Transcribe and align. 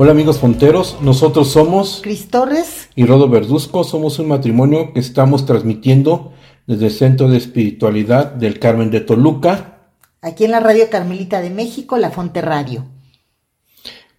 Hola 0.00 0.12
amigos 0.12 0.38
fonteros, 0.38 0.98
nosotros 1.00 1.50
somos 1.50 1.98
Cris 2.04 2.28
Torres 2.28 2.88
y 2.94 3.04
Rodo 3.04 3.28
Verduzco, 3.28 3.82
somos 3.82 4.20
un 4.20 4.28
matrimonio 4.28 4.92
que 4.92 5.00
estamos 5.00 5.44
transmitiendo 5.44 6.32
desde 6.68 6.86
el 6.86 6.92
Centro 6.92 7.28
de 7.28 7.36
Espiritualidad 7.36 8.26
del 8.26 8.60
Carmen 8.60 8.92
de 8.92 9.00
Toluca. 9.00 9.88
Aquí 10.22 10.44
en 10.44 10.52
la 10.52 10.60
Radio 10.60 10.88
Carmelita 10.88 11.40
de 11.40 11.50
México, 11.50 11.98
La 11.98 12.12
Fonte 12.12 12.40
Radio. 12.42 12.86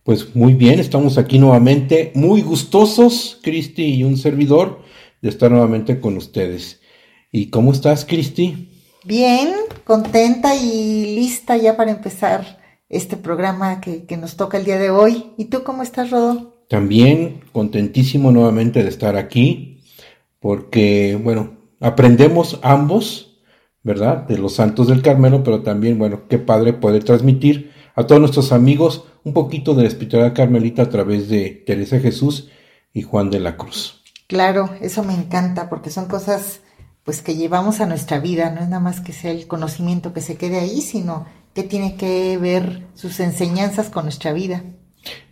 Pues 0.03 0.35
muy 0.35 0.53
bien, 0.53 0.81
estamos 0.81 1.17
aquí 1.17 1.39
nuevamente, 1.39 2.11
muy 2.13 2.41
gustosos, 2.41 3.39
Cristi 3.41 3.85
y 3.85 4.03
un 4.03 4.17
servidor, 4.17 4.81
de 5.21 5.29
estar 5.29 5.49
nuevamente 5.49 6.01
con 6.01 6.17
ustedes. 6.17 6.81
¿Y 7.31 7.51
cómo 7.51 7.71
estás, 7.71 8.03
Cristi? 8.03 8.70
Bien, 9.05 9.53
contenta 9.85 10.57
y 10.57 11.15
lista 11.15 11.55
ya 11.55 11.77
para 11.77 11.91
empezar 11.91 12.59
este 12.90 13.18
programa 13.18 13.79
que, 13.82 14.18
nos 14.18 14.35
toca 14.35 14.57
el 14.57 14.65
día 14.65 14.79
de 14.79 14.90
hoy. 14.90 15.32
¿Y 15.37 15.45
tú 15.45 15.63
cómo 15.63 15.84
estás, 15.84 16.09
Rodo? 16.09 16.65
También 16.68 17.41
contentísimo 17.51 18.32
nuevamente 18.32 18.84
de 18.84 18.90
estar 18.90 19.15
aquí, 19.15 19.82
porque, 20.40 21.20
bueno, 21.21 21.57
aprendemos 21.79 22.60
ambos, 22.63 23.40
¿verdad? 23.84 24.27
De 24.27 24.37
los 24.37 24.55
santos 24.55 24.87
del 24.87 25.01
Carmelo, 25.01 25.43
pero 25.43 25.62
también, 25.62 25.98
bueno, 25.98 26.27
qué 26.27 26.40
padre 26.40 26.73
poder 26.73 27.04
transmitir 27.04 27.71
a 27.95 28.05
todos 28.05 28.20
nuestros 28.20 28.51
amigos 28.51 29.05
un 29.23 29.34
poquito 29.34 29.73
de 29.73 29.84
la 29.84 29.87
espiritualidad 29.90 30.35
carmelita 30.35 30.84
a 30.84 30.90
través 30.90 31.29
de 31.29 31.63
Teresa 31.65 31.99
Jesús 31.99 32.49
y 32.93 33.01
Juan 33.04 33.29
de 33.29 33.40
la 33.40 33.57
Cruz. 33.57 34.04
Claro, 34.27 34.70
eso 34.82 35.04
me 35.04 35.13
encanta, 35.13 35.70
porque 35.70 35.90
son 35.90 36.05
cosas 36.05 36.62
pues 37.04 37.21
que 37.21 37.35
llevamos 37.35 37.82
a 37.82 37.87
nuestra 37.87 38.20
vida, 38.20 38.51
no 38.51 38.62
es 38.62 38.70
nada 38.70 38.82
más 38.82 39.01
que 39.01 39.13
sea 39.13 39.32
el 39.32 39.48
conocimiento 39.48 40.13
que 40.13 40.21
se 40.21 40.35
quede 40.35 40.60
ahí, 40.60 40.82
sino 40.82 41.26
que 41.53 41.63
tiene 41.63 41.95
que 41.95 42.37
ver 42.37 42.87
sus 42.93 43.19
enseñanzas 43.19 43.89
con 43.89 44.03
nuestra 44.05 44.33
vida. 44.33 44.63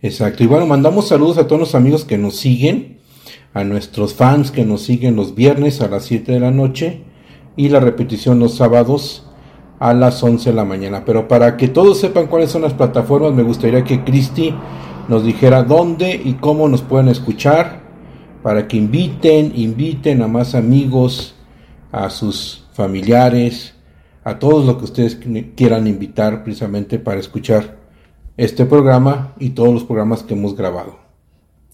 Exacto. 0.02 0.42
Y 0.44 0.46
bueno, 0.46 0.66
mandamos 0.66 1.08
saludos 1.08 1.38
a 1.38 1.46
todos 1.46 1.60
los 1.60 1.74
amigos 1.74 2.04
que 2.04 2.18
nos 2.18 2.36
siguen, 2.36 2.98
a 3.54 3.64
nuestros 3.64 4.14
fans 4.14 4.50
que 4.50 4.64
nos 4.64 4.82
siguen 4.82 5.16
los 5.16 5.34
viernes 5.34 5.80
a 5.80 5.88
las 5.88 6.04
7 6.04 6.32
de 6.32 6.40
la 6.40 6.50
noche 6.50 7.02
y 7.56 7.68
la 7.68 7.80
repetición 7.80 8.38
los 8.38 8.54
sábados 8.54 9.24
a 9.78 9.94
las 9.94 10.22
11 10.22 10.50
de 10.50 10.56
la 10.56 10.64
mañana. 10.64 11.04
Pero 11.04 11.28
para 11.28 11.56
que 11.56 11.68
todos 11.68 11.98
sepan 11.98 12.26
cuáles 12.26 12.50
son 12.50 12.62
las 12.62 12.74
plataformas, 12.74 13.32
me 13.32 13.42
gustaría 13.42 13.84
que 13.84 14.04
Cristi 14.04 14.54
nos 15.08 15.24
dijera 15.24 15.62
dónde 15.62 16.20
y 16.22 16.34
cómo 16.34 16.68
nos 16.68 16.82
pueden 16.82 17.08
escuchar, 17.08 17.88
para 18.42 18.68
que 18.68 18.76
inviten, 18.76 19.52
inviten 19.56 20.22
a 20.22 20.28
más 20.28 20.54
amigos, 20.54 21.34
a 21.90 22.10
sus 22.10 22.64
familiares, 22.72 23.74
a 24.28 24.38
todos 24.38 24.64
los 24.66 24.76
que 24.76 24.84
ustedes 24.84 25.18
quieran 25.56 25.86
invitar 25.86 26.44
precisamente 26.44 26.98
para 26.98 27.18
escuchar 27.18 27.78
este 28.36 28.66
programa 28.66 29.32
y 29.38 29.48
todos 29.50 29.72
los 29.72 29.84
programas 29.84 30.22
que 30.22 30.34
hemos 30.34 30.54
grabado. 30.54 30.98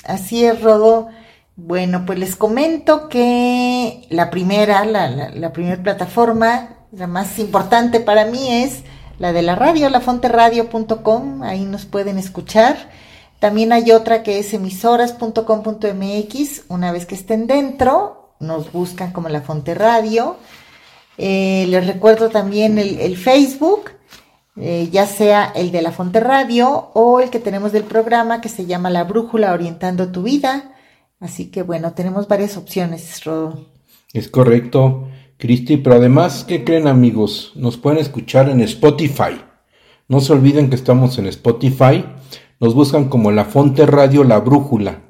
Así 0.04 0.44
es, 0.44 0.62
Rodo. 0.62 1.08
Bueno, 1.56 2.04
pues 2.06 2.20
les 2.20 2.36
comento 2.36 3.08
que 3.08 4.06
la 4.08 4.30
primera, 4.30 4.84
la, 4.84 5.52
primera 5.52 5.82
plataforma, 5.82 6.76
la 6.92 7.08
más 7.08 7.40
importante 7.40 7.98
para 7.98 8.24
mí 8.24 8.50
es 8.50 8.84
la 9.18 9.32
de 9.32 9.42
la 9.42 9.56
radio, 9.56 9.90
lafonteradio.com, 9.90 11.42
ahí 11.42 11.64
nos 11.64 11.86
pueden 11.86 12.18
escuchar. 12.18 12.76
También 13.40 13.72
hay 13.72 13.90
otra 13.90 14.22
que 14.22 14.38
es 14.38 14.54
emisoras.com.mx, 14.54 16.62
una 16.68 16.92
vez 16.92 17.04
que 17.04 17.16
estén 17.16 17.48
dentro, 17.48 18.36
nos 18.38 18.70
buscan 18.70 19.10
como 19.12 19.28
La 19.28 19.40
Fonte 19.40 19.74
Radio 19.74 20.36
eh, 21.18 21.66
les 21.68 21.86
recuerdo 21.86 22.28
también 22.28 22.78
el, 22.78 23.16
Facebook, 23.16 23.90
eh, 24.56 24.88
ya 24.90 25.06
sea 25.06 25.52
el 25.54 25.70
de 25.70 25.82
la 25.82 25.92
Fonte 25.92 26.20
Radio 26.20 26.90
o 26.94 27.20
el 27.20 27.30
que 27.30 27.38
tenemos 27.38 27.72
del 27.72 27.84
programa 27.84 28.40
que 28.40 28.48
se 28.48 28.66
llama 28.66 28.90
La 28.90 29.04
Brújula 29.04 29.52
Orientando 29.52 30.10
tu 30.10 30.22
Vida. 30.22 30.72
Así 31.20 31.50
que 31.50 31.62
bueno, 31.62 31.92
tenemos 31.92 32.28
varias 32.28 32.56
opciones, 32.56 33.24
Rodo. 33.24 33.66
Es 34.12 34.28
correcto, 34.28 35.08
Cristi, 35.38 35.76
pero 35.76 35.96
además, 35.96 36.44
¿qué 36.46 36.64
creen 36.64 36.86
amigos? 36.86 37.52
Nos 37.54 37.76
pueden 37.76 37.98
escuchar 37.98 38.48
en 38.48 38.60
Spotify. 38.60 39.40
No 40.06 40.20
se 40.20 40.32
olviden 40.32 40.68
que 40.68 40.76
estamos 40.76 41.18
en 41.18 41.26
Spotify. 41.26 42.04
Nos 42.60 42.74
buscan 42.74 43.08
como 43.08 43.30
La 43.30 43.44
Fonte 43.44 43.86
Radio 43.86 44.22
La 44.22 44.38
Brújula. 44.40 45.03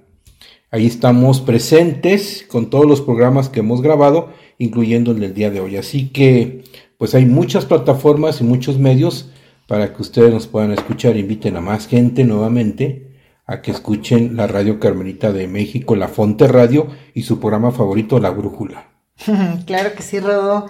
Ahí 0.75 0.87
estamos 0.87 1.41
presentes 1.41 2.45
con 2.49 2.69
todos 2.69 2.85
los 2.85 3.01
programas 3.01 3.49
que 3.49 3.61
hemos 3.61 3.81
grabado 3.81 4.31
incluyendo 4.59 5.13
el 5.13 5.21
del 5.21 5.33
día 5.33 5.49
de 5.53 5.61
hoy. 5.61 5.77
Así 5.77 6.09
que, 6.09 6.65
pues 6.99 7.15
hay 7.15 7.27
muchas 7.27 7.65
plataformas 7.65 8.41
y 8.41 8.45
muchos 8.45 8.77
medios 8.77 9.31
para 9.69 9.95
que 9.95 10.03
ustedes 10.03 10.35
nos 10.35 10.49
puedan 10.49 10.73
escuchar. 10.73 11.17
Inviten 11.17 11.57
a 11.57 11.61
más 11.61 11.87
gente 11.87 12.25
nuevamente 12.25 13.13
a 13.47 13.63
que 13.63 13.71
escuchen 13.71 14.35
la 14.35 14.49
Radio 14.49 14.81
Carmelita 14.81 15.31
de 15.31 15.47
México, 15.47 15.95
La 15.95 16.09
Fonte 16.09 16.49
Radio 16.49 16.89
y 17.15 17.23
su 17.23 17.39
programa 17.39 17.71
favorito, 17.71 18.19
La 18.19 18.31
Brújula. 18.31 18.89
claro 19.67 19.95
que 19.95 20.03
sí, 20.03 20.19
Rodo. 20.19 20.67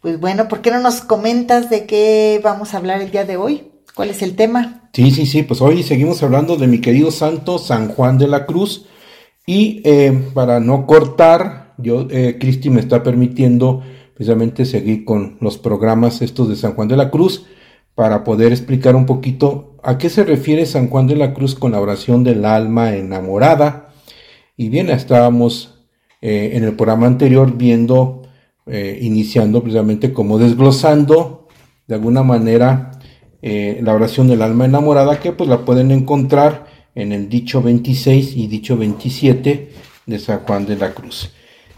Pues 0.00 0.20
bueno, 0.20 0.46
¿por 0.46 0.60
qué 0.60 0.70
no 0.70 0.78
nos 0.78 1.00
comentas 1.00 1.68
de 1.68 1.84
qué 1.84 2.40
vamos 2.44 2.74
a 2.74 2.76
hablar 2.76 3.02
el 3.02 3.10
día 3.10 3.24
de 3.24 3.36
hoy? 3.36 3.72
¿Cuál 3.96 4.10
es 4.10 4.22
el 4.22 4.36
tema? 4.36 4.88
Sí, 4.92 5.10
sí, 5.10 5.26
sí, 5.26 5.42
pues 5.42 5.60
hoy 5.60 5.82
seguimos 5.82 6.22
hablando 6.22 6.56
de 6.56 6.68
mi 6.68 6.80
querido 6.80 7.10
santo 7.10 7.58
San 7.58 7.88
Juan 7.88 8.18
de 8.18 8.28
la 8.28 8.46
Cruz. 8.46 8.86
Y 9.48 9.80
eh, 9.84 10.12
para 10.34 10.60
no 10.60 10.86
cortar 10.86 11.72
yo, 11.78 12.06
eh, 12.10 12.36
Cristi 12.38 12.68
me 12.68 12.80
está 12.80 13.02
permitiendo 13.02 13.82
precisamente 14.12 14.66
seguir 14.66 15.06
con 15.06 15.38
los 15.40 15.56
programas 15.56 16.20
estos 16.20 16.50
de 16.50 16.56
San 16.56 16.74
Juan 16.74 16.86
de 16.86 16.98
la 16.98 17.10
Cruz 17.10 17.46
para 17.94 18.24
poder 18.24 18.52
explicar 18.52 18.94
un 18.94 19.06
poquito 19.06 19.74
a 19.82 19.96
qué 19.96 20.10
se 20.10 20.24
refiere 20.24 20.66
San 20.66 20.90
Juan 20.90 21.06
de 21.06 21.16
la 21.16 21.32
Cruz 21.32 21.54
con 21.54 21.72
la 21.72 21.80
oración 21.80 22.24
del 22.24 22.44
alma 22.44 22.94
enamorada. 22.94 23.94
Y 24.54 24.68
bien, 24.68 24.90
estábamos 24.90 25.78
eh, 26.20 26.50
en 26.52 26.64
el 26.64 26.76
programa 26.76 27.06
anterior 27.06 27.56
viendo, 27.56 28.24
iniciando 29.00 29.62
precisamente 29.62 30.12
como 30.12 30.36
desglosando 30.36 31.48
de 31.86 31.94
alguna 31.94 32.22
manera 32.22 32.90
la 33.40 33.94
oración 33.94 34.28
del 34.28 34.42
alma 34.42 34.66
enamorada 34.66 35.20
que 35.20 35.32
pues 35.32 35.48
la 35.48 35.64
pueden 35.64 35.90
encontrar 35.90 36.67
en 36.98 37.12
el 37.12 37.28
dicho 37.28 37.62
26 37.62 38.36
y 38.36 38.48
dicho 38.48 38.76
27 38.76 39.72
de 40.06 40.18
San 40.18 40.40
Juan 40.40 40.66
de 40.66 40.76
la 40.76 40.92
Cruz. 40.94 41.30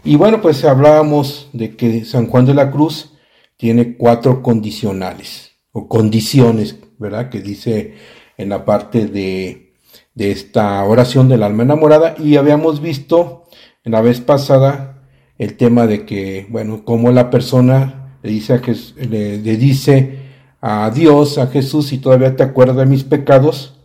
Y 0.03 0.15
bueno, 0.15 0.41
pues 0.41 0.65
hablábamos 0.65 1.49
de 1.53 1.75
que 1.75 2.05
San 2.05 2.25
Juan 2.25 2.45
de 2.47 2.55
la 2.55 2.71
Cruz 2.71 3.13
tiene 3.55 3.95
cuatro 3.95 4.41
condicionales 4.41 5.51
o 5.71 5.87
condiciones, 5.87 6.77
¿verdad? 6.97 7.29
Que 7.29 7.39
dice 7.39 7.93
en 8.37 8.49
la 8.49 8.65
parte 8.65 9.05
de, 9.05 9.75
de 10.15 10.31
esta 10.31 10.83
oración 10.85 11.29
del 11.29 11.43
alma 11.43 11.63
enamorada 11.63 12.15
y 12.17 12.37
habíamos 12.37 12.81
visto 12.81 13.45
en 13.83 13.91
la 13.91 14.01
vez 14.01 14.21
pasada 14.21 15.03
el 15.37 15.55
tema 15.55 15.85
de 15.85 16.03
que, 16.07 16.47
bueno, 16.49 16.83
como 16.83 17.11
la 17.11 17.29
persona 17.29 18.17
le 18.23 18.31
dice 18.31 18.53
a, 18.53 18.61
le, 18.97 19.37
le 19.37 19.57
dice 19.57 20.17
a 20.61 20.89
Dios, 20.89 21.37
a 21.37 21.45
Jesús, 21.45 21.87
si 21.87 21.99
todavía 21.99 22.35
te 22.35 22.41
acuerdas 22.41 22.77
de 22.77 22.85
mis 22.87 23.03
pecados, 23.03 23.80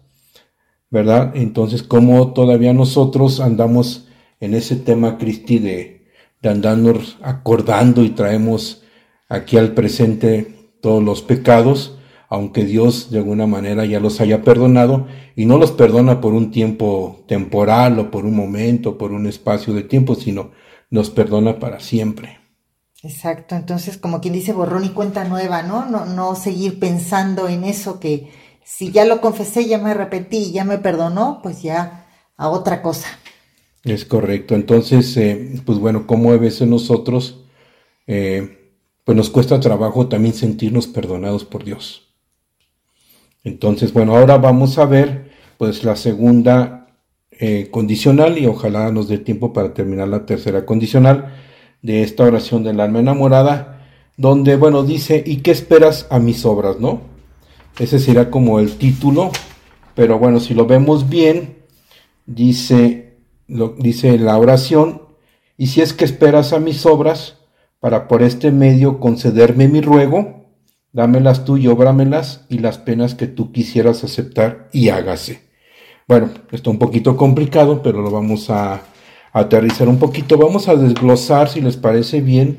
¿verdad? 0.96 1.32
Entonces, 1.34 1.82
como 1.82 2.32
todavía 2.32 2.72
nosotros 2.72 3.40
andamos 3.40 4.08
en 4.40 4.54
ese 4.54 4.76
tema, 4.76 5.18
Cristi, 5.18 5.58
de, 5.58 6.06
andarnos 6.42 7.18
acordando 7.22 8.02
y 8.04 8.10
traemos 8.10 8.84
aquí 9.28 9.58
al 9.58 9.74
presente 9.74 10.70
todos 10.80 11.02
los 11.02 11.20
pecados, 11.20 11.98
aunque 12.30 12.64
Dios 12.64 13.10
de 13.10 13.18
alguna 13.18 13.46
manera 13.46 13.84
ya 13.84 14.00
los 14.00 14.20
haya 14.20 14.42
perdonado 14.42 15.06
y 15.34 15.44
no 15.44 15.58
los 15.58 15.72
perdona 15.72 16.20
por 16.20 16.32
un 16.32 16.50
tiempo 16.52 17.24
temporal 17.26 17.98
o 17.98 18.10
por 18.10 18.24
un 18.24 18.36
momento, 18.36 18.96
por 18.96 19.12
un 19.12 19.26
espacio 19.26 19.74
de 19.74 19.82
tiempo, 19.82 20.14
sino 20.14 20.52
nos 20.88 21.10
perdona 21.10 21.58
para 21.58 21.80
siempre. 21.80 22.38
Exacto, 23.02 23.54
entonces 23.54 23.98
como 23.98 24.20
quien 24.20 24.32
dice 24.32 24.52
borrón 24.52 24.84
y 24.84 24.90
cuenta 24.90 25.24
nueva, 25.24 25.62
¿no? 25.62 25.84
No, 25.90 26.06
no 26.06 26.36
seguir 26.36 26.78
pensando 26.78 27.48
en 27.48 27.64
eso 27.64 28.00
que 28.00 28.30
si 28.66 28.90
ya 28.90 29.04
lo 29.04 29.20
confesé, 29.20 29.68
ya 29.68 29.78
me 29.78 29.92
arrepentí, 29.92 30.50
ya 30.50 30.64
me 30.64 30.78
perdonó, 30.78 31.38
pues 31.40 31.62
ya 31.62 32.04
a 32.36 32.48
otra 32.48 32.82
cosa. 32.82 33.06
Es 33.84 34.04
correcto. 34.04 34.56
Entonces, 34.56 35.16
eh, 35.16 35.62
pues 35.64 35.78
bueno, 35.78 36.08
como 36.08 36.32
a 36.32 36.36
veces 36.36 36.66
nosotros, 36.66 37.44
eh, 38.08 38.72
pues 39.04 39.16
nos 39.16 39.30
cuesta 39.30 39.60
trabajo 39.60 40.08
también 40.08 40.34
sentirnos 40.34 40.88
perdonados 40.88 41.44
por 41.44 41.62
Dios. 41.62 42.08
Entonces, 43.44 43.92
bueno, 43.92 44.16
ahora 44.16 44.36
vamos 44.38 44.78
a 44.78 44.84
ver 44.84 45.30
pues 45.58 45.84
la 45.84 45.94
segunda 45.94 46.88
eh, 47.30 47.68
condicional 47.70 48.36
y 48.36 48.46
ojalá 48.46 48.90
nos 48.90 49.06
dé 49.06 49.18
tiempo 49.18 49.52
para 49.52 49.74
terminar 49.74 50.08
la 50.08 50.26
tercera 50.26 50.66
condicional 50.66 51.36
de 51.82 52.02
esta 52.02 52.24
oración 52.24 52.64
del 52.64 52.80
alma 52.80 52.98
enamorada, 52.98 53.86
donde, 54.16 54.56
bueno, 54.56 54.82
dice, 54.82 55.22
¿y 55.24 55.36
qué 55.36 55.52
esperas 55.52 56.08
a 56.10 56.18
mis 56.18 56.44
obras, 56.44 56.80
no? 56.80 57.15
Ese 57.78 57.98
será 57.98 58.30
como 58.30 58.58
el 58.58 58.76
título, 58.78 59.30
pero 59.94 60.18
bueno, 60.18 60.40
si 60.40 60.54
lo 60.54 60.66
vemos 60.66 61.08
bien, 61.08 61.58
dice, 62.26 63.18
dice 63.78 64.18
la 64.18 64.38
oración, 64.38 65.02
y 65.58 65.68
si 65.68 65.80
es 65.80 65.92
que 65.92 66.04
esperas 66.04 66.52
a 66.52 66.58
mis 66.58 66.86
obras, 66.86 67.38
para 67.80 68.08
por 68.08 68.22
este 68.22 68.50
medio 68.50 69.00
concederme 69.00 69.68
mi 69.68 69.80
ruego, 69.80 70.46
dámelas 70.92 71.44
tú 71.44 71.56
y 71.56 71.68
óbramelas 71.68 72.46
y 72.48 72.58
las 72.58 72.78
penas 72.78 73.14
que 73.14 73.26
tú 73.26 73.52
quisieras 73.52 74.02
aceptar 74.02 74.68
y 74.72 74.88
hágase. 74.88 75.42
Bueno, 76.08 76.30
está 76.52 76.70
un 76.70 76.78
poquito 76.78 77.16
complicado, 77.16 77.82
pero 77.82 78.00
lo 78.00 78.10
vamos 78.10 78.48
a, 78.48 78.82
aterrizar 79.36 79.86
un 79.88 79.98
poquito. 79.98 80.38
Vamos 80.38 80.66
a 80.66 80.76
desglosar, 80.76 81.50
si 81.50 81.60
les 81.60 81.76
parece 81.76 82.22
bien, 82.22 82.56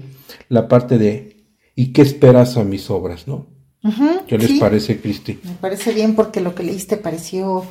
la 0.47 0.67
parte 0.67 0.99
de 0.99 1.47
¿y 1.75 1.91
qué 1.91 2.03
esperas 2.03 2.55
a 2.55 2.63
mis 2.63 2.91
obras? 2.91 3.27
¿no? 3.27 3.47
¿Qué 4.27 4.37
les 4.37 4.59
parece, 4.59 4.99
Cristi? 4.99 5.39
Me 5.43 5.53
parece 5.53 5.93
bien 5.93 6.15
porque 6.15 6.41
lo 6.41 6.55
que 6.55 6.63
leíste 6.63 6.97
pareció, 6.97 7.65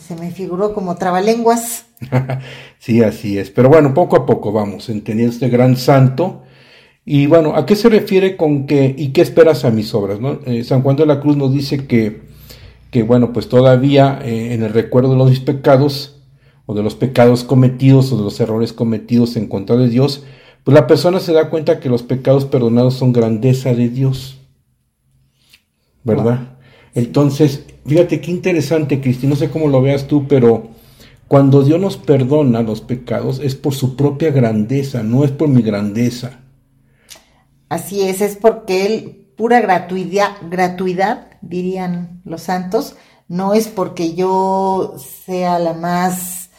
se 0.00 0.14
me 0.16 0.30
figuró 0.30 0.74
como 0.74 0.96
trabalenguas. 0.96 1.86
sí, 2.78 3.02
así 3.02 3.38
es. 3.38 3.50
Pero 3.50 3.68
bueno, 3.68 3.94
poco 3.94 4.16
a 4.16 4.26
poco 4.26 4.52
vamos 4.52 4.88
entendiendo 4.88 5.32
este 5.32 5.48
gran 5.48 5.76
santo 5.76 6.42
y 7.04 7.26
bueno, 7.26 7.56
¿a 7.56 7.66
qué 7.66 7.74
se 7.74 7.88
refiere 7.88 8.36
con 8.36 8.66
que 8.66 8.94
y 8.96 9.08
qué 9.08 9.22
esperas 9.22 9.64
a 9.64 9.70
mis 9.70 9.92
obras? 9.94 10.20
¿no? 10.20 10.38
Eh, 10.46 10.62
San 10.62 10.82
Juan 10.82 10.96
de 10.96 11.06
la 11.06 11.20
Cruz 11.20 11.36
nos 11.36 11.52
dice 11.52 11.86
que, 11.86 12.22
que 12.90 13.02
bueno, 13.02 13.32
pues 13.32 13.48
todavía 13.48 14.20
eh, 14.24 14.54
en 14.54 14.62
el 14.62 14.72
recuerdo 14.72 15.10
de 15.10 15.16
los 15.16 15.40
pecados 15.40 16.20
o 16.66 16.74
de 16.74 16.82
los 16.84 16.94
pecados 16.94 17.42
cometidos 17.42 18.12
o 18.12 18.18
de 18.18 18.22
los 18.22 18.38
errores 18.38 18.72
cometidos 18.72 19.36
en 19.36 19.48
contra 19.48 19.76
de 19.76 19.88
Dios, 19.88 20.22
pues 20.62 20.74
la 20.76 20.86
persona 20.86 21.18
se 21.18 21.32
da 21.32 21.50
cuenta 21.50 21.80
que 21.80 21.88
los 21.88 22.04
pecados 22.04 22.44
perdonados 22.44 22.94
son 22.94 23.12
grandeza 23.12 23.74
de 23.74 23.88
Dios. 23.88 24.38
¿Verdad? 26.04 26.56
Entonces, 26.94 27.64
fíjate 27.86 28.20
qué 28.20 28.30
interesante, 28.30 29.00
Cristi, 29.00 29.26
no 29.26 29.36
sé 29.36 29.50
cómo 29.50 29.68
lo 29.68 29.80
veas 29.80 30.06
tú, 30.06 30.26
pero 30.28 30.68
cuando 31.28 31.62
Dios 31.62 31.80
nos 31.80 31.96
perdona 31.96 32.62
los 32.62 32.80
pecados 32.80 33.40
es 33.40 33.54
por 33.54 33.74
su 33.74 33.96
propia 33.96 34.30
grandeza, 34.30 35.02
no 35.02 35.24
es 35.24 35.30
por 35.30 35.48
mi 35.48 35.62
grandeza. 35.62 36.40
Así 37.68 38.02
es, 38.02 38.20
es 38.20 38.36
porque 38.36 38.84
él, 38.84 39.32
pura 39.36 39.60
gratuidad, 39.62 40.32
gratuidad, 40.50 41.28
dirían 41.40 42.20
los 42.24 42.42
santos, 42.42 42.96
no 43.28 43.54
es 43.54 43.68
porque 43.68 44.14
yo 44.14 44.96
sea 45.24 45.58
la 45.58 45.72
más 45.72 46.50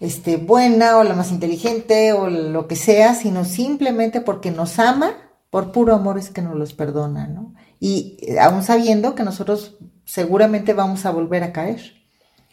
este, 0.00 0.38
buena 0.38 0.96
o 0.96 1.04
la 1.04 1.14
más 1.14 1.30
inteligente 1.30 2.14
o 2.14 2.30
lo 2.30 2.66
que 2.66 2.76
sea, 2.76 3.14
sino 3.14 3.44
simplemente 3.44 4.22
porque 4.22 4.50
nos 4.50 4.78
ama, 4.78 5.12
por 5.50 5.72
puro 5.72 5.94
amor 5.94 6.18
es 6.18 6.30
que 6.30 6.40
nos 6.40 6.56
los 6.56 6.72
perdona, 6.72 7.26
¿no? 7.26 7.54
Y 7.84 8.16
eh, 8.20 8.38
aún 8.38 8.62
sabiendo 8.62 9.16
que 9.16 9.24
nosotros 9.24 9.76
seguramente 10.04 10.72
vamos 10.72 11.04
a 11.04 11.10
volver 11.10 11.42
a 11.42 11.52
caer. 11.52 11.94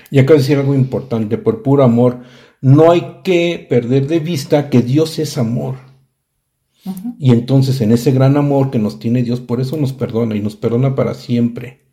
Y 0.10 0.18
acá 0.18 0.34
decir 0.34 0.58
algo 0.58 0.74
importante, 0.74 1.38
por 1.38 1.62
puro 1.62 1.84
amor, 1.84 2.24
no 2.62 2.90
hay 2.90 3.22
que 3.24 3.64
perder 3.70 4.08
de 4.08 4.18
vista 4.18 4.72
que 4.72 4.82
Dios 4.82 5.20
es 5.20 5.38
amor. 5.38 5.76
Y 7.20 7.32
entonces 7.32 7.80
en 7.82 7.92
ese 7.92 8.12
gran 8.12 8.38
amor 8.38 8.72
que 8.72 8.80
nos 8.80 8.98
tiene 8.98 9.22
Dios, 9.22 9.40
por 9.40 9.62
eso 9.62 9.78
nos 9.78 9.94
perdona 9.94 10.36
y 10.36 10.40
nos 10.40 10.56
perdona 10.56 10.96
para 10.96 11.14
siempre. 11.14 11.84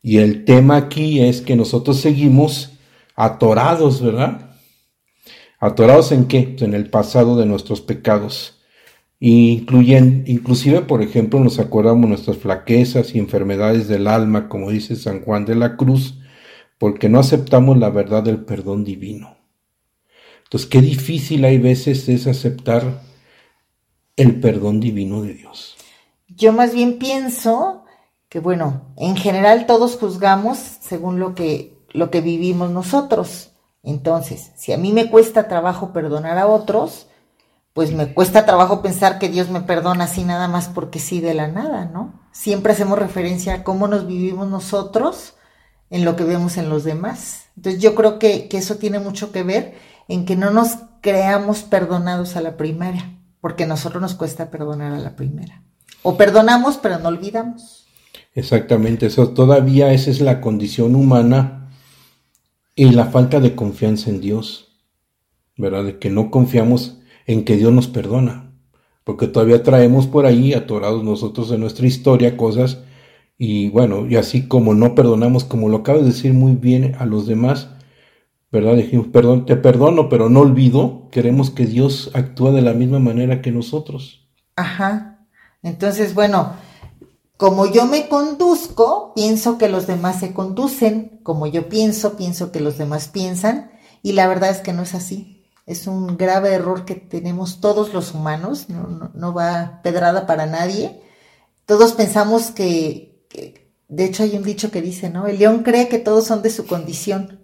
Y 0.00 0.18
el 0.18 0.44
tema 0.44 0.76
aquí 0.76 1.22
es 1.22 1.40
que 1.40 1.56
nosotros 1.56 1.98
seguimos 1.98 2.78
atorados, 3.16 4.00
¿verdad? 4.00 4.54
¿Atorados 5.58 6.12
en 6.12 6.26
qué? 6.26 6.54
En 6.60 6.72
el 6.72 6.88
pasado 6.88 7.36
de 7.36 7.46
nuestros 7.46 7.80
pecados. 7.80 8.60
Incluyen, 9.20 10.24
inclusive, 10.26 10.82
por 10.82 11.02
ejemplo, 11.02 11.40
nos 11.40 11.58
acordamos 11.58 12.08
nuestras 12.08 12.36
flaquezas 12.38 13.14
y 13.14 13.18
enfermedades 13.18 13.88
del 13.88 14.06
alma, 14.06 14.48
como 14.48 14.70
dice 14.70 14.96
San 14.96 15.22
Juan 15.22 15.44
de 15.44 15.54
la 15.54 15.76
Cruz, 15.76 16.18
porque 16.78 17.08
no 17.08 17.20
aceptamos 17.20 17.78
la 17.78 17.90
verdad 17.90 18.22
del 18.22 18.44
perdón 18.44 18.84
divino. 18.84 19.36
Entonces, 20.44 20.68
qué 20.68 20.80
difícil 20.80 21.44
hay 21.44 21.58
veces 21.58 22.08
es 22.08 22.26
aceptar 22.26 23.00
el 24.16 24.40
perdón 24.40 24.80
divino 24.80 25.22
de 25.22 25.34
Dios. 25.34 25.76
Yo 26.28 26.52
más 26.52 26.74
bien 26.74 26.98
pienso 26.98 27.84
que, 28.28 28.40
bueno, 28.40 28.92
en 28.96 29.16
general 29.16 29.66
todos 29.66 29.96
juzgamos 29.96 30.58
según 30.58 31.18
lo 31.18 31.34
que, 31.34 31.78
lo 31.92 32.10
que 32.10 32.20
vivimos 32.20 32.70
nosotros. 32.70 33.52
Entonces, 33.82 34.52
si 34.56 34.72
a 34.72 34.78
mí 34.78 34.92
me 34.92 35.10
cuesta 35.10 35.48
trabajo 35.48 35.92
perdonar 35.92 36.38
a 36.38 36.46
otros, 36.46 37.08
pues 37.74 37.92
me 37.92 38.14
cuesta 38.14 38.46
trabajo 38.46 38.80
pensar 38.80 39.18
que 39.18 39.28
Dios 39.28 39.50
me 39.50 39.60
perdona 39.60 40.04
así 40.04 40.24
nada 40.24 40.48
más 40.48 40.68
porque 40.68 41.00
sí 41.00 41.20
de 41.20 41.34
la 41.34 41.48
nada, 41.48 41.84
¿no? 41.84 42.14
Siempre 42.32 42.72
hacemos 42.72 42.98
referencia 42.98 43.54
a 43.54 43.64
cómo 43.64 43.88
nos 43.88 44.06
vivimos 44.06 44.48
nosotros 44.48 45.34
en 45.90 46.04
lo 46.04 46.16
que 46.16 46.24
vemos 46.24 46.56
en 46.56 46.70
los 46.70 46.84
demás. 46.84 47.48
Entonces 47.56 47.82
yo 47.82 47.94
creo 47.94 48.18
que, 48.18 48.48
que 48.48 48.58
eso 48.58 48.76
tiene 48.76 49.00
mucho 49.00 49.32
que 49.32 49.42
ver 49.42 49.74
en 50.08 50.24
que 50.24 50.36
no 50.36 50.50
nos 50.50 50.76
creamos 51.02 51.62
perdonados 51.62 52.36
a 52.36 52.40
la 52.40 52.56
primaria 52.56 53.10
porque 53.44 53.64
a 53.64 53.66
nosotros 53.66 54.00
nos 54.00 54.14
cuesta 54.14 54.50
perdonar 54.50 54.94
a 54.94 54.98
la 54.98 55.16
primera. 55.16 55.60
O 56.02 56.16
perdonamos, 56.16 56.78
pero 56.78 56.98
no 56.98 57.08
olvidamos. 57.08 57.84
Exactamente, 58.34 59.04
eso 59.04 59.34
todavía 59.34 59.92
esa 59.92 60.10
es 60.10 60.22
la 60.22 60.40
condición 60.40 60.94
humana 60.94 61.68
y 62.74 62.88
la 62.92 63.04
falta 63.04 63.40
de 63.40 63.54
confianza 63.54 64.08
en 64.08 64.22
Dios, 64.22 64.78
¿verdad? 65.58 65.84
De 65.84 65.98
que 65.98 66.08
no 66.08 66.30
confiamos 66.30 67.00
en 67.26 67.44
que 67.44 67.56
Dios 67.56 67.72
nos 67.72 67.88
perdona, 67.88 68.52
porque 69.04 69.26
todavía 69.26 69.62
traemos 69.62 70.06
por 70.06 70.26
ahí 70.26 70.54
atorados 70.54 71.04
nosotros 71.04 71.50
en 71.50 71.60
nuestra 71.60 71.86
historia 71.86 72.36
cosas 72.36 72.78
y 73.36 73.68
bueno, 73.70 74.06
y 74.06 74.16
así 74.16 74.46
como 74.46 74.74
no 74.74 74.94
perdonamos, 74.94 75.44
como 75.44 75.68
lo 75.68 75.78
acaba 75.78 75.98
de 75.98 76.04
decir 76.04 76.32
muy 76.32 76.54
bien 76.54 76.94
a 76.98 77.04
los 77.04 77.26
demás, 77.26 77.68
¿verdad? 78.52 78.76
Dijimos, 78.76 79.08
perdón, 79.08 79.46
te 79.46 79.56
perdono, 79.56 80.08
pero 80.08 80.28
no 80.28 80.40
olvido. 80.40 81.08
Queremos 81.10 81.50
que 81.50 81.66
Dios 81.66 82.10
actúe 82.14 82.52
de 82.52 82.62
la 82.62 82.72
misma 82.72 83.00
manera 83.00 83.42
que 83.42 83.50
nosotros. 83.50 84.28
Ajá. 84.54 85.26
Entonces, 85.62 86.14
bueno, 86.14 86.52
como 87.36 87.66
yo 87.66 87.86
me 87.86 88.06
conduzco, 88.08 89.12
pienso 89.16 89.58
que 89.58 89.68
los 89.68 89.88
demás 89.88 90.20
se 90.20 90.32
conducen. 90.32 91.18
Como 91.24 91.48
yo 91.48 91.68
pienso, 91.68 92.16
pienso 92.16 92.52
que 92.52 92.60
los 92.60 92.78
demás 92.78 93.08
piensan. 93.08 93.72
Y 94.02 94.12
la 94.12 94.28
verdad 94.28 94.50
es 94.50 94.58
que 94.58 94.72
no 94.72 94.82
es 94.82 94.94
así. 94.94 95.33
Es 95.66 95.86
un 95.86 96.16
grave 96.16 96.52
error 96.52 96.84
que 96.84 96.94
tenemos 96.94 97.60
todos 97.60 97.94
los 97.94 98.14
humanos. 98.14 98.68
No, 98.68 99.10
no, 99.14 99.32
va 99.32 99.80
pedrada 99.82 100.26
para 100.26 100.46
nadie. 100.46 101.00
Todos 101.66 101.92
pensamos 101.92 102.50
que, 102.50 103.26
de 103.88 104.04
hecho 104.04 104.22
hay 104.22 104.36
un 104.36 104.42
dicho 104.42 104.70
que 104.70 104.82
dice, 104.82 105.08
¿no? 105.08 105.26
El 105.26 105.38
león 105.38 105.62
cree 105.62 105.88
que 105.88 105.98
todos 105.98 106.26
son 106.26 106.42
de 106.42 106.50
su 106.50 106.66
condición. 106.66 107.40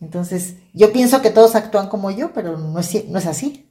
Entonces, 0.00 0.56
yo 0.72 0.92
pienso 0.92 1.22
que 1.22 1.30
todos 1.30 1.54
actúan 1.54 1.88
como 1.88 2.10
yo, 2.10 2.32
pero 2.32 2.58
no 2.58 2.78
es, 2.78 3.08
no 3.08 3.18
es 3.18 3.26
así. 3.26 3.66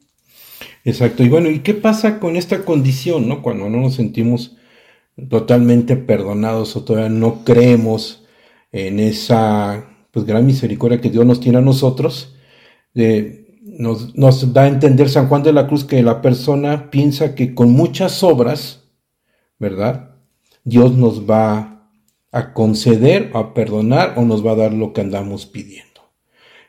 Exacto. 0.86 1.24
Y 1.24 1.30
bueno, 1.30 1.50
¿y 1.50 1.60
qué 1.60 1.74
pasa 1.74 2.20
con 2.20 2.36
esta 2.38 2.64
condición, 2.64 3.28
no? 3.28 3.42
Cuando 3.42 3.70
no 3.70 3.82
nos 3.82 3.96
sentimos 3.96 4.56
totalmente 5.30 5.96
perdonados 5.96 6.76
o 6.76 6.84
todavía 6.84 7.10
no 7.10 7.44
creemos 7.44 8.26
en 8.72 9.00
esa 9.00 9.90
pues 10.12 10.26
gran 10.26 10.46
misericordia 10.46 11.02
que 11.02 11.10
Dios 11.10 11.26
nos 11.26 11.40
tiene 11.40 11.58
a 11.58 11.62
nosotros, 11.62 12.35
nos, 12.96 14.54
da 14.54 14.64
a 14.64 14.68
entender 14.68 15.10
San 15.10 15.28
Juan 15.28 15.44
de 15.44 15.54
la 15.54 15.68
Cruz 15.68 15.84
que 15.84 16.02
la 16.02 16.22
persona 16.22 16.90
piensa 16.90 17.36
que 17.36 17.54
con 17.54 17.72
muchas 17.72 18.24
obras, 18.24 18.84
¿verdad? 19.60 20.16
Dios 20.64 20.94
nos 20.94 21.30
va 21.30 21.90
a 22.32 22.54
conceder, 22.54 23.32
a 23.34 23.54
perdonar 23.54 24.14
o 24.18 24.24
nos 24.24 24.46
va 24.46 24.52
a 24.52 24.56
dar 24.56 24.74
lo 24.74 24.94
que 24.94 25.02
andamos 25.02 25.46
pidiendo. 25.46 26.02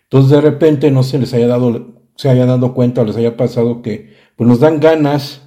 Entonces 0.05 0.31
de 0.31 0.41
repente 0.41 0.91
no 0.91 1.03
se 1.03 1.19
les 1.19 1.33
haya 1.33 1.47
dado, 1.47 2.03
se 2.17 2.29
haya 2.29 2.47
dado 2.47 2.75
cuenta 2.75 3.03
o 3.03 3.05
les 3.05 3.17
haya 3.17 3.37
pasado 3.37 3.83
que 3.83 4.15
pues 4.37 4.49
nos 4.49 4.61
dan 4.61 4.81
ganas 4.81 5.43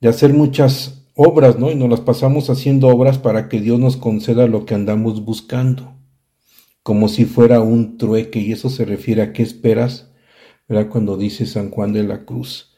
de 0.00 0.08
hacer 0.08 0.32
muchas 0.32 1.08
obras, 1.14 1.58
¿no? 1.58 1.70
Y 1.70 1.74
nos 1.74 1.90
las 1.90 2.00
pasamos 2.00 2.50
haciendo 2.50 2.88
obras 2.88 3.18
para 3.18 3.48
que 3.48 3.60
Dios 3.60 3.78
nos 3.78 3.96
conceda 3.96 4.46
lo 4.46 4.64
que 4.66 4.74
andamos 4.74 5.24
buscando, 5.24 5.94
como 6.82 7.08
si 7.08 7.24
fuera 7.24 7.60
un 7.60 7.98
trueque, 7.98 8.40
y 8.40 8.52
eso 8.52 8.70
se 8.70 8.84
refiere 8.84 9.22
a 9.22 9.32
qué 9.32 9.42
esperas, 9.42 10.11
¿verdad? 10.68 10.88
Cuando 10.90 11.16
dice 11.16 11.46
San 11.46 11.70
Juan 11.70 11.92
de 11.92 12.04
la 12.04 12.24
Cruz. 12.24 12.72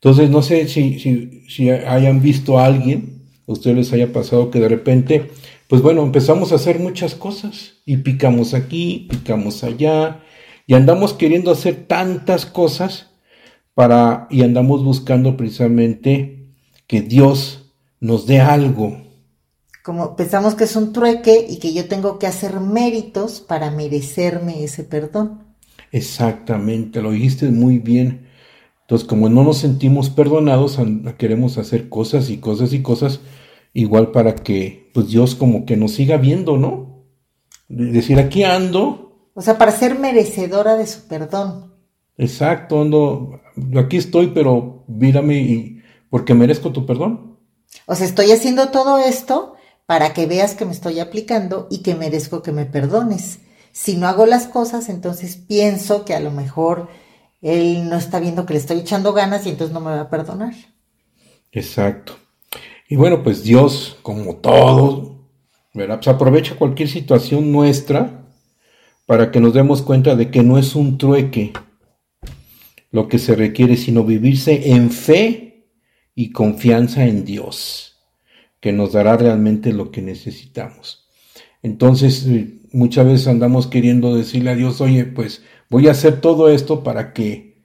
Entonces, 0.00 0.30
no 0.30 0.42
sé 0.42 0.68
si, 0.68 1.70
hayan 1.70 2.22
visto 2.22 2.58
a 2.58 2.66
alguien, 2.66 3.26
a 3.48 3.52
ustedes 3.52 3.76
les 3.76 3.92
haya 3.92 4.12
pasado 4.12 4.50
que 4.50 4.60
de 4.60 4.68
repente, 4.68 5.30
pues 5.68 5.82
bueno, 5.82 6.02
empezamos 6.02 6.52
a 6.52 6.54
hacer 6.54 6.78
muchas 6.78 7.16
cosas 7.16 7.74
y 7.84 7.96
picamos 7.98 8.54
aquí, 8.54 9.08
picamos 9.10 9.64
allá, 9.64 10.20
y 10.68 10.74
andamos 10.74 11.14
queriendo 11.14 11.50
hacer 11.50 11.86
tantas 11.86 12.46
cosas 12.46 13.10
para, 13.74 14.28
y 14.30 14.42
andamos 14.42 14.84
buscando 14.84 15.36
precisamente 15.36 16.46
que 16.86 17.00
Dios 17.00 17.72
nos 17.98 18.26
dé 18.26 18.40
algo. 18.40 19.02
como 19.82 20.14
pensamos 20.14 20.54
que 20.54 20.64
es 20.64 20.76
un 20.76 20.92
trueque 20.92 21.46
y 21.48 21.58
que 21.58 21.72
yo 21.72 21.88
tengo 21.88 22.18
que 22.18 22.26
hacer 22.26 22.60
méritos 22.60 23.40
para 23.40 23.70
merecerme 23.70 24.62
ese 24.62 24.84
perdón. 24.84 25.47
Exactamente, 25.92 27.00
lo 27.02 27.10
dijiste 27.10 27.48
muy 27.50 27.78
bien. 27.78 28.28
Entonces, 28.82 29.06
como 29.06 29.28
no 29.28 29.44
nos 29.44 29.58
sentimos 29.58 30.10
perdonados, 30.10 30.78
queremos 31.18 31.58
hacer 31.58 31.88
cosas 31.88 32.30
y 32.30 32.38
cosas 32.38 32.72
y 32.72 32.82
cosas, 32.82 33.20
igual 33.74 34.12
para 34.12 34.34
que 34.34 34.90
pues 34.94 35.08
Dios 35.08 35.34
como 35.34 35.66
que 35.66 35.76
nos 35.76 35.92
siga 35.92 36.16
viendo, 36.16 36.56
¿no? 36.56 37.04
Decir, 37.68 38.18
aquí 38.18 38.44
ando. 38.44 39.30
O 39.34 39.42
sea, 39.42 39.58
para 39.58 39.72
ser 39.72 39.98
merecedora 39.98 40.76
de 40.76 40.86
su 40.86 41.06
perdón. 41.06 41.74
Exacto, 42.16 42.80
ando, 42.80 43.40
aquí 43.76 43.98
estoy, 43.98 44.28
pero 44.28 44.84
mírame 44.88 45.36
y 45.36 45.82
porque 46.10 46.34
merezco 46.34 46.72
tu 46.72 46.86
perdón. 46.86 47.36
O 47.86 47.94
sea, 47.94 48.06
estoy 48.06 48.32
haciendo 48.32 48.70
todo 48.70 48.98
esto 48.98 49.54
para 49.86 50.14
que 50.14 50.26
veas 50.26 50.54
que 50.54 50.64
me 50.64 50.72
estoy 50.72 50.98
aplicando 50.98 51.68
y 51.70 51.82
que 51.82 51.94
merezco 51.94 52.42
que 52.42 52.52
me 52.52 52.64
perdones. 52.64 53.40
Si 53.78 53.96
no 53.96 54.08
hago 54.08 54.26
las 54.26 54.48
cosas, 54.48 54.88
entonces 54.88 55.36
pienso 55.36 56.04
que 56.04 56.12
a 56.12 56.18
lo 56.18 56.32
mejor 56.32 56.88
él 57.40 57.88
no 57.88 57.96
está 57.96 58.18
viendo 58.18 58.44
que 58.44 58.54
le 58.54 58.58
estoy 58.58 58.80
echando 58.80 59.12
ganas 59.12 59.46
y 59.46 59.50
entonces 59.50 59.72
no 59.72 59.78
me 59.78 59.92
va 59.92 60.00
a 60.00 60.10
perdonar. 60.10 60.52
Exacto. 61.52 62.18
Y 62.88 62.96
bueno, 62.96 63.22
pues 63.22 63.44
Dios, 63.44 63.96
como 64.02 64.34
todo, 64.38 65.28
¿verdad? 65.74 65.98
Pues 65.98 66.08
aprovecha 66.08 66.56
cualquier 66.56 66.88
situación 66.88 67.52
nuestra 67.52 68.26
para 69.06 69.30
que 69.30 69.38
nos 69.38 69.54
demos 69.54 69.80
cuenta 69.82 70.16
de 70.16 70.28
que 70.32 70.42
no 70.42 70.58
es 70.58 70.74
un 70.74 70.98
trueque 70.98 71.52
lo 72.90 73.06
que 73.06 73.20
se 73.20 73.36
requiere, 73.36 73.76
sino 73.76 74.02
vivirse 74.02 74.72
en 74.72 74.90
fe 74.90 75.68
y 76.16 76.32
confianza 76.32 77.04
en 77.04 77.24
Dios, 77.24 77.96
que 78.58 78.72
nos 78.72 78.92
dará 78.92 79.16
realmente 79.16 79.72
lo 79.72 79.92
que 79.92 80.02
necesitamos. 80.02 81.07
Entonces, 81.62 82.26
eh, 82.26 82.60
muchas 82.72 83.06
veces 83.06 83.28
andamos 83.28 83.66
queriendo 83.66 84.16
decirle 84.16 84.50
a 84.50 84.54
Dios, 84.54 84.80
oye, 84.80 85.04
pues 85.04 85.42
voy 85.70 85.88
a 85.88 85.92
hacer 85.92 86.20
todo 86.20 86.48
esto 86.48 86.82
para 86.82 87.12
que, 87.12 87.62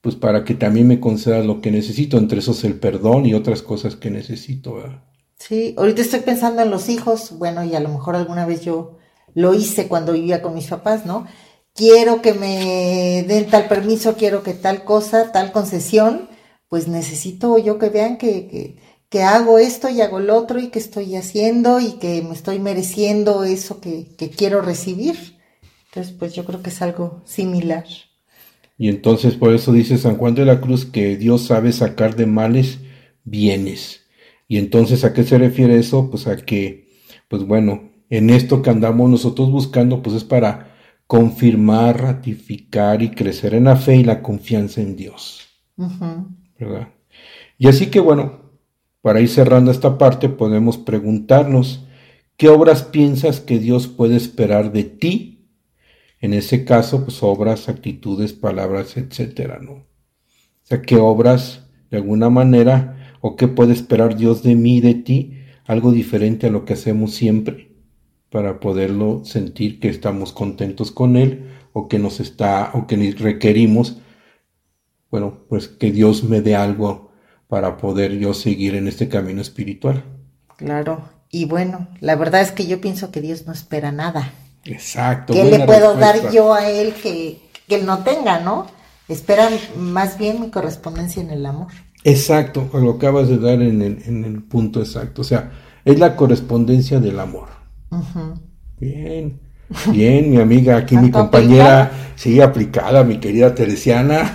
pues 0.00 0.16
para 0.16 0.44
que 0.44 0.54
también 0.54 0.88
me 0.88 1.00
conceda 1.00 1.42
lo 1.42 1.60
que 1.60 1.70
necesito, 1.70 2.18
entre 2.18 2.40
esos 2.40 2.64
el 2.64 2.78
perdón 2.78 3.26
y 3.26 3.34
otras 3.34 3.62
cosas 3.62 3.96
que 3.96 4.10
necesito. 4.10 4.74
¿verdad? 4.74 5.02
Sí, 5.38 5.74
ahorita 5.76 6.02
estoy 6.02 6.20
pensando 6.20 6.62
en 6.62 6.70
los 6.70 6.88
hijos, 6.88 7.36
bueno, 7.38 7.64
y 7.64 7.74
a 7.74 7.80
lo 7.80 7.88
mejor 7.88 8.16
alguna 8.16 8.46
vez 8.46 8.62
yo 8.62 8.98
lo 9.34 9.54
hice 9.54 9.88
cuando 9.88 10.12
vivía 10.12 10.42
con 10.42 10.54
mis 10.54 10.68
papás, 10.68 11.06
¿no? 11.06 11.26
Quiero 11.74 12.20
que 12.20 12.34
me 12.34 13.24
den 13.26 13.46
tal 13.48 13.66
permiso, 13.66 14.14
quiero 14.14 14.42
que 14.42 14.52
tal 14.52 14.84
cosa, 14.84 15.32
tal 15.32 15.52
concesión, 15.52 16.28
pues 16.68 16.86
necesito 16.86 17.58
yo 17.58 17.78
que 17.78 17.88
vean 17.88 18.18
que, 18.18 18.46
que, 18.46 18.76
que 19.12 19.22
hago 19.22 19.58
esto 19.58 19.90
y 19.90 20.00
hago 20.00 20.20
lo 20.20 20.34
otro 20.38 20.58
y 20.58 20.68
que 20.68 20.78
estoy 20.78 21.16
haciendo 21.16 21.80
y 21.80 21.98
que 21.98 22.22
me 22.22 22.32
estoy 22.32 22.58
mereciendo 22.58 23.44
eso 23.44 23.78
que, 23.78 24.06
que 24.16 24.30
quiero 24.30 24.62
recibir. 24.62 25.38
Entonces, 25.84 26.14
pues 26.18 26.32
yo 26.32 26.46
creo 26.46 26.62
que 26.62 26.70
es 26.70 26.80
algo 26.80 27.20
similar. 27.26 27.84
Y 28.78 28.88
entonces 28.88 29.34
por 29.34 29.52
eso 29.52 29.70
dice 29.70 29.98
San 29.98 30.16
Juan 30.16 30.34
de 30.34 30.46
la 30.46 30.62
Cruz 30.62 30.86
que 30.86 31.18
Dios 31.18 31.42
sabe 31.42 31.72
sacar 31.72 32.16
de 32.16 32.24
males 32.24 32.78
bienes. 33.22 34.06
Y 34.48 34.56
entonces 34.56 35.04
a 35.04 35.12
qué 35.12 35.24
se 35.24 35.36
refiere 35.36 35.78
eso? 35.78 36.08
Pues 36.08 36.26
a 36.26 36.36
que, 36.36 36.88
pues 37.28 37.44
bueno, 37.44 37.90
en 38.08 38.30
esto 38.30 38.62
que 38.62 38.70
andamos 38.70 39.10
nosotros 39.10 39.50
buscando, 39.50 40.02
pues 40.02 40.16
es 40.16 40.24
para 40.24 40.74
confirmar, 41.06 42.00
ratificar 42.00 43.02
y 43.02 43.10
crecer 43.10 43.52
en 43.52 43.64
la 43.64 43.76
fe 43.76 43.96
y 43.96 44.04
la 44.04 44.22
confianza 44.22 44.80
en 44.80 44.96
Dios. 44.96 45.42
¿Verdad? 46.58 46.88
Y 47.58 47.68
así 47.68 47.88
que 47.88 48.00
bueno, 48.00 48.41
para 49.02 49.20
ir 49.20 49.28
cerrando 49.28 49.70
esta 49.70 49.98
parte, 49.98 50.28
podemos 50.28 50.78
preguntarnos, 50.78 51.86
¿qué 52.36 52.48
obras 52.48 52.82
piensas 52.84 53.40
que 53.40 53.58
Dios 53.58 53.88
puede 53.88 54.16
esperar 54.16 54.72
de 54.72 54.84
ti 54.84 55.32
en 56.22 56.34
ese 56.34 56.64
caso, 56.64 57.04
pues 57.04 57.20
obras, 57.24 57.68
actitudes, 57.68 58.32
palabras, 58.32 58.96
etcétera, 58.96 59.58
¿no? 59.60 59.72
O 59.72 59.86
sea, 60.62 60.80
¿qué 60.80 60.96
obras 60.96 61.66
de 61.90 61.96
alguna 61.96 62.30
manera 62.30 63.16
o 63.20 63.34
qué 63.34 63.48
puede 63.48 63.72
esperar 63.72 64.16
Dios 64.16 64.44
de 64.44 64.54
mí, 64.54 64.80
de 64.80 64.94
ti? 64.94 65.38
Algo 65.66 65.90
diferente 65.90 66.46
a 66.46 66.50
lo 66.50 66.64
que 66.64 66.74
hacemos 66.74 67.12
siempre 67.14 67.72
para 68.30 68.60
poderlo 68.60 69.24
sentir 69.24 69.80
que 69.80 69.88
estamos 69.88 70.32
contentos 70.32 70.92
con 70.92 71.16
Él 71.16 71.50
o 71.72 71.88
que 71.88 71.98
nos 71.98 72.20
está 72.20 72.70
o 72.72 72.86
que 72.86 72.96
requerimos, 73.18 73.98
bueno, 75.10 75.40
pues 75.48 75.66
que 75.66 75.90
Dios 75.90 76.22
me 76.22 76.40
dé 76.40 76.54
algo 76.54 77.11
para 77.52 77.76
poder 77.76 78.18
yo 78.18 78.32
seguir 78.32 78.76
en 78.76 78.88
este 78.88 79.10
camino 79.10 79.42
espiritual. 79.42 80.02
Claro, 80.56 81.04
y 81.30 81.44
bueno, 81.44 81.86
la 82.00 82.16
verdad 82.16 82.40
es 82.40 82.50
que 82.50 82.66
yo 82.66 82.80
pienso 82.80 83.10
que 83.10 83.20
Dios 83.20 83.46
no 83.46 83.52
espera 83.52 83.92
nada. 83.92 84.32
Exacto. 84.64 85.34
¿Qué 85.34 85.44
le 85.44 85.66
puedo 85.66 85.94
dar 85.96 86.32
yo 86.32 86.54
a 86.54 86.70
él 86.70 86.94
que, 86.94 87.42
él 87.68 87.84
no 87.84 87.98
tenga, 88.04 88.40
no? 88.40 88.68
Espera 89.06 89.50
más 89.76 90.16
bien 90.16 90.40
mi 90.40 90.48
correspondencia 90.48 91.20
en 91.20 91.28
el 91.28 91.44
amor. 91.44 91.66
Exacto, 92.04 92.70
lo 92.72 92.92
acabas 92.92 93.28
de 93.28 93.36
dar 93.36 93.60
en 93.60 93.82
el, 93.82 94.02
en 94.06 94.24
el 94.24 94.42
punto 94.42 94.80
exacto. 94.80 95.20
O 95.20 95.24
sea, 95.24 95.52
es 95.84 95.98
la 95.98 96.16
correspondencia 96.16 97.00
del 97.00 97.20
amor. 97.20 97.48
Bien. 98.80 99.38
Bien, 99.90 100.30
mi 100.30 100.40
amiga, 100.40 100.78
aquí 100.78 100.96
mi 101.02 101.10
compañera, 101.10 101.90
sigue 102.16 102.42
aplicada, 102.42 103.04
mi 103.04 103.18
querida 103.18 103.54
Teresiana. 103.54 104.32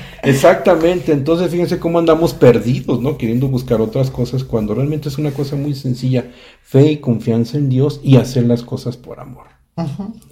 Exactamente, 0.22 1.12
entonces 1.12 1.50
fíjense 1.50 1.78
cómo 1.78 1.98
andamos 1.98 2.34
perdidos, 2.34 3.00
¿no? 3.00 3.16
Queriendo 3.16 3.48
buscar 3.48 3.80
otras 3.80 4.10
cosas 4.10 4.44
cuando 4.44 4.74
realmente 4.74 5.08
es 5.08 5.18
una 5.18 5.30
cosa 5.30 5.56
muy 5.56 5.74
sencilla, 5.74 6.30
fe 6.62 6.92
y 6.92 6.96
confianza 6.98 7.56
en 7.56 7.68
Dios 7.68 8.00
y 8.02 8.16
hacer 8.16 8.44
las 8.44 8.62
cosas 8.62 8.96
por 8.96 9.20
amor. 9.20 9.46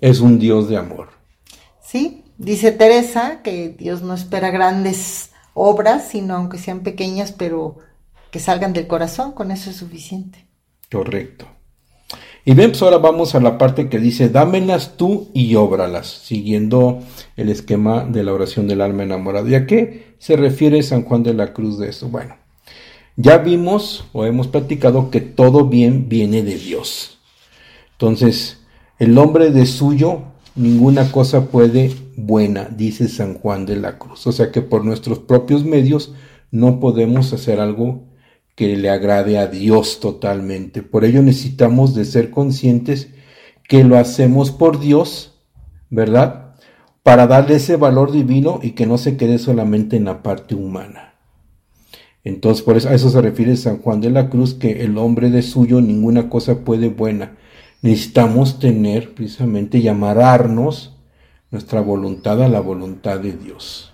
Es 0.01 0.21
un 0.21 0.39
Dios 0.39 0.69
de 0.69 0.77
amor. 0.77 1.09
Sí, 1.83 2.25
dice 2.37 2.71
Teresa 2.73 3.41
que 3.43 3.71
Dios 3.71 4.03
no 4.03 4.15
espera 4.15 4.51
grandes 4.51 5.31
obras, 5.55 6.09
sino 6.09 6.35
aunque 6.35 6.59
sean 6.59 6.81
pequeñas, 6.81 7.33
pero 7.33 7.79
que 8.31 8.41
salgan 8.41 8.73
del 8.73 8.87
corazón, 8.87 9.33
con 9.33 9.51
eso 9.51 9.71
es 9.71 9.77
suficiente. 9.77 10.47
Correcto. 10.91 11.47
Y 12.45 12.55
bien, 12.55 12.71
pues 12.71 12.83
ahora 12.83 12.99
vamos 12.99 13.35
a 13.35 13.41
la 13.41 13.59
parte 13.59 13.89
que 13.89 13.99
dice, 13.99 14.29
dámelas 14.29 14.97
tú 14.97 15.29
y 15.35 15.55
óbralas, 15.55 16.07
siguiendo 16.07 17.01
el 17.37 17.51
esquema 17.51 18.05
de 18.05 18.23
la 18.23 18.33
oración 18.33 18.67
del 18.69 18.81
alma 18.81 19.03
enamorada. 19.03 19.49
¿Y 19.49 19.55
a 19.55 19.67
qué 19.67 20.15
se 20.19 20.37
refiere 20.37 20.83
San 20.83 21.03
Juan 21.03 21.23
de 21.23 21.35
la 21.35 21.53
Cruz 21.53 21.79
de 21.79 21.89
esto? 21.89 22.09
Bueno, 22.09 22.37
ya 23.17 23.39
vimos 23.39 24.05
o 24.13 24.25
hemos 24.25 24.47
platicado 24.47 25.11
que 25.11 25.21
todo 25.21 25.67
bien 25.67 26.09
viene 26.09 26.43
de 26.43 26.57
Dios. 26.57 27.19
Entonces, 27.93 28.61
el 28.99 29.19
hombre 29.19 29.51
de 29.51 29.67
suyo, 29.67 30.23
ninguna 30.55 31.13
cosa 31.13 31.47
puede 31.47 31.93
buena, 32.17 32.65
dice 32.65 33.09
San 33.09 33.35
Juan 33.35 33.67
de 33.67 33.77
la 33.77 33.99
Cruz. 33.99 34.27
O 34.27 34.33
sea 34.33 34.51
que 34.51 34.63
por 34.63 34.85
nuestros 34.85 35.19
propios 35.19 35.65
medios 35.65 36.15
no 36.51 36.81
podemos 36.81 37.33
hacer 37.33 37.61
algo 37.61 38.08
que 38.59 38.77
le 38.77 38.91
agrade 38.91 39.39
a 39.39 39.47
Dios 39.47 40.01
totalmente. 40.01 40.83
Por 40.83 41.05
ello 41.05 41.23
necesitamos 41.23 41.95
de 41.95 42.05
ser 42.05 42.31
conscientes 42.31 43.07
que 43.69 43.85
lo 43.85 43.97
hacemos 43.97 44.51
por 44.51 44.81
Dios, 44.81 45.39
¿verdad? 45.91 46.57
Para 47.05 47.29
darle 47.29 47.55
ese 47.55 47.77
valor 47.77 48.11
divino 48.11 48.59
y 48.61 48.73
que 48.73 48.85
no 48.85 48.99
se 48.99 49.17
quede 49.17 49.39
solamente 49.39 49.97
en 49.97 50.07
la 50.07 50.25
parte 50.25 50.57
humana. 50.57 51.15
Entonces, 52.25 52.65
por 52.65 52.77
eso 52.77 52.89
a 52.89 52.95
eso 52.95 53.11
se 53.11 53.21
refiere 53.21 53.57
San 53.57 53.79
Juan 53.79 54.01
de 54.01 54.11
la 54.11 54.29
Cruz, 54.29 54.55
que 54.55 54.83
el 54.83 54.99
hombre 54.99 55.31
de 55.31 55.43
suyo 55.43 55.81
ninguna 55.81 56.29
cosa 56.29 56.65
puede 56.65 56.89
buena. 56.89 57.37
Necesitamos 57.81 58.59
tener 58.59 59.15
precisamente 59.15 59.79
y 59.79 59.89
nuestra 61.53 61.81
voluntad 61.81 62.43
a 62.43 62.49
la 62.49 62.59
voluntad 62.59 63.21
de 63.21 63.35
Dios. 63.35 63.93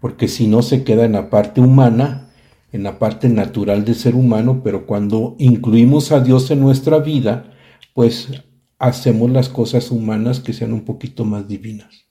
Porque 0.00 0.26
si 0.26 0.48
no 0.48 0.62
se 0.62 0.82
queda 0.82 1.04
en 1.04 1.12
la 1.12 1.30
parte 1.30 1.60
humana, 1.60 2.21
en 2.72 2.82
la 2.82 2.98
parte 2.98 3.28
natural 3.28 3.84
del 3.84 3.94
ser 3.94 4.14
humano, 4.14 4.62
pero 4.64 4.86
cuando 4.86 5.36
incluimos 5.38 6.10
a 6.10 6.20
Dios 6.20 6.50
en 6.50 6.60
nuestra 6.60 6.98
vida, 6.98 7.52
pues 7.94 8.28
hacemos 8.78 9.30
las 9.30 9.48
cosas 9.48 9.90
humanas 9.90 10.40
que 10.40 10.54
sean 10.54 10.72
un 10.72 10.84
poquito 10.84 11.24
más 11.24 11.46
divinas. 11.46 12.06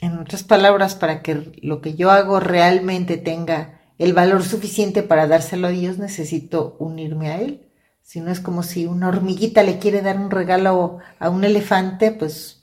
En 0.00 0.18
otras 0.18 0.42
palabras, 0.42 0.94
para 0.94 1.22
que 1.22 1.52
lo 1.62 1.80
que 1.80 1.94
yo 1.94 2.10
hago 2.10 2.40
realmente 2.40 3.18
tenga 3.18 3.80
el 3.98 4.14
valor 4.14 4.42
suficiente 4.42 5.02
para 5.02 5.26
dárselo 5.26 5.66
a 5.66 5.70
Dios, 5.70 5.98
necesito 5.98 6.76
unirme 6.78 7.28
a 7.28 7.40
Él. 7.40 7.66
Si 8.02 8.20
no 8.20 8.30
es 8.30 8.40
como 8.40 8.62
si 8.62 8.86
una 8.86 9.08
hormiguita 9.08 9.62
le 9.62 9.78
quiere 9.78 10.00
dar 10.00 10.18
un 10.18 10.30
regalo 10.30 10.98
a 11.18 11.28
un 11.28 11.44
elefante, 11.44 12.10
pues 12.12 12.62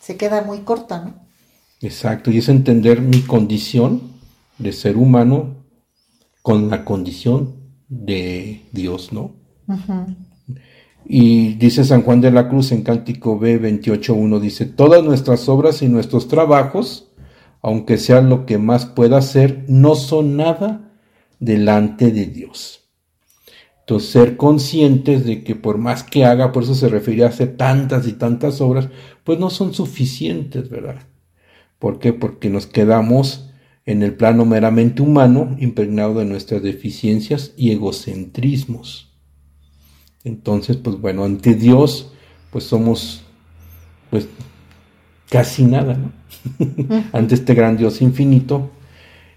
se 0.00 0.16
queda 0.16 0.42
muy 0.42 0.60
corta, 0.60 1.04
¿no? 1.04 1.28
Exacto, 1.80 2.30
y 2.30 2.38
es 2.38 2.48
entender 2.48 3.00
mi 3.02 3.20
condición 3.20 4.00
de 4.58 4.72
ser 4.72 4.96
humano 4.96 5.57
con 6.48 6.70
la 6.70 6.82
condición 6.82 7.56
de 7.90 8.62
Dios, 8.72 9.12
¿no? 9.12 9.34
Y 11.04 11.56
dice 11.56 11.84
San 11.84 12.00
Juan 12.00 12.22
de 12.22 12.30
la 12.30 12.48
Cruz 12.48 12.72
en 12.72 12.80
Cántico 12.80 13.38
B 13.38 13.60
28.1, 13.60 14.40
dice, 14.40 14.64
todas 14.64 15.04
nuestras 15.04 15.46
obras 15.50 15.82
y 15.82 15.88
nuestros 15.88 16.26
trabajos, 16.26 17.12
aunque 17.60 17.98
sea 17.98 18.22
lo 18.22 18.46
que 18.46 18.56
más 18.56 18.86
pueda 18.86 19.20
ser, 19.20 19.66
no 19.68 19.94
son 19.94 20.38
nada 20.38 20.90
delante 21.38 22.12
de 22.12 22.24
Dios. 22.24 22.88
Entonces, 23.80 24.08
ser 24.08 24.38
conscientes 24.38 25.26
de 25.26 25.44
que 25.44 25.54
por 25.54 25.76
más 25.76 26.02
que 26.02 26.24
haga, 26.24 26.50
por 26.50 26.62
eso 26.62 26.74
se 26.74 26.88
refiere 26.88 27.24
a 27.24 27.28
hacer 27.28 27.58
tantas 27.58 28.08
y 28.08 28.14
tantas 28.14 28.62
obras, 28.62 28.88
pues 29.22 29.38
no 29.38 29.50
son 29.50 29.74
suficientes, 29.74 30.70
¿verdad? 30.70 31.02
¿Por 31.78 31.98
qué? 31.98 32.14
Porque 32.14 32.48
nos 32.48 32.66
quedamos 32.66 33.47
en 33.88 34.02
el 34.02 34.12
plano 34.12 34.44
meramente 34.44 35.00
humano, 35.00 35.56
impregnado 35.58 36.18
de 36.18 36.26
nuestras 36.26 36.62
deficiencias 36.62 37.54
y 37.56 37.70
egocentrismos. 37.70 39.10
Entonces, 40.24 40.76
pues 40.76 41.00
bueno, 41.00 41.24
ante 41.24 41.54
Dios, 41.54 42.12
pues 42.50 42.64
somos, 42.64 43.22
pues, 44.10 44.28
casi 45.30 45.64
nada, 45.64 45.94
¿no? 45.94 46.12
ante 47.14 47.34
este 47.34 47.54
gran 47.54 47.78
Dios 47.78 48.02
infinito, 48.02 48.70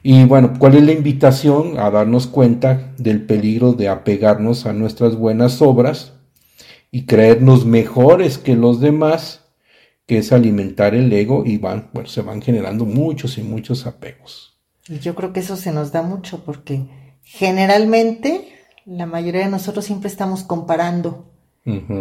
y 0.04 0.26
bueno, 0.26 0.52
¿cuál 0.60 0.76
es 0.76 0.84
la 0.84 0.92
invitación? 0.92 1.80
A 1.80 1.90
darnos 1.90 2.28
cuenta 2.28 2.92
del 2.98 3.24
peligro 3.26 3.72
de 3.72 3.88
apegarnos 3.88 4.66
a 4.66 4.74
nuestras 4.74 5.16
buenas 5.16 5.62
obras 5.62 6.16
y 6.92 7.06
creernos 7.06 7.66
mejores 7.66 8.38
que 8.38 8.58
los 8.58 8.82
demás, 8.82 9.41
que 10.12 10.18
es 10.18 10.34
alimentar 10.34 10.94
el 10.94 11.14
ego 11.14 11.44
y 11.46 11.58
van, 11.58 11.90
bueno, 11.94 12.10
se 12.10 12.22
van 12.22 12.42
generando 12.42 12.84
muchos 12.84 13.38
y 13.38 13.44
muchos 13.44 13.88
apegos. 13.88 14.60
Y 14.90 15.00
yo 15.00 15.16
creo 15.16 15.32
que 15.32 15.40
eso 15.40 15.56
se 15.56 15.72
nos 15.72 15.94
da 15.94 16.02
mucho 16.02 16.44
porque 16.44 16.86
generalmente 17.24 18.50
la 18.84 19.06
mayoría 19.06 19.46
de 19.46 19.50
nosotros 19.52 19.86
siempre 19.86 20.10
estamos 20.10 20.44
comparando. 20.44 21.32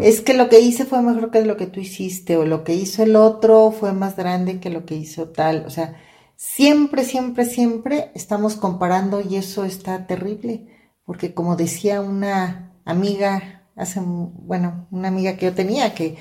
Es 0.02 0.22
que 0.22 0.34
lo 0.34 0.48
que 0.48 0.58
hice 0.58 0.86
fue 0.86 1.02
mejor 1.02 1.30
que 1.30 1.44
lo 1.44 1.56
que 1.56 1.68
tú 1.68 1.78
hiciste 1.78 2.36
o 2.36 2.44
lo 2.44 2.64
que 2.64 2.74
hizo 2.74 3.04
el 3.04 3.14
otro 3.14 3.70
fue 3.70 3.92
más 3.92 4.16
grande 4.16 4.58
que 4.58 4.70
lo 4.70 4.84
que 4.86 4.96
hizo 4.96 5.28
tal. 5.28 5.64
O 5.66 5.70
sea, 5.70 5.96
Siempre, 6.42 7.04
siempre, 7.04 7.44
siempre 7.44 8.10
estamos 8.14 8.56
comparando 8.56 9.20
y 9.20 9.36
eso 9.36 9.66
está 9.66 10.06
terrible, 10.06 10.68
porque 11.04 11.34
como 11.34 11.54
decía 11.54 12.00
una 12.00 12.80
amiga, 12.86 13.59
hace, 13.80 14.00
bueno, 14.02 14.86
una 14.90 15.08
amiga 15.08 15.36
que 15.36 15.46
yo 15.46 15.54
tenía, 15.54 15.94
que 15.94 16.16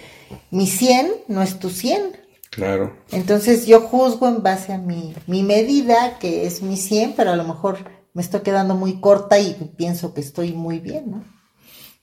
mi 0.51 0.67
100 0.67 1.11
no 1.27 1.41
es 1.41 1.59
tu 1.59 1.69
100. 1.69 2.17
Claro. 2.49 2.95
Entonces 3.11 3.67
yo 3.67 3.81
juzgo 3.81 4.27
en 4.27 4.41
base 4.41 4.73
a 4.73 4.77
mi, 4.77 5.13
mi 5.27 5.43
medida, 5.43 6.17
que 6.19 6.45
es 6.45 6.61
mi 6.61 6.77
100, 6.77 7.13
pero 7.15 7.31
a 7.31 7.35
lo 7.35 7.43
mejor 7.43 7.77
me 8.13 8.21
estoy 8.21 8.41
quedando 8.41 8.75
muy 8.75 8.99
corta 8.99 9.39
y 9.39 9.53
pienso 9.77 10.13
que 10.13 10.21
estoy 10.21 10.53
muy 10.53 10.79
bien, 10.79 11.11
¿no? 11.11 11.23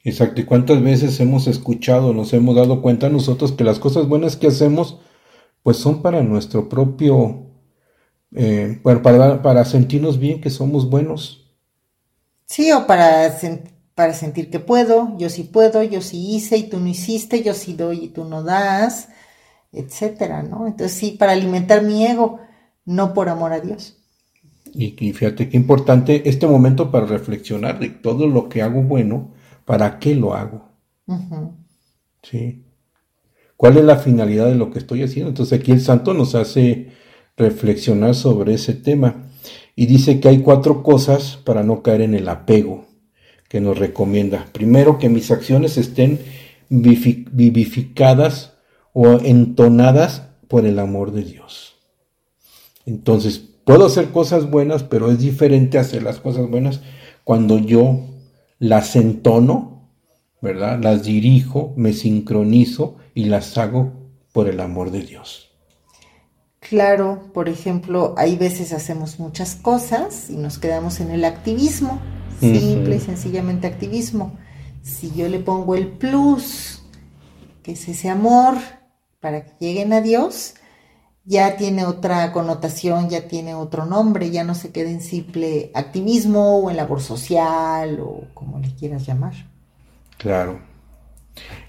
Exacto. 0.04 0.40
¿Y 0.40 0.44
cuántas 0.44 0.80
veces 0.82 1.18
hemos 1.18 1.48
escuchado, 1.48 2.12
nos 2.12 2.32
hemos 2.32 2.54
dado 2.54 2.80
cuenta 2.80 3.08
nosotros 3.08 3.52
que 3.52 3.64
las 3.64 3.80
cosas 3.80 4.06
buenas 4.06 4.36
que 4.36 4.46
hacemos, 4.46 5.00
pues 5.64 5.78
son 5.78 6.00
para 6.00 6.22
nuestro 6.22 6.68
propio 6.68 7.46
eh, 8.34 8.80
bueno, 8.82 9.02
para, 9.02 9.42
para 9.42 9.64
sentirnos 9.64 10.18
bien 10.18 10.40
que 10.40 10.50
somos 10.50 10.88
buenos. 10.88 11.54
Sí, 12.46 12.70
o 12.72 12.86
para, 12.86 13.30
para 13.96 14.12
sentir 14.12 14.50
que 14.50 14.60
puedo, 14.60 15.16
yo 15.16 15.30
sí 15.30 15.42
puedo, 15.42 15.82
yo 15.82 16.02
sí 16.02 16.36
hice 16.36 16.58
y 16.58 16.68
tú 16.68 16.78
no 16.78 16.86
hiciste, 16.86 17.42
yo 17.42 17.54
sí 17.54 17.72
doy 17.72 18.04
y 18.04 18.08
tú 18.08 18.26
no 18.26 18.42
das, 18.42 19.08
etcétera, 19.72 20.42
¿no? 20.42 20.66
Entonces 20.66 20.92
sí, 20.92 21.12
para 21.12 21.32
alimentar 21.32 21.82
mi 21.82 22.06
ego, 22.06 22.38
no 22.84 23.14
por 23.14 23.30
amor 23.30 23.54
a 23.54 23.60
Dios. 23.60 23.96
Y, 24.74 24.90
fíjate 25.14 25.48
qué 25.48 25.56
importante 25.56 26.28
este 26.28 26.46
momento 26.46 26.90
para 26.90 27.06
reflexionar 27.06 27.80
de 27.80 27.88
todo 27.88 28.26
lo 28.26 28.50
que 28.50 28.60
hago 28.60 28.82
bueno, 28.82 29.32
¿para 29.64 29.98
qué 29.98 30.14
lo 30.14 30.34
hago? 30.34 30.68
Sí. 32.22 32.66
¿Cuál 33.56 33.78
es 33.78 33.84
la 33.84 33.96
finalidad 33.96 34.44
de 34.44 34.56
lo 34.56 34.70
que 34.70 34.78
estoy 34.78 35.04
haciendo? 35.04 35.30
Entonces 35.30 35.58
aquí 35.58 35.72
el 35.72 35.80
santo 35.80 36.12
nos 36.12 36.34
hace 36.34 36.92
reflexionar 37.34 38.14
sobre 38.14 38.52
ese 38.52 38.74
tema. 38.74 39.24
Y 39.74 39.86
dice 39.86 40.20
que 40.20 40.28
hay 40.28 40.42
cuatro 40.42 40.82
cosas 40.82 41.38
para 41.38 41.62
no 41.62 41.82
caer 41.82 42.02
en 42.02 42.14
el 42.14 42.28
apego 42.28 42.85
que 43.48 43.60
nos 43.60 43.78
recomienda. 43.78 44.46
Primero, 44.52 44.98
que 44.98 45.08
mis 45.08 45.30
acciones 45.30 45.76
estén 45.76 46.18
vivificadas 46.68 48.54
o 48.92 49.12
entonadas 49.12 50.22
por 50.48 50.66
el 50.66 50.78
amor 50.78 51.12
de 51.12 51.22
Dios. 51.22 51.76
Entonces, 52.86 53.38
puedo 53.64 53.86
hacer 53.86 54.10
cosas 54.10 54.50
buenas, 54.50 54.82
pero 54.82 55.10
es 55.10 55.18
diferente 55.18 55.78
hacer 55.78 56.02
las 56.02 56.20
cosas 56.20 56.48
buenas 56.48 56.80
cuando 57.24 57.58
yo 57.58 58.00
las 58.58 58.96
entono, 58.96 59.90
¿verdad? 60.40 60.78
Las 60.82 61.02
dirijo, 61.02 61.74
me 61.76 61.92
sincronizo 61.92 62.96
y 63.14 63.24
las 63.24 63.58
hago 63.58 63.92
por 64.32 64.48
el 64.48 64.60
amor 64.60 64.90
de 64.90 65.02
Dios. 65.02 65.50
Claro, 66.60 67.30
por 67.32 67.48
ejemplo, 67.48 68.14
hay 68.16 68.36
veces 68.36 68.72
hacemos 68.72 69.18
muchas 69.18 69.54
cosas 69.54 70.30
y 70.30 70.36
nos 70.36 70.58
quedamos 70.58 71.00
en 71.00 71.10
el 71.10 71.24
activismo, 71.24 72.00
simple 72.40 72.96
y 72.96 73.00
sencillamente 73.00 73.66
activismo. 73.66 74.36
Si 74.82 75.12
yo 75.14 75.28
le 75.28 75.40
pongo 75.40 75.74
el 75.74 75.88
plus, 75.88 76.82
que 77.62 77.72
es 77.72 77.88
ese 77.88 78.08
amor, 78.08 78.54
para 79.20 79.44
que 79.44 79.52
lleguen 79.58 79.92
a 79.92 80.00
Dios, 80.00 80.54
ya 81.24 81.56
tiene 81.56 81.84
otra 81.84 82.32
connotación, 82.32 83.10
ya 83.10 83.26
tiene 83.26 83.54
otro 83.54 83.84
nombre, 83.84 84.30
ya 84.30 84.44
no 84.44 84.54
se 84.54 84.70
queda 84.70 84.90
en 84.90 85.00
simple 85.00 85.72
activismo 85.74 86.58
o 86.58 86.70
en 86.70 86.76
labor 86.76 87.00
social 87.00 87.98
o 88.00 88.28
como 88.32 88.60
le 88.60 88.72
quieras 88.74 89.04
llamar. 89.04 89.34
Claro. 90.18 90.60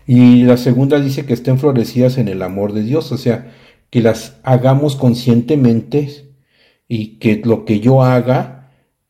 Y 0.05 0.43
la 0.43 0.57
segunda 0.57 0.99
dice 0.99 1.25
que 1.25 1.33
estén 1.33 1.59
florecidas 1.59 2.17
en 2.17 2.27
el 2.27 2.41
amor 2.43 2.71
de 2.73 2.83
Dios, 2.83 3.11
o 3.11 3.17
sea, 3.17 3.51
que 3.89 4.01
las 4.01 4.37
hagamos 4.43 4.95
conscientemente 4.95 6.31
y 6.87 7.17
que 7.17 7.41
lo 7.43 7.65
que 7.65 7.79
yo 7.79 8.03
haga, 8.03 8.56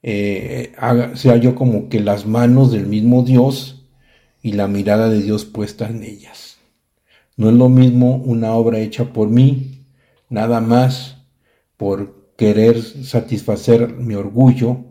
eh, 0.03 0.73
sea 1.15 1.37
yo 1.37 1.55
como 1.55 1.89
que 1.89 1.99
las 1.99 2.25
manos 2.25 2.71
del 2.71 2.87
mismo 2.87 3.23
Dios 3.23 3.85
y 4.41 4.53
la 4.53 4.67
mirada 4.67 5.09
de 5.09 5.21
Dios 5.21 5.45
puesta 5.45 5.87
en 5.87 6.03
ellas. 6.03 6.57
No 7.35 7.49
es 7.49 7.55
lo 7.55 7.69
mismo 7.69 8.15
una 8.15 8.53
obra 8.53 8.79
hecha 8.79 9.13
por 9.13 9.29
mí, 9.29 9.85
nada 10.29 10.61
más 10.61 11.17
por 11.77 12.33
querer 12.37 12.81
satisfacer 12.81 13.93
mi 13.95 14.15
orgullo, 14.15 14.85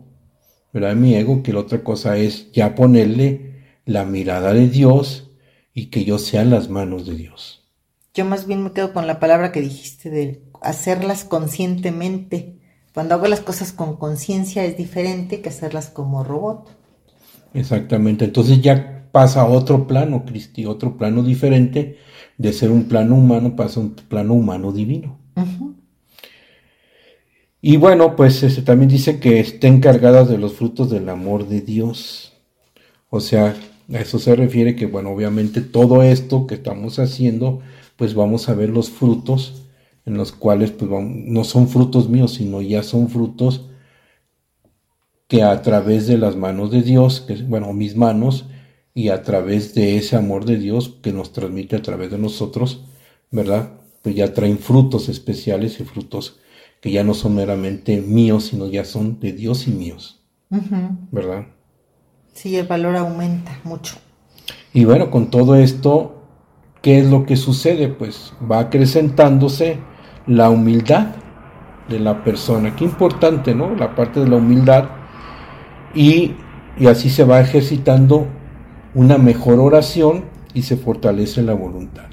¿verdad? 0.73 0.95
mi 0.95 1.15
ego, 1.15 1.43
que 1.43 1.53
la 1.53 1.61
otra 1.61 1.83
cosa 1.83 2.17
es 2.17 2.51
ya 2.51 2.75
ponerle 2.75 3.55
la 3.85 4.05
mirada 4.05 4.53
de 4.53 4.67
Dios 4.67 5.31
y 5.73 5.87
que 5.87 6.05
yo 6.05 6.19
sea 6.19 6.43
las 6.43 6.69
manos 6.69 7.05
de 7.05 7.15
Dios. 7.15 7.67
Yo 8.13 8.25
más 8.25 8.47
bien 8.47 8.63
me 8.63 8.71
quedo 8.71 8.93
con 8.93 9.07
la 9.07 9.19
palabra 9.19 9.51
que 9.51 9.61
dijiste 9.61 10.09
de 10.09 10.41
hacerlas 10.61 11.23
conscientemente. 11.23 12.56
Cuando 12.97 13.13
hago 13.13 13.27
las 13.27 13.41
cosas 13.41 13.73
con 13.73 13.97
conciencia 13.97 14.65
es 14.65 14.75
diferente 14.75 15.39
que 15.39 15.49
hacerlas 15.49 15.91
como 15.91 16.23
robot. 16.23 16.67
Exactamente. 17.53 18.25
Entonces 18.25 18.59
ya 18.59 19.07
pasa 19.11 19.41
a 19.41 19.45
otro 19.45 19.85
plano, 19.85 20.25
Cristi, 20.25 20.65
otro 20.65 20.97
plano 20.97 21.21
diferente. 21.21 21.99
De 22.39 22.51
ser 22.51 22.71
un 22.71 22.85
plano 22.85 23.13
humano 23.13 23.55
pasa 23.55 23.79
a 23.79 23.83
un 23.83 23.91
plano 23.91 24.33
humano 24.33 24.71
divino. 24.71 25.19
Y 27.61 27.77
bueno, 27.77 28.15
pues 28.15 28.41
ese 28.41 28.63
también 28.63 28.89
dice 28.89 29.19
que 29.19 29.41
estén 29.41 29.79
cargadas 29.79 30.27
de 30.27 30.39
los 30.39 30.53
frutos 30.53 30.89
del 30.89 31.07
amor 31.09 31.47
de 31.47 31.61
Dios. 31.61 32.33
O 33.11 33.19
sea, 33.19 33.55
a 33.93 33.97
eso 33.99 34.17
se 34.17 34.35
refiere 34.35 34.75
que, 34.75 34.87
bueno, 34.87 35.11
obviamente 35.11 35.61
todo 35.61 36.01
esto 36.01 36.47
que 36.47 36.55
estamos 36.55 36.97
haciendo 36.97 37.59
pues 37.95 38.15
vamos 38.15 38.49
a 38.49 38.55
ver 38.55 38.69
los 38.69 38.89
frutos 38.89 39.66
en 40.07 40.15
los 40.15 40.31
cuales 40.31 40.71
pues, 40.71 40.89
no 40.89 41.43
son 41.43 41.67
frutos 41.67 42.07
míos, 42.07 42.35
sino 42.35 42.61
ya 42.61 42.81
son 42.81 43.09
frutos 43.09 43.69
que 45.27 45.43
a 45.43 45.61
través 45.61 46.07
de 46.07 46.17
las 46.17 46.37
manos 46.37 46.71
de 46.71 46.81
Dios, 46.81 47.19
que 47.19 47.35
bueno, 47.43 47.73
mis 47.73 47.97
manos, 47.97 48.45
y 48.93 49.09
a 49.09 49.21
través 49.21 49.75
de 49.75 49.97
ese 49.97 50.15
amor 50.15 50.45
de 50.45 50.57
Dios 50.57 50.95
que 51.03 51.11
nos 51.11 51.33
transmite 51.33 51.75
a 51.75 51.81
través 51.81 52.09
de 52.09 52.17
nosotros, 52.17 52.85
¿verdad? 53.31 53.73
Pues 54.01 54.15
ya 54.15 54.33
traen 54.33 54.59
frutos 54.59 55.09
especiales 55.09 55.77
y 55.81 55.83
frutos 55.83 56.39
que 56.79 56.89
ya 56.89 57.03
no 57.03 57.13
son 57.13 57.35
meramente 57.35 57.99
míos, 57.99 58.45
sino 58.45 58.67
ya 58.67 58.85
son 58.85 59.19
de 59.19 59.33
Dios 59.33 59.67
y 59.67 59.71
míos, 59.71 60.21
¿verdad? 61.11 61.47
Sí, 62.31 62.55
el 62.55 62.65
valor 62.65 62.95
aumenta 62.95 63.59
mucho. 63.65 63.97
Y 64.73 64.85
bueno, 64.85 65.11
con 65.11 65.29
todo 65.29 65.55
esto, 65.55 66.23
¿qué 66.81 66.99
es 66.99 67.09
lo 67.09 67.25
que 67.25 67.35
sucede? 67.35 67.89
Pues 67.89 68.31
va 68.49 68.59
acrecentándose 68.59 69.79
la 70.27 70.49
humildad 70.49 71.15
de 71.89 71.99
la 71.99 72.23
persona. 72.23 72.75
Qué 72.75 72.83
importante, 72.83 73.55
¿no? 73.55 73.75
La 73.75 73.95
parte 73.95 74.19
de 74.19 74.27
la 74.27 74.35
humildad. 74.35 74.89
Y, 75.95 76.33
y 76.77 76.87
así 76.87 77.09
se 77.09 77.23
va 77.23 77.39
ejercitando 77.39 78.27
una 78.93 79.17
mejor 79.17 79.59
oración 79.59 80.25
y 80.53 80.63
se 80.63 80.77
fortalece 80.77 81.41
la 81.41 81.53
voluntad. 81.53 82.05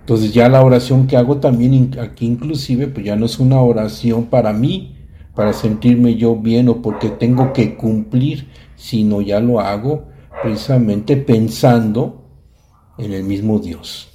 Entonces 0.00 0.34
ya 0.34 0.48
la 0.48 0.62
oración 0.62 1.06
que 1.06 1.16
hago 1.16 1.38
también 1.38 1.96
aquí 1.98 2.26
inclusive, 2.26 2.88
pues 2.88 3.06
ya 3.06 3.16
no 3.16 3.26
es 3.26 3.38
una 3.38 3.60
oración 3.60 4.26
para 4.26 4.52
mí, 4.52 4.98
para 5.34 5.52
sentirme 5.52 6.16
yo 6.16 6.36
bien 6.36 6.68
o 6.68 6.82
porque 6.82 7.08
tengo 7.08 7.52
que 7.52 7.74
cumplir, 7.76 8.48
sino 8.76 9.20
ya 9.20 9.40
lo 9.40 9.60
hago 9.60 10.04
precisamente 10.42 11.16
pensando 11.16 12.22
en 12.98 13.12
el 13.12 13.24
mismo 13.24 13.58
Dios. 13.58 14.13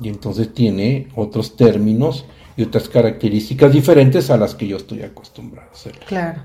Y 0.00 0.08
entonces 0.08 0.52
tiene 0.52 1.08
otros 1.16 1.56
términos 1.56 2.26
y 2.56 2.62
otras 2.62 2.88
características 2.88 3.72
diferentes 3.72 4.30
a 4.30 4.36
las 4.36 4.54
que 4.54 4.66
yo 4.66 4.76
estoy 4.76 5.02
acostumbrado 5.02 5.68
a 5.68 5.72
hacer. 5.72 5.98
Claro. 6.06 6.44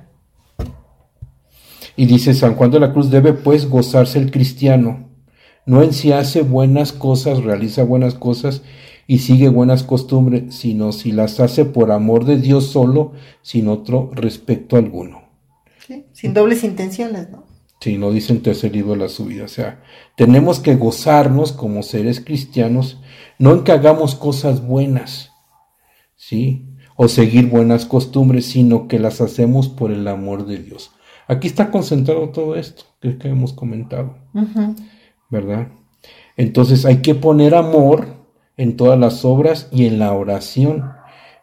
Y 1.96 2.06
dice 2.06 2.34
San 2.34 2.56
Juan 2.56 2.72
de 2.72 2.80
la 2.80 2.94
Cruz, 2.94 3.10
debe 3.10 3.34
pues 3.34 3.68
gozarse 3.68 4.20
el 4.20 4.32
cristiano, 4.32 5.10
no 5.66 5.82
en 5.84 5.94
si 5.94 6.12
hace 6.12 6.44
buenas 6.44 6.94
cosas, 6.94 7.44
realiza 7.44 7.84
buenas 7.84 8.14
cosas 8.14 8.62
y 9.08 9.20
sigue 9.20 9.50
buenas 9.50 9.84
costumbres, 9.84 10.56
sino 10.56 10.92
si 10.92 11.12
las 11.12 11.40
hace 11.40 11.66
por 11.66 11.92
amor 11.92 12.26
de 12.26 12.38
Dios 12.38 12.68
solo, 12.68 13.14
sin 13.42 13.68
otro 13.68 14.12
respecto 14.14 14.78
alguno. 14.78 15.24
sin 16.14 16.34
dobles 16.34 16.64
intenciones, 16.64 17.30
¿no? 17.32 17.47
Sí, 17.80 17.98
no 17.98 18.12
dice 18.12 18.34
en 18.34 18.42
tercer 18.42 18.74
libro 18.74 18.94
de 18.94 18.98
la 18.98 19.10
subida. 19.10 19.46
O 19.46 19.50
sea, 19.50 19.84
tenemos 20.16 20.60
que 20.60 20.76
gozarnos 20.76 21.52
como 21.52 21.84
seres 21.84 22.20
cristianos, 22.20 23.00
no 23.38 23.52
en 23.54 23.64
que 23.64 23.72
hagamos 23.72 24.16
cosas 24.16 24.66
buenas, 24.66 25.32
¿sí? 26.16 26.66
O 26.96 27.08
seguir 27.08 27.50
buenas 27.50 27.86
costumbres, 27.86 28.48
sino 28.48 28.88
que 28.88 28.98
las 28.98 29.22
hacemos 29.22 29.70
por 29.70 29.92
el 29.92 30.08
amor 30.08 30.48
de 30.48 30.58
Dios. 30.58 30.92
Aquí 31.28 31.48
está 31.48 31.70
concentrado 31.70 32.30
todo 32.30 32.56
esto 32.56 32.86
que, 33.00 33.16
hemos 33.24 33.54
comentado, 33.54 34.18
¿verdad? 35.30 35.68
Entonces 36.36 36.86
hay 36.86 36.98
que 36.98 37.16
poner 37.16 37.54
amor 37.54 38.08
en 38.56 38.76
todas 38.76 38.98
las 38.98 39.24
obras 39.24 39.68
y 39.72 39.86
en 39.86 40.00
la 40.00 40.14
oración, 40.14 40.90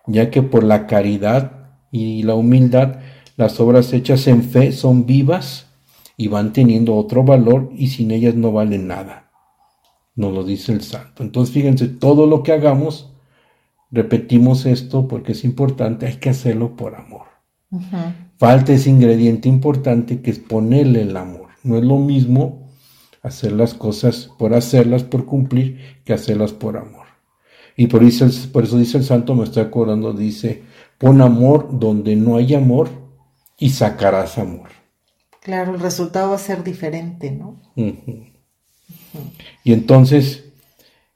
ya 0.06 0.30
que 0.30 0.42
por 0.42 0.64
la 0.64 0.86
caridad 0.86 1.70
y 1.92 2.24
la 2.24 2.34
humildad, 2.34 2.96
las 3.36 3.60
obras 3.60 3.92
hechas 3.92 4.26
en 4.26 4.42
fe 4.42 4.72
son 4.72 5.06
vivas 5.06 5.73
y 6.16 6.28
van 6.28 6.52
teniendo 6.52 6.94
otro 6.94 7.24
valor 7.24 7.70
y 7.76 7.88
sin 7.88 8.10
ellas 8.10 8.34
no 8.34 8.52
valen 8.52 8.86
nada. 8.86 9.30
Nos 10.14 10.32
lo 10.32 10.44
dice 10.44 10.72
el 10.72 10.82
santo. 10.82 11.22
Entonces 11.22 11.52
fíjense, 11.52 11.88
todo 11.88 12.26
lo 12.26 12.42
que 12.42 12.52
hagamos, 12.52 13.12
repetimos 13.90 14.66
esto 14.66 15.08
porque 15.08 15.32
es 15.32 15.44
importante, 15.44 16.06
hay 16.06 16.16
que 16.16 16.30
hacerlo 16.30 16.76
por 16.76 16.94
amor. 16.94 17.26
Falta 18.36 18.72
ese 18.72 18.90
ingrediente 18.90 19.48
importante 19.48 20.20
que 20.20 20.30
es 20.30 20.38
ponerle 20.38 21.02
el 21.02 21.16
amor. 21.16 21.48
No 21.64 21.76
es 21.76 21.84
lo 21.84 21.98
mismo 21.98 22.68
hacer 23.22 23.52
las 23.52 23.74
cosas 23.74 24.30
por 24.38 24.54
hacerlas, 24.54 25.02
por 25.02 25.24
cumplir, 25.24 25.80
que 26.04 26.12
hacerlas 26.12 26.52
por 26.52 26.76
amor. 26.76 27.06
Y 27.76 27.88
por 27.88 28.04
eso, 28.04 28.26
por 28.52 28.64
eso 28.64 28.78
dice 28.78 28.98
el 28.98 29.04
santo, 29.04 29.34
me 29.34 29.44
estoy 29.44 29.64
acordando, 29.64 30.12
dice, 30.12 30.62
pon 30.98 31.20
amor 31.20 31.68
donde 31.72 32.14
no 32.14 32.36
hay 32.36 32.54
amor 32.54 32.88
y 33.58 33.70
sacarás 33.70 34.38
amor. 34.38 34.68
Claro, 35.44 35.74
el 35.74 35.80
resultado 35.80 36.30
va 36.30 36.36
a 36.36 36.38
ser 36.38 36.64
diferente, 36.64 37.30
¿no? 37.30 37.60
Y 39.62 39.74
entonces, 39.74 40.44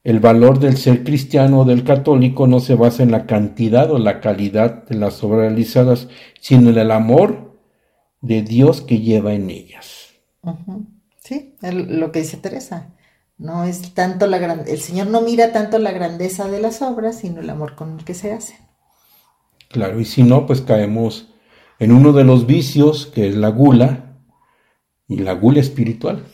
el 0.04 0.20
valor 0.20 0.58
del 0.58 0.76
ser 0.76 1.02
cristiano 1.02 1.60
o 1.60 1.64
del 1.64 1.82
católico 1.82 2.46
no 2.46 2.60
se 2.60 2.74
basa 2.74 3.02
en 3.02 3.10
la 3.10 3.24
cantidad 3.24 3.90
o 3.90 3.98
la 3.98 4.20
calidad 4.20 4.84
de 4.84 4.96
las 4.96 5.24
obras 5.24 5.48
realizadas, 5.48 6.08
sino 6.42 6.68
en 6.68 6.76
el 6.76 6.90
amor 6.90 7.58
de 8.20 8.42
Dios 8.42 8.82
que 8.82 9.00
lleva 9.00 9.32
en 9.32 9.48
ellas. 9.48 10.08
Sí, 11.20 11.54
lo 11.62 12.12
que 12.12 12.20
dice 12.20 12.36
Teresa. 12.36 12.92
No 13.38 13.64
es 13.64 13.94
tanto 13.94 14.26
la 14.26 14.36
gran... 14.36 14.64
el 14.68 14.80
Señor 14.80 15.06
no 15.06 15.22
mira 15.22 15.52
tanto 15.52 15.78
la 15.78 15.92
grandeza 15.92 16.48
de 16.48 16.60
las 16.60 16.82
obras, 16.82 17.20
sino 17.20 17.40
el 17.40 17.48
amor 17.48 17.76
con 17.76 17.98
el 17.98 18.04
que 18.04 18.12
se 18.12 18.34
hacen. 18.34 18.58
Claro, 19.70 19.98
y 20.00 20.04
si 20.04 20.22
no, 20.22 20.44
pues 20.44 20.60
caemos 20.60 21.30
en 21.78 21.92
uno 21.92 22.12
de 22.12 22.24
los 22.24 22.46
vicios 22.46 23.06
que 23.06 23.26
es 23.26 23.34
la 23.34 23.48
gula, 23.48 24.04
y 25.08 25.16
la 25.16 25.32
gula 25.32 25.60
espiritual. 25.60 26.26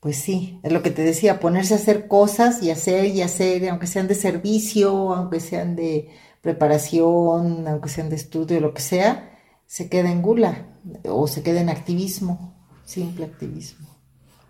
Pues 0.00 0.16
sí, 0.16 0.60
es 0.62 0.72
lo 0.72 0.82
que 0.82 0.90
te 0.90 1.02
decía, 1.02 1.40
ponerse 1.40 1.74
a 1.74 1.78
hacer 1.78 2.06
cosas 2.06 2.62
y 2.62 2.70
hacer 2.70 3.06
y 3.06 3.22
hacer, 3.22 3.68
aunque 3.68 3.86
sean 3.86 4.08
de 4.08 4.14
servicio, 4.14 5.14
aunque 5.14 5.40
sean 5.40 5.74
de 5.74 6.10
preparación, 6.42 7.66
aunque 7.66 7.88
sean 7.88 8.10
de 8.10 8.16
estudio, 8.16 8.60
lo 8.60 8.74
que 8.74 8.82
sea, 8.82 9.38
se 9.66 9.88
queda 9.88 10.12
en 10.12 10.22
gula 10.22 10.68
o 11.08 11.26
se 11.26 11.42
queda 11.42 11.60
en 11.60 11.70
activismo, 11.70 12.54
simple 12.84 13.24
activismo. 13.24 13.88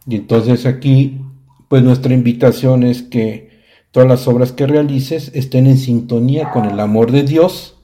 Y 0.07 0.17
entonces 0.17 0.67
aquí, 0.67 1.21
pues 1.69 1.83
nuestra 1.83 2.13
invitación 2.13 2.83
es 2.83 3.03
que 3.03 3.51
todas 3.93 4.09
las 4.09 4.29
obras 4.29 4.53
que 4.53 4.67
realices 4.67 5.31
estén 5.35 5.67
en 5.67 5.79
sintonía 5.79 6.51
con 6.51 6.67
el 6.67 6.79
amor 6.81 7.13
de 7.13 7.23
Dios, 7.23 7.79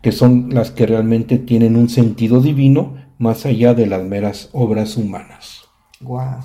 que 0.00 0.12
son 0.12 0.54
las 0.54 0.70
que 0.70 0.86
realmente 0.86 1.38
tienen 1.38 1.76
un 1.76 1.88
sentido 1.88 2.40
divino 2.40 3.07
más 3.18 3.44
allá 3.46 3.74
de 3.74 3.86
las 3.86 4.02
meras 4.02 4.48
obras 4.52 4.96
humanas. 4.96 5.62
Wow. 6.00 6.38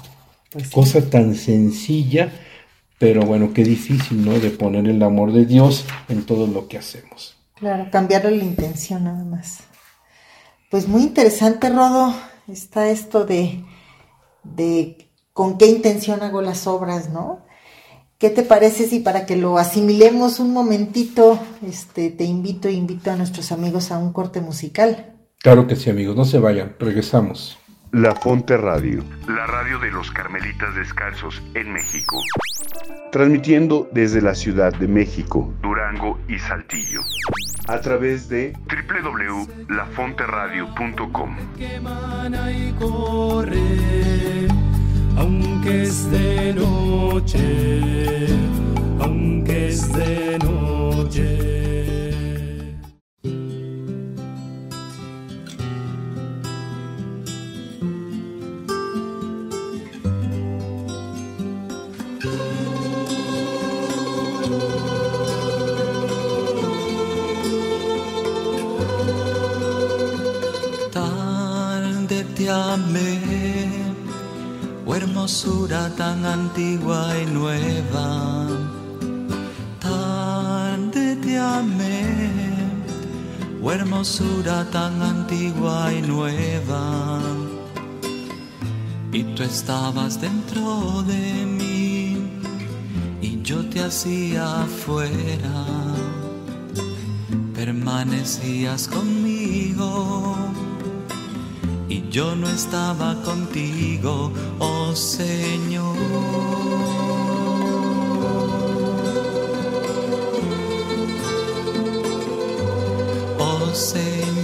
Pues 0.52 0.70
Cosa 0.70 1.02
tan 1.10 1.36
sencilla, 1.36 2.32
pero 3.00 3.24
bueno, 3.24 3.54
qué 3.54 3.64
difícil, 3.64 4.26
¿no? 4.26 4.40
De 4.40 4.50
poner 4.50 4.88
el 4.88 5.02
amor 5.02 5.32
de 5.32 5.46
Dios 5.46 5.86
en 6.10 6.26
todo 6.26 6.48
lo 6.48 6.68
que 6.68 6.78
hacemos. 6.78 7.36
Claro, 7.56 7.90
cambiar 7.92 8.26
la 8.26 8.44
intención 8.44 9.06
nada 9.06 9.24
más. 9.24 9.60
Pues 10.70 10.88
muy 10.88 11.04
interesante, 11.04 11.70
Rodo, 11.70 12.14
está 12.48 12.90
esto 12.90 13.26
de, 13.26 13.64
de 14.44 15.10
con 15.34 15.58
qué 15.58 15.68
intención 15.68 16.22
hago 16.24 16.42
las 16.42 16.68
obras, 16.68 17.10
¿no? 17.10 17.46
¿Qué 18.18 18.30
te 18.30 18.44
parece 18.44 18.88
si 18.88 19.00
para 19.00 19.26
que 19.26 19.36
lo 19.36 19.58
asimilemos 19.58 20.40
un 20.40 20.54
momentito, 20.54 21.40
este, 21.68 22.10
te 22.10 22.24
invito 22.24 22.70
e 22.70 22.72
invito 22.72 23.12
a 23.12 23.16
nuestros 23.16 23.52
amigos 23.52 23.92
a 23.92 23.98
un 23.98 24.14
corte 24.14 24.40
musical? 24.40 25.13
Claro 25.44 25.68
que 25.68 25.76
sí, 25.76 25.90
amigos, 25.90 26.16
no 26.16 26.24
se 26.24 26.40
vayan, 26.40 26.74
regresamos. 26.80 27.60
La 27.92 28.16
Fonte 28.16 28.56
Radio, 28.56 29.04
la 29.28 29.46
radio 29.46 29.78
de 29.78 29.92
los 29.92 30.10
Carmelitas 30.10 30.74
Descalzos 30.74 31.44
en 31.54 31.74
México. 31.74 32.18
Transmitiendo 33.12 33.90
desde 33.92 34.22
la 34.22 34.36
Ciudad 34.36 34.72
de 34.72 34.88
México, 34.88 35.54
Durango 35.62 36.18
y 36.30 36.40
Saltillo. 36.40 37.02
A 37.68 37.82
través 37.82 38.30
de 38.30 38.54
www.lafonteradio.com. 38.70 41.36
Aunque 45.18 45.82
es 45.82 46.10
de 46.10 46.54
noche, 46.54 48.28
aunque 49.02 49.68
es 49.68 49.92
de 49.92 50.40
noche. 50.40 51.63
Hermosura 75.24 75.90
tan 75.96 76.26
antigua 76.26 77.18
y 77.18 77.26
nueva. 77.28 78.48
Tarde 79.80 81.16
te 81.16 81.38
amé, 81.38 82.04
oh 83.62 83.72
hermosura 83.72 84.66
tan 84.70 85.02
antigua 85.02 85.94
y 85.94 86.02
nueva. 86.02 87.22
Y 89.14 89.24
tú 89.36 89.44
estabas 89.44 90.20
dentro 90.20 91.04
de 91.04 91.46
mí 91.46 92.18
y 93.22 93.42
yo 93.44 93.64
te 93.70 93.82
hacía 93.82 94.64
afuera. 94.64 95.66
Permanecías 97.56 98.90
conmigo 98.90 100.36
y 101.94 102.04
yo 102.10 102.36
no 102.36 102.50
estaba 102.50 103.14
contigo, 103.22 104.32
oh 104.58 104.96
Señor. 104.96 105.96
Oh 113.38 113.76
Señor. 113.76 114.43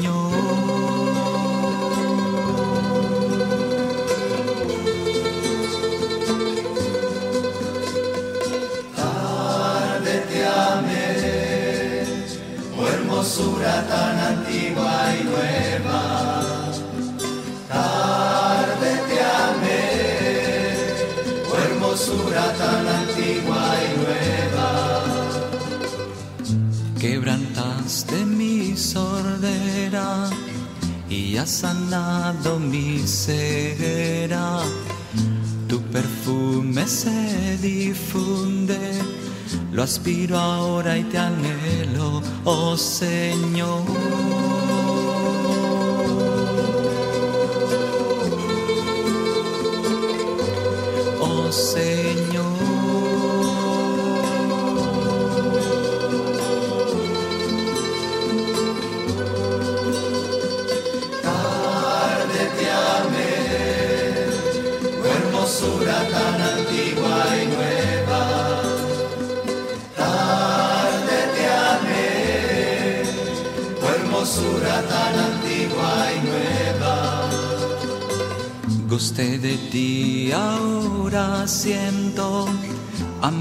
Lo 39.99 40.05
aspiro 40.05 40.37
ahora 40.37 40.97
y 40.97 41.03
te 41.03 41.17
anhelo, 41.17 42.21
oh 42.45 42.77
Señor. 42.77 43.48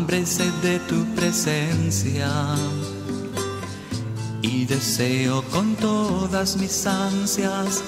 Hambre 0.08 0.24
sed 0.24 0.52
de 0.62 0.78
tu 0.88 1.04
presencia. 1.14 2.30
Y 4.40 4.64
deseo 4.64 5.42
con 5.50 5.74
todas 5.76 6.56
mis 6.56 6.86
ansias 6.86 7.82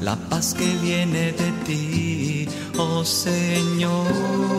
la 0.00 0.14
paz 0.28 0.54
que 0.54 0.76
viene 0.76 1.32
de 1.32 1.52
ti, 1.64 2.48
oh 2.78 3.04
Señor. 3.04 4.55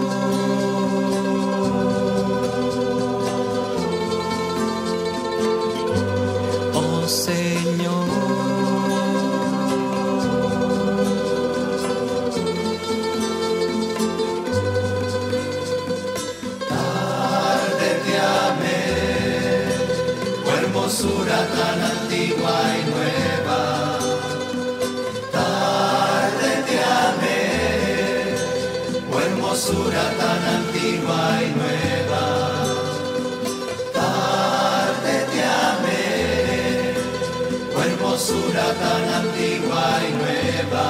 Hermosura 38.27 38.73
tan 38.73 39.07
antigua 39.25 39.99
y 40.03 40.11
nueva. 40.13 40.87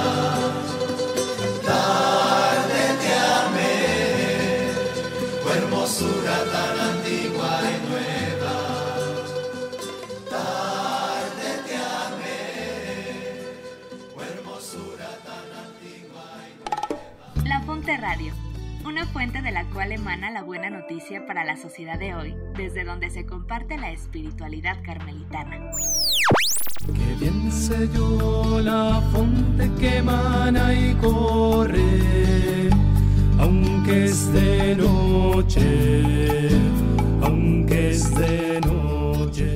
Tarde 1.64 2.84
te 3.02 3.14
amé, 3.44 4.72
tu 5.44 5.50
hermosura 5.50 6.38
tan 6.52 6.80
antigua 6.80 7.62
y 7.62 7.76
nueva. 7.90 8.56
Tarde 10.30 11.50
te 11.68 11.76
amé, 11.78 12.42
tu 14.14 14.22
hermosura 14.22 15.10
tan 15.24 15.48
antigua 15.66 16.26
y 17.36 17.48
La 17.48 17.62
Fonte 17.62 17.98
Radio, 17.98 18.34
una 18.84 19.06
fuente 19.06 19.44
de 19.44 19.52
la 19.52 19.66
cual 19.66 19.92
emana 19.92 20.32
la 20.32 20.42
buena 20.42 20.72
noticia 20.72 21.28
para 21.28 21.44
la 21.44 21.56
sociedad 21.56 22.00
de 22.00 22.16
hoy, 22.16 22.36
desde 22.56 22.84
donde 22.84 23.12
se 23.12 23.28
comparte 23.28 23.78
la 23.78 23.92
espiritualidad 23.92 24.78
carmelitana. 24.84 25.70
Bien 27.20 27.52
sé 27.52 27.90
yo 27.96 28.60
la 28.62 29.02
fuente 29.12 29.72
que 29.80 29.98
emana 29.98 30.72
y 30.74 30.94
corre, 30.96 32.70
aunque 33.40 34.06
es 34.06 34.32
de 34.34 34.76
noche, 34.76 36.50
aunque 37.24 37.90
es 37.90 38.14
de 38.16 38.62
noche. 38.62 39.50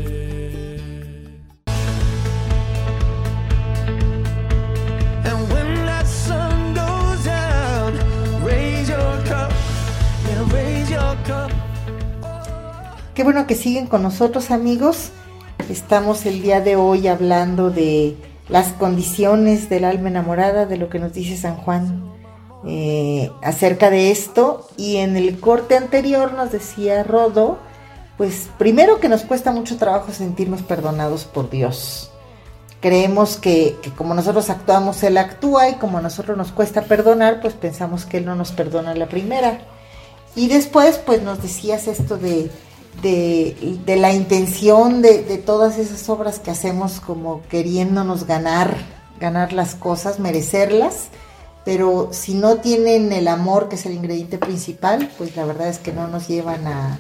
And 5.24 5.54
when 5.54 5.86
that 5.86 6.08
sun 6.08 6.74
goes 6.74 7.24
down, 7.24 7.94
raise 8.44 8.90
your 8.90 9.24
cup, 9.26 9.52
yeah, 10.28 10.44
raise 10.52 10.90
your 10.90 11.16
cup. 11.28 11.52
Qué 13.14 13.24
bueno 13.24 13.46
que 13.46 13.54
siguen 13.54 13.86
con 13.86 14.02
nosotros 14.02 14.50
amigos. 14.50 15.12
Estamos 15.72 16.26
el 16.26 16.42
día 16.42 16.60
de 16.60 16.76
hoy 16.76 17.08
hablando 17.08 17.70
de 17.70 18.18
las 18.50 18.74
condiciones 18.74 19.70
del 19.70 19.86
alma 19.86 20.10
enamorada, 20.10 20.66
de 20.66 20.76
lo 20.76 20.90
que 20.90 21.00
nos 21.00 21.14
dice 21.14 21.38
San 21.38 21.56
Juan 21.56 22.12
eh, 22.68 23.32
acerca 23.42 23.90
de 23.90 24.12
esto. 24.12 24.68
Y 24.76 24.98
en 24.98 25.16
el 25.16 25.40
corte 25.40 25.78
anterior 25.78 26.34
nos 26.34 26.52
decía 26.52 27.04
Rodo, 27.04 27.58
pues 28.18 28.50
primero 28.58 29.00
que 29.00 29.08
nos 29.08 29.22
cuesta 29.22 29.54
mucho 29.54 29.78
trabajo 29.78 30.12
sentirnos 30.12 30.62
perdonados 30.62 31.24
por 31.24 31.50
Dios. 31.50 32.12
Creemos 32.82 33.38
que, 33.38 33.78
que 33.82 33.92
como 33.92 34.14
nosotros 34.14 34.50
actuamos, 34.50 35.02
Él 35.04 35.18
actúa 35.18 35.70
y 35.70 35.76
como 35.76 36.00
a 36.00 36.02
nosotros 36.02 36.38
nos 36.38 36.52
cuesta 36.52 36.82
perdonar, 36.82 37.40
pues 37.40 37.54
pensamos 37.54 38.06
que 38.06 38.18
Él 38.18 38.26
no 38.26 38.36
nos 38.36 38.52
perdona 38.52 38.94
la 38.94 39.08
primera. 39.08 39.62
Y 40.36 40.50
después, 40.50 40.98
pues 40.98 41.24
nos 41.24 41.42
decías 41.42 41.88
esto 41.88 42.18
de, 42.18 42.52
de, 43.02 43.82
la 43.88 44.14
intención 44.14 45.02
de, 45.02 45.38
todas 45.44 45.78
esas 45.78 46.08
obras 46.10 46.40
que 46.40 46.52
hacemos 46.52 47.00
como 47.00 47.42
queriéndonos 47.50 48.26
ganar, 48.26 48.78
ganar 49.20 49.54
las 49.54 49.76
cosas, 49.76 50.20
merecerlas, 50.20 51.08
pero 51.64 52.10
si 52.12 52.34
no 52.34 52.58
tienen 52.58 53.12
el 53.14 53.28
amor, 53.28 53.70
que 53.70 53.76
es 53.76 53.86
el 53.86 53.94
ingrediente 53.94 54.38
principal, 54.38 55.12
pues 55.18 55.36
la 55.36 55.46
verdad 55.46 55.68
es 55.68 55.80
que 55.80 55.94
no 55.94 56.08
nos 56.08 56.28
llevan 56.28 56.66
a, 56.68 56.98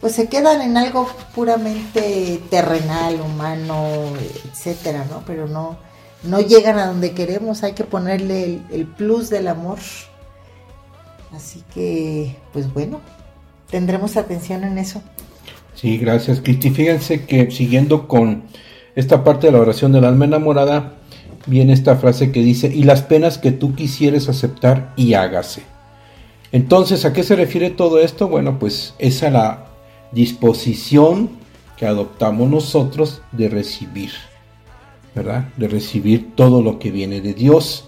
pues 0.00 0.14
se 0.14 0.28
quedan 0.28 0.60
en 0.60 0.76
algo 0.76 1.08
puramente 1.34 2.42
terrenal, 2.50 3.20
humano, 3.20 4.12
etcétera, 4.50 5.06
¿no? 5.08 5.22
Pero 5.26 5.46
no, 5.46 5.76
no 6.24 6.40
llegan 6.40 6.78
a 6.78 6.86
donde 6.86 7.12
queremos, 7.12 7.62
hay 7.62 7.72
que 7.72 7.84
ponerle 7.84 8.60
el 8.70 8.86
plus 8.86 9.30
del 9.30 9.48
amor. 9.48 9.78
Así 11.32 11.64
que, 11.72 12.36
pues 12.52 12.72
bueno, 12.72 13.00
tendremos 13.70 14.16
atención 14.16 14.64
en 14.64 14.78
eso. 14.78 15.02
Sí, 15.74 15.98
gracias, 15.98 16.40
Cristi. 16.40 16.70
Fíjense 16.70 17.24
que 17.24 17.50
siguiendo 17.50 18.06
con 18.06 18.44
esta 18.94 19.24
parte 19.24 19.48
de 19.48 19.52
la 19.52 19.60
oración 19.60 19.92
del 19.92 20.04
alma 20.04 20.24
enamorada, 20.24 20.94
viene 21.46 21.72
esta 21.72 21.96
frase 21.96 22.32
que 22.32 22.40
dice, 22.40 22.72
y 22.74 22.84
las 22.84 23.02
penas 23.02 23.38
que 23.38 23.52
tú 23.52 23.74
quisieres 23.74 24.28
aceptar 24.28 24.92
y 24.96 25.14
hágase. 25.14 25.62
Entonces, 26.52 27.04
¿a 27.04 27.12
qué 27.12 27.22
se 27.22 27.36
refiere 27.36 27.70
todo 27.70 27.98
esto? 27.98 28.28
Bueno, 28.28 28.58
pues 28.58 28.94
es 28.98 29.22
a 29.24 29.30
la 29.30 29.66
disposición 30.12 31.30
que 31.76 31.86
adoptamos 31.86 32.48
nosotros 32.48 33.22
de 33.32 33.48
recibir, 33.48 34.12
¿verdad? 35.14 35.48
De 35.56 35.66
recibir 35.66 36.34
todo 36.36 36.62
lo 36.62 36.78
que 36.78 36.92
viene 36.92 37.20
de 37.20 37.34
Dios. 37.34 37.86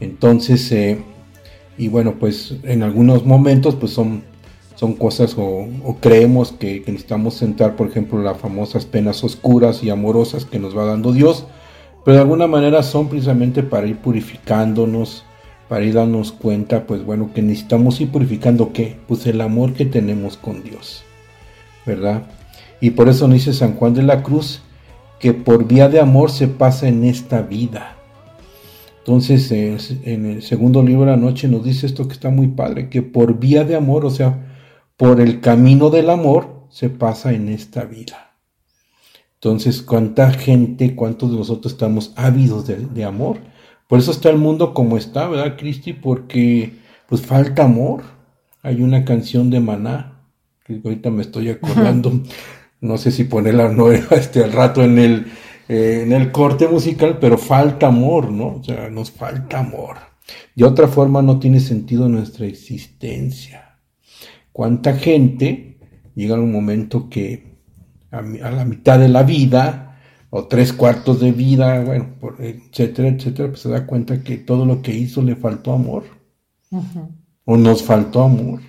Entonces, 0.00 0.70
eh, 0.72 1.00
y 1.78 1.86
bueno, 1.86 2.16
pues 2.18 2.54
en 2.64 2.82
algunos 2.82 3.24
momentos, 3.24 3.76
pues 3.76 3.92
son 3.92 4.24
son 4.76 4.94
cosas 4.94 5.36
o, 5.36 5.66
o 5.84 5.96
creemos 6.00 6.52
que, 6.52 6.84
necesitamos 6.86 7.34
sentar, 7.34 7.74
por 7.74 7.88
ejemplo, 7.88 8.22
las 8.22 8.36
famosas 8.36 8.84
penas 8.84 9.24
oscuras 9.24 9.82
y 9.82 9.90
amorosas 9.90 10.44
que 10.44 10.58
nos 10.58 10.76
va 10.76 10.84
dando 10.84 11.12
Dios, 11.12 11.46
pero 12.04 12.16
de 12.16 12.22
alguna 12.22 12.46
manera 12.46 12.82
son 12.82 13.08
precisamente 13.08 13.62
para 13.62 13.86
ir 13.86 13.96
purificándonos, 13.96 15.24
para 15.68 15.84
ir 15.84 15.94
dándonos 15.94 16.30
cuenta, 16.30 16.86
pues 16.86 17.04
bueno, 17.04 17.30
que 17.34 17.42
necesitamos 17.42 18.00
ir 18.00 18.10
purificando 18.10 18.72
qué, 18.72 18.96
pues 19.08 19.26
el 19.26 19.40
amor 19.40 19.72
que 19.72 19.86
tenemos 19.86 20.36
con 20.36 20.62
Dios, 20.62 21.02
¿verdad? 21.84 22.22
Y 22.80 22.90
por 22.90 23.08
eso 23.08 23.26
nos 23.26 23.38
dice 23.38 23.54
San 23.54 23.74
Juan 23.74 23.94
de 23.94 24.02
la 24.02 24.22
Cruz 24.22 24.60
que 25.18 25.32
por 25.32 25.66
vía 25.66 25.88
de 25.88 25.98
amor 25.98 26.30
se 26.30 26.46
pasa 26.46 26.86
en 26.88 27.02
esta 27.04 27.40
vida. 27.40 27.96
Entonces, 28.98 29.50
en 29.50 30.26
el 30.26 30.42
segundo 30.42 30.82
libro 30.82 31.06
de 31.06 31.12
la 31.12 31.16
noche 31.16 31.48
nos 31.48 31.64
dice 31.64 31.86
esto 31.86 32.06
que 32.06 32.12
está 32.12 32.28
muy 32.28 32.48
padre, 32.48 32.88
que 32.88 33.02
por 33.02 33.38
vía 33.38 33.64
de 33.64 33.76
amor, 33.76 34.04
o 34.04 34.10
sea, 34.10 34.45
por 34.96 35.20
el 35.20 35.40
camino 35.40 35.90
del 35.90 36.10
amor 36.10 36.66
se 36.70 36.88
pasa 36.88 37.32
en 37.32 37.48
esta 37.48 37.84
vida. 37.84 38.34
Entonces, 39.34 39.82
¿cuánta 39.82 40.30
gente, 40.32 40.94
cuántos 40.94 41.30
de 41.30 41.36
nosotros 41.36 41.74
estamos 41.74 42.12
ávidos 42.16 42.66
de, 42.66 42.76
de, 42.76 43.04
amor? 43.04 43.38
Por 43.86 43.98
eso 43.98 44.10
está 44.10 44.30
el 44.30 44.38
mundo 44.38 44.72
como 44.72 44.96
está, 44.96 45.28
¿verdad, 45.28 45.56
Cristi? 45.58 45.92
Porque 45.92 46.72
pues 47.08 47.20
falta 47.22 47.64
amor. 47.64 48.02
Hay 48.62 48.82
una 48.82 49.04
canción 49.04 49.50
de 49.50 49.60
Maná, 49.60 50.22
que 50.64 50.80
ahorita 50.82 51.10
me 51.10 51.22
estoy 51.22 51.50
acordando, 51.50 52.20
no 52.80 52.98
sé 52.98 53.12
si 53.12 53.24
ponerla 53.24 53.68
no 53.68 53.92
este, 54.10 54.42
al 54.42 54.52
rato 54.52 54.82
en 54.82 54.98
el, 54.98 55.26
eh, 55.68 56.00
en 56.02 56.12
el 56.12 56.32
corte 56.32 56.66
musical, 56.66 57.18
pero 57.20 57.38
falta 57.38 57.88
amor, 57.88 58.32
¿no? 58.32 58.56
O 58.56 58.64
sea, 58.64 58.88
nos 58.90 59.10
falta 59.10 59.60
amor. 59.60 59.98
De 60.56 60.64
otra 60.64 60.88
forma 60.88 61.22
no 61.22 61.38
tiene 61.38 61.60
sentido 61.60 62.08
nuestra 62.08 62.46
existencia 62.46 63.65
cuánta 64.56 64.94
gente 64.94 65.76
llega 66.14 66.36
un 66.36 66.50
momento 66.50 67.10
que 67.10 67.58
a, 68.10 68.20
a, 68.20 68.50
la 68.50 68.64
mitad 68.64 68.98
de 68.98 69.10
la 69.10 69.22
vida 69.22 69.98
o 70.30 70.46
tres 70.46 70.72
cuartos 70.72 71.20
de 71.20 71.30
vida, 71.30 71.84
bueno, 71.84 72.14
por, 72.18 72.40
etcétera, 72.40 73.08
etcétera, 73.08 73.50
pues 73.50 73.60
se 73.60 73.68
da 73.68 73.86
cuenta 73.86 74.22
que 74.22 74.38
todo 74.38 74.64
lo 74.64 74.80
que 74.80 74.94
hizo 74.94 75.20
le 75.20 75.36
faltó 75.36 75.74
amor 75.74 76.04
uh 76.70 76.80
-huh. 76.80 77.08
o 77.44 77.58
nos 77.58 77.82
faltó 77.82 78.22
amor. 78.22 78.60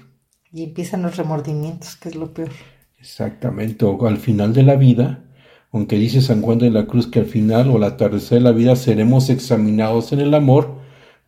Y 0.52 0.66
empiezan 0.66 1.04
los 1.04 1.16
remordimientos, 1.16 1.96
que 1.96 2.10
es 2.10 2.16
lo 2.16 2.34
peor. 2.34 2.52
Exactamente, 3.00 3.86
o 3.86 4.08
al 4.08 4.18
final 4.18 4.52
de 4.52 4.64
la 4.64 4.76
vida, 4.76 5.24
aunque 5.72 5.96
dice 5.96 6.20
San 6.20 6.42
Juan 6.42 6.60
de 6.60 6.70
la 6.70 6.86
Cruz 6.86 7.08
que 7.08 7.20
al 7.20 7.28
final 7.28 7.70
o 7.70 7.78
al 7.78 7.86
atardecer 7.86 8.40
de 8.40 8.44
la 8.44 8.52
vida 8.52 8.76
seremos 8.76 9.30
examinados 9.30 10.12
en 10.12 10.20
el 10.20 10.34
amor, 10.34 10.80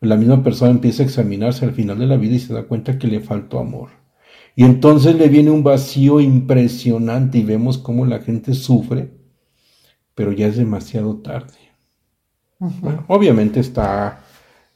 la 0.02 0.16
misma 0.16 0.42
persona 0.42 0.70
empieza 0.70 1.02
a 1.02 1.06
examinarse 1.06 1.64
al 1.64 1.72
final 1.72 1.98
de 1.98 2.06
la 2.06 2.18
vida 2.18 2.34
y 2.34 2.40
se 2.40 2.52
da 2.52 2.64
cuenta 2.64 2.98
que 2.98 3.06
le 3.06 3.20
faltó 3.20 3.58
amor. 3.58 3.99
Y 4.56 4.64
entonces 4.64 5.14
le 5.16 5.28
viene 5.28 5.50
un 5.50 5.62
vacío 5.62 6.20
impresionante 6.20 7.38
y 7.38 7.44
vemos 7.44 7.78
cómo 7.78 8.04
la 8.04 8.20
gente 8.20 8.54
sufre, 8.54 9.10
pero 10.14 10.32
ya 10.32 10.46
es 10.46 10.56
demasiado 10.56 11.16
tarde. 11.16 11.58
obviamente 13.08 13.60
está 13.60 14.24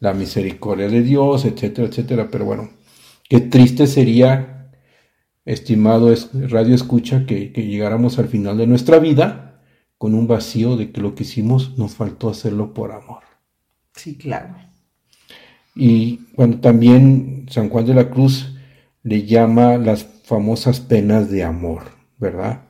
la 0.00 0.14
misericordia 0.14 0.88
de 0.88 1.02
Dios, 1.02 1.44
etcétera, 1.44 1.88
etcétera, 1.88 2.28
pero 2.30 2.44
bueno, 2.44 2.70
qué 3.28 3.40
triste 3.40 3.86
sería, 3.86 4.70
estimado 5.44 6.14
radio 6.32 6.74
escucha, 6.74 7.26
que, 7.26 7.52
que 7.52 7.66
llegáramos 7.66 8.18
al 8.18 8.28
final 8.28 8.56
de 8.56 8.66
nuestra 8.66 8.98
vida 8.98 9.60
con 9.98 10.14
un 10.14 10.26
vacío 10.26 10.76
de 10.76 10.92
que 10.92 11.00
lo 11.00 11.14
que 11.14 11.24
hicimos 11.24 11.78
nos 11.78 11.94
faltó 11.94 12.28
hacerlo 12.28 12.74
por 12.74 12.92
amor. 12.92 13.22
Sí, 13.94 14.16
claro. 14.16 14.54
Y 15.74 16.20
bueno, 16.36 16.60
también 16.60 17.46
San 17.50 17.68
Juan 17.68 17.86
de 17.86 17.94
la 17.94 18.10
Cruz 18.10 18.53
le 19.04 19.24
llama 19.24 19.76
las 19.76 20.04
famosas 20.24 20.80
penas 20.80 21.30
de 21.30 21.44
amor, 21.44 21.82
¿verdad? 22.18 22.62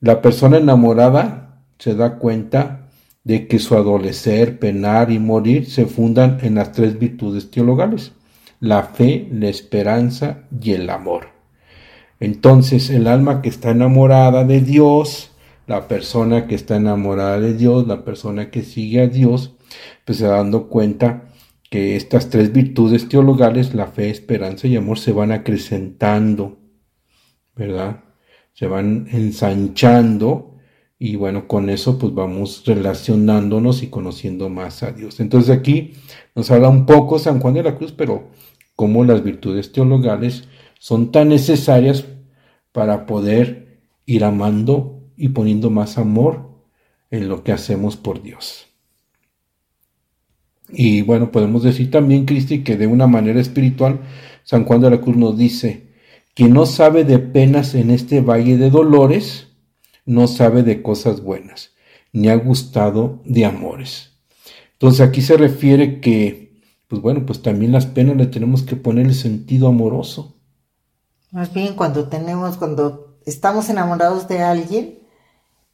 La 0.00 0.20
persona 0.20 0.58
enamorada 0.58 1.62
se 1.78 1.94
da 1.94 2.18
cuenta 2.18 2.90
de 3.24 3.46
que 3.46 3.60
su 3.60 3.76
adolecer, 3.76 4.58
penar 4.58 5.12
y 5.12 5.20
morir 5.20 5.70
se 5.70 5.86
fundan 5.86 6.38
en 6.42 6.56
las 6.56 6.72
tres 6.72 6.98
virtudes 6.98 7.50
teologales, 7.50 8.12
la 8.58 8.82
fe, 8.82 9.28
la 9.32 9.48
esperanza 9.48 10.40
y 10.60 10.72
el 10.72 10.90
amor. 10.90 11.28
Entonces 12.18 12.90
el 12.90 13.06
alma 13.06 13.40
que 13.42 13.48
está 13.48 13.70
enamorada 13.70 14.44
de 14.44 14.60
Dios, 14.60 15.30
la 15.68 15.86
persona 15.86 16.46
que 16.46 16.56
está 16.56 16.76
enamorada 16.76 17.38
de 17.38 17.54
Dios, 17.54 17.86
la 17.86 18.04
persona 18.04 18.50
que 18.50 18.62
sigue 18.62 19.02
a 19.02 19.06
Dios, 19.06 19.54
pues 20.04 20.18
se 20.18 20.26
dando 20.26 20.68
cuenta 20.68 21.31
que 21.72 21.96
estas 21.96 22.28
tres 22.28 22.52
virtudes 22.52 23.08
teologales, 23.08 23.72
la 23.72 23.86
fe, 23.86 24.10
esperanza 24.10 24.66
y 24.66 24.76
amor, 24.76 24.98
se 24.98 25.10
van 25.10 25.32
acrecentando, 25.32 26.58
¿verdad? 27.56 28.04
Se 28.52 28.66
van 28.66 29.08
ensanchando 29.10 30.58
y 30.98 31.16
bueno, 31.16 31.48
con 31.48 31.70
eso 31.70 31.98
pues 31.98 32.12
vamos 32.12 32.62
relacionándonos 32.66 33.82
y 33.82 33.86
conociendo 33.86 34.50
más 34.50 34.82
a 34.82 34.92
Dios. 34.92 35.18
Entonces 35.18 35.48
aquí 35.48 35.94
nos 36.34 36.50
habla 36.50 36.68
un 36.68 36.84
poco 36.84 37.18
San 37.18 37.40
Juan 37.40 37.54
de 37.54 37.62
la 37.62 37.74
Cruz, 37.78 37.92
pero 37.92 38.28
cómo 38.76 39.02
las 39.02 39.24
virtudes 39.24 39.72
teologales 39.72 40.48
son 40.78 41.10
tan 41.10 41.30
necesarias 41.30 42.04
para 42.72 43.06
poder 43.06 43.80
ir 44.04 44.24
amando 44.24 45.00
y 45.16 45.30
poniendo 45.30 45.70
más 45.70 45.96
amor 45.96 46.50
en 47.10 47.30
lo 47.30 47.42
que 47.42 47.52
hacemos 47.52 47.96
por 47.96 48.22
Dios. 48.22 48.71
Y 50.72 51.02
bueno, 51.02 51.30
podemos 51.30 51.62
decir 51.62 51.90
también, 51.90 52.24
Cristi, 52.24 52.64
que 52.64 52.76
de 52.76 52.86
una 52.86 53.06
manera 53.06 53.40
espiritual, 53.40 54.00
San 54.44 54.64
Juan 54.64 54.80
de 54.80 54.90
la 54.90 55.00
Cruz 55.00 55.16
nos 55.16 55.36
dice, 55.36 55.92
que 56.34 56.48
no 56.48 56.66
sabe 56.66 57.04
de 57.04 57.18
penas 57.18 57.74
en 57.74 57.90
este 57.90 58.20
valle 58.20 58.56
de 58.56 58.70
dolores, 58.70 59.48
no 60.06 60.26
sabe 60.26 60.62
de 60.62 60.82
cosas 60.82 61.22
buenas, 61.22 61.72
ni 62.12 62.28
ha 62.28 62.36
gustado 62.36 63.20
de 63.24 63.44
amores. 63.44 64.12
Entonces 64.72 65.00
aquí 65.00 65.20
se 65.22 65.36
refiere 65.36 66.00
que, 66.00 66.60
pues 66.88 67.02
bueno, 67.02 67.24
pues 67.26 67.42
también 67.42 67.72
las 67.72 67.86
penas 67.86 68.16
le 68.16 68.26
tenemos 68.26 68.62
que 68.62 68.76
poner 68.76 69.06
el 69.06 69.14
sentido 69.14 69.68
amoroso. 69.68 70.36
Más 71.30 71.52
bien 71.52 71.74
cuando 71.74 72.08
tenemos, 72.08 72.56
cuando 72.56 73.18
estamos 73.24 73.68
enamorados 73.68 74.26
de 74.26 74.40
alguien, 74.40 74.98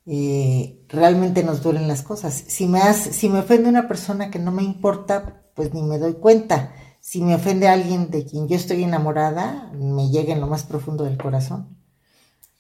eh, 0.07 0.78
realmente 0.89 1.43
nos 1.43 1.63
duelen 1.63 1.89
las 1.89 2.03
cosas. 2.03 2.45
Si 2.47 2.67
me, 2.67 2.81
hace, 2.81 3.13
si 3.13 3.29
me 3.29 3.41
ofende 3.41 3.69
una 3.69 3.89
persona 3.89 4.31
que 4.31 4.39
no 4.39 4.53
me 4.53 4.63
importa, 4.63 5.43
pues 5.55 5.75
ni 5.75 5.83
me 5.83 5.99
doy 5.99 6.15
cuenta. 6.15 6.73
Si 7.01 7.23
me 7.23 7.35
ofende 7.35 7.69
alguien 7.69 8.11
de 8.11 8.25
quien 8.25 8.49
yo 8.49 8.57
estoy 8.57 8.83
enamorada, 8.83 9.73
me 9.79 10.11
llega 10.11 10.35
en 10.35 10.41
lo 10.41 10.47
más 10.47 10.65
profundo 10.65 11.05
del 11.05 11.17
corazón. 11.17 11.77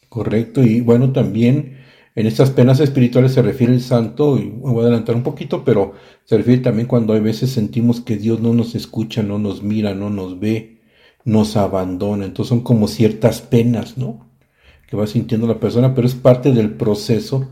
Correcto, 0.09 0.63
y 0.63 0.81
bueno, 0.81 1.13
también 1.13 1.79
en 2.15 2.27
estas 2.27 2.51
penas 2.51 2.81
espirituales 2.81 3.33
se 3.33 3.43
refiere 3.43 3.75
el 3.75 3.83
santo, 3.83 4.39
y 4.39 4.49
voy 4.49 4.79
a 4.79 4.83
adelantar 4.87 5.15
un 5.15 5.23
poquito, 5.23 5.65
pero 5.65 5.93
se 6.25 6.37
refiere 6.37 6.63
también 6.63 6.89
cuando 6.89 7.13
hay 7.13 7.21
veces 7.21 7.51
sentimos 7.51 8.01
que 8.01 8.17
Dios 8.17 8.41
no 8.41 8.55
nos 8.55 8.75
escucha, 8.75 9.23
no 9.23 9.39
nos 9.39 9.63
mira, 9.63 9.95
no 9.95 10.09
nos 10.09 10.41
ve, 10.41 10.81
nos 11.25 11.57
abandona. 11.57 12.25
Entonces 12.25 12.49
son 12.49 12.61
como 12.61 12.89
ciertas 12.89 13.43
penas, 13.43 13.99
¿no? 13.99 14.29
que 14.89 14.97
va 14.97 15.07
sintiendo 15.07 15.47
la 15.47 15.61
persona, 15.61 15.95
pero 15.95 16.07
es 16.07 16.15
parte 16.15 16.53
del 16.53 16.73
proceso 16.73 17.47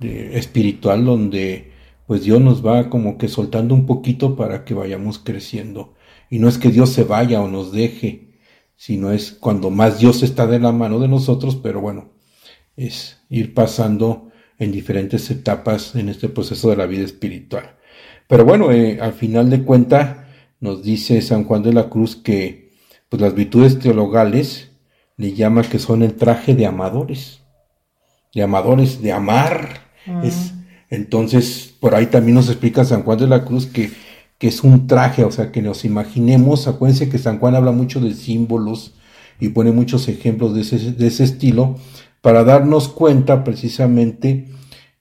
espiritual 0.00 1.04
donde 1.04 1.72
pues 2.06 2.22
Dios 2.22 2.40
nos 2.40 2.64
va 2.64 2.88
como 2.88 3.18
que 3.18 3.28
soltando 3.28 3.74
un 3.74 3.86
poquito 3.86 4.36
para 4.36 4.64
que 4.64 4.74
vayamos 4.74 5.18
creciendo. 5.18 5.94
Y 6.30 6.38
no 6.38 6.48
es 6.48 6.58
que 6.58 6.70
Dios 6.70 6.90
se 6.90 7.04
vaya 7.04 7.40
o 7.40 7.48
nos 7.48 7.72
deje, 7.72 8.38
sino 8.76 9.12
es 9.12 9.32
cuando 9.32 9.70
más 9.70 9.98
Dios 9.98 10.22
está 10.22 10.46
de 10.46 10.60
la 10.60 10.72
mano 10.72 11.00
de 11.00 11.08
nosotros, 11.08 11.56
pero 11.56 11.80
bueno, 11.80 12.10
es 12.76 13.22
ir 13.28 13.54
pasando 13.54 14.30
en 14.58 14.72
diferentes 14.72 15.30
etapas 15.30 15.94
en 15.96 16.08
este 16.08 16.28
proceso 16.28 16.70
de 16.70 16.76
la 16.76 16.86
vida 16.86 17.04
espiritual. 17.04 17.76
Pero 18.28 18.44
bueno, 18.44 18.72
eh, 18.72 18.98
al 19.00 19.12
final 19.12 19.50
de 19.50 19.62
cuenta 19.62 20.28
nos 20.60 20.82
dice 20.82 21.20
San 21.22 21.44
Juan 21.44 21.62
de 21.62 21.72
la 21.72 21.88
Cruz 21.88 22.16
que 22.16 22.72
pues 23.08 23.20
las 23.22 23.34
virtudes 23.34 23.78
teologales 23.78 24.70
le 25.16 25.32
llama 25.32 25.62
que 25.62 25.78
son 25.78 26.02
el 26.02 26.14
traje 26.14 26.54
de 26.54 26.66
amadores, 26.66 27.42
de 28.34 28.42
amadores, 28.42 29.00
de 29.00 29.12
amar. 29.12 29.85
Es, 30.22 30.52
entonces, 30.90 31.74
por 31.80 31.94
ahí 31.94 32.06
también 32.06 32.36
nos 32.36 32.48
explica 32.48 32.84
San 32.84 33.02
Juan 33.02 33.18
de 33.18 33.26
la 33.26 33.44
Cruz 33.44 33.66
que, 33.66 33.90
que 34.38 34.48
es 34.48 34.62
un 34.62 34.86
traje, 34.86 35.24
o 35.24 35.32
sea, 35.32 35.50
que 35.50 35.62
nos 35.62 35.84
imaginemos, 35.84 36.68
acuérdense 36.68 37.08
que 37.08 37.18
San 37.18 37.38
Juan 37.38 37.54
habla 37.54 37.72
mucho 37.72 38.00
de 38.00 38.14
símbolos 38.14 38.94
y 39.40 39.48
pone 39.50 39.72
muchos 39.72 40.08
ejemplos 40.08 40.54
de 40.54 40.62
ese, 40.62 40.92
de 40.92 41.06
ese 41.06 41.24
estilo, 41.24 41.76
para 42.20 42.44
darnos 42.44 42.88
cuenta 42.88 43.44
precisamente, 43.44 44.46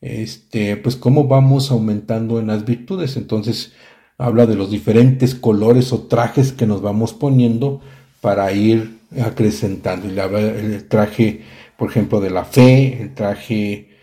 este, 0.02 0.78
pues 0.78 0.96
cómo 0.96 1.28
vamos 1.28 1.72
aumentando 1.72 2.40
en 2.40 2.48
las 2.48 2.66
virtudes. 2.66 3.18
Entonces, 3.18 3.74
habla 4.18 4.46
de 4.46 4.56
los 4.56 4.72
diferentes 4.72 5.36
colores 5.36 5.92
o 5.92 6.04
trajes 6.04 6.52
que 6.52 6.68
nos 6.68 6.82
vamos 6.82 7.14
poniendo 7.14 7.82
para 8.22 8.52
ir 8.52 9.00
acrecentando. 9.24 10.08
El 10.08 10.88
traje, 10.88 11.42
por 11.78 11.90
ejemplo, 11.90 12.22
de 12.22 12.30
la 12.30 12.46
fe, 12.46 13.02
el 13.02 13.14
traje, 13.14 13.95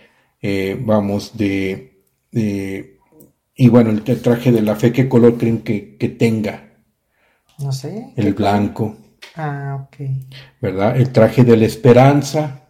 eh, 0.42 0.76
vamos, 0.78 1.37
de, 1.37 2.00
Y 2.33 3.68
bueno, 3.68 3.90
el, 3.90 4.02
traje 4.02 4.50
de 4.50 4.61
la 4.61 4.74
fe, 4.74 4.92
¿qué 4.92 5.09
color 5.09 5.38
creen 5.38 5.62
que, 5.62 6.16
tenga? 6.18 6.81
No 7.61 7.70
sé. 7.70 8.12
El 8.16 8.35
blanco. 8.35 8.96
Ah, 9.37 9.87
ok. 9.87 9.96
¿Verdad? 10.61 10.96
El 10.96 11.12
traje 11.12 11.44
de 11.44 11.57
la 11.57 11.66
esperanza. 11.66 12.66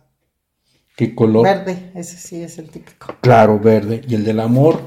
¿Qué 0.95 1.15
color? 1.15 1.45
Verde, 1.45 1.91
ese 1.95 2.19
sí 2.19 2.43
es 2.43 2.59
el 2.59 2.69
típico. 2.69 3.15
Claro, 3.23 3.59
verde. 3.59 4.03
Y 4.07 4.15
el 4.15 4.25
del 4.25 4.41
amor. 4.41 4.83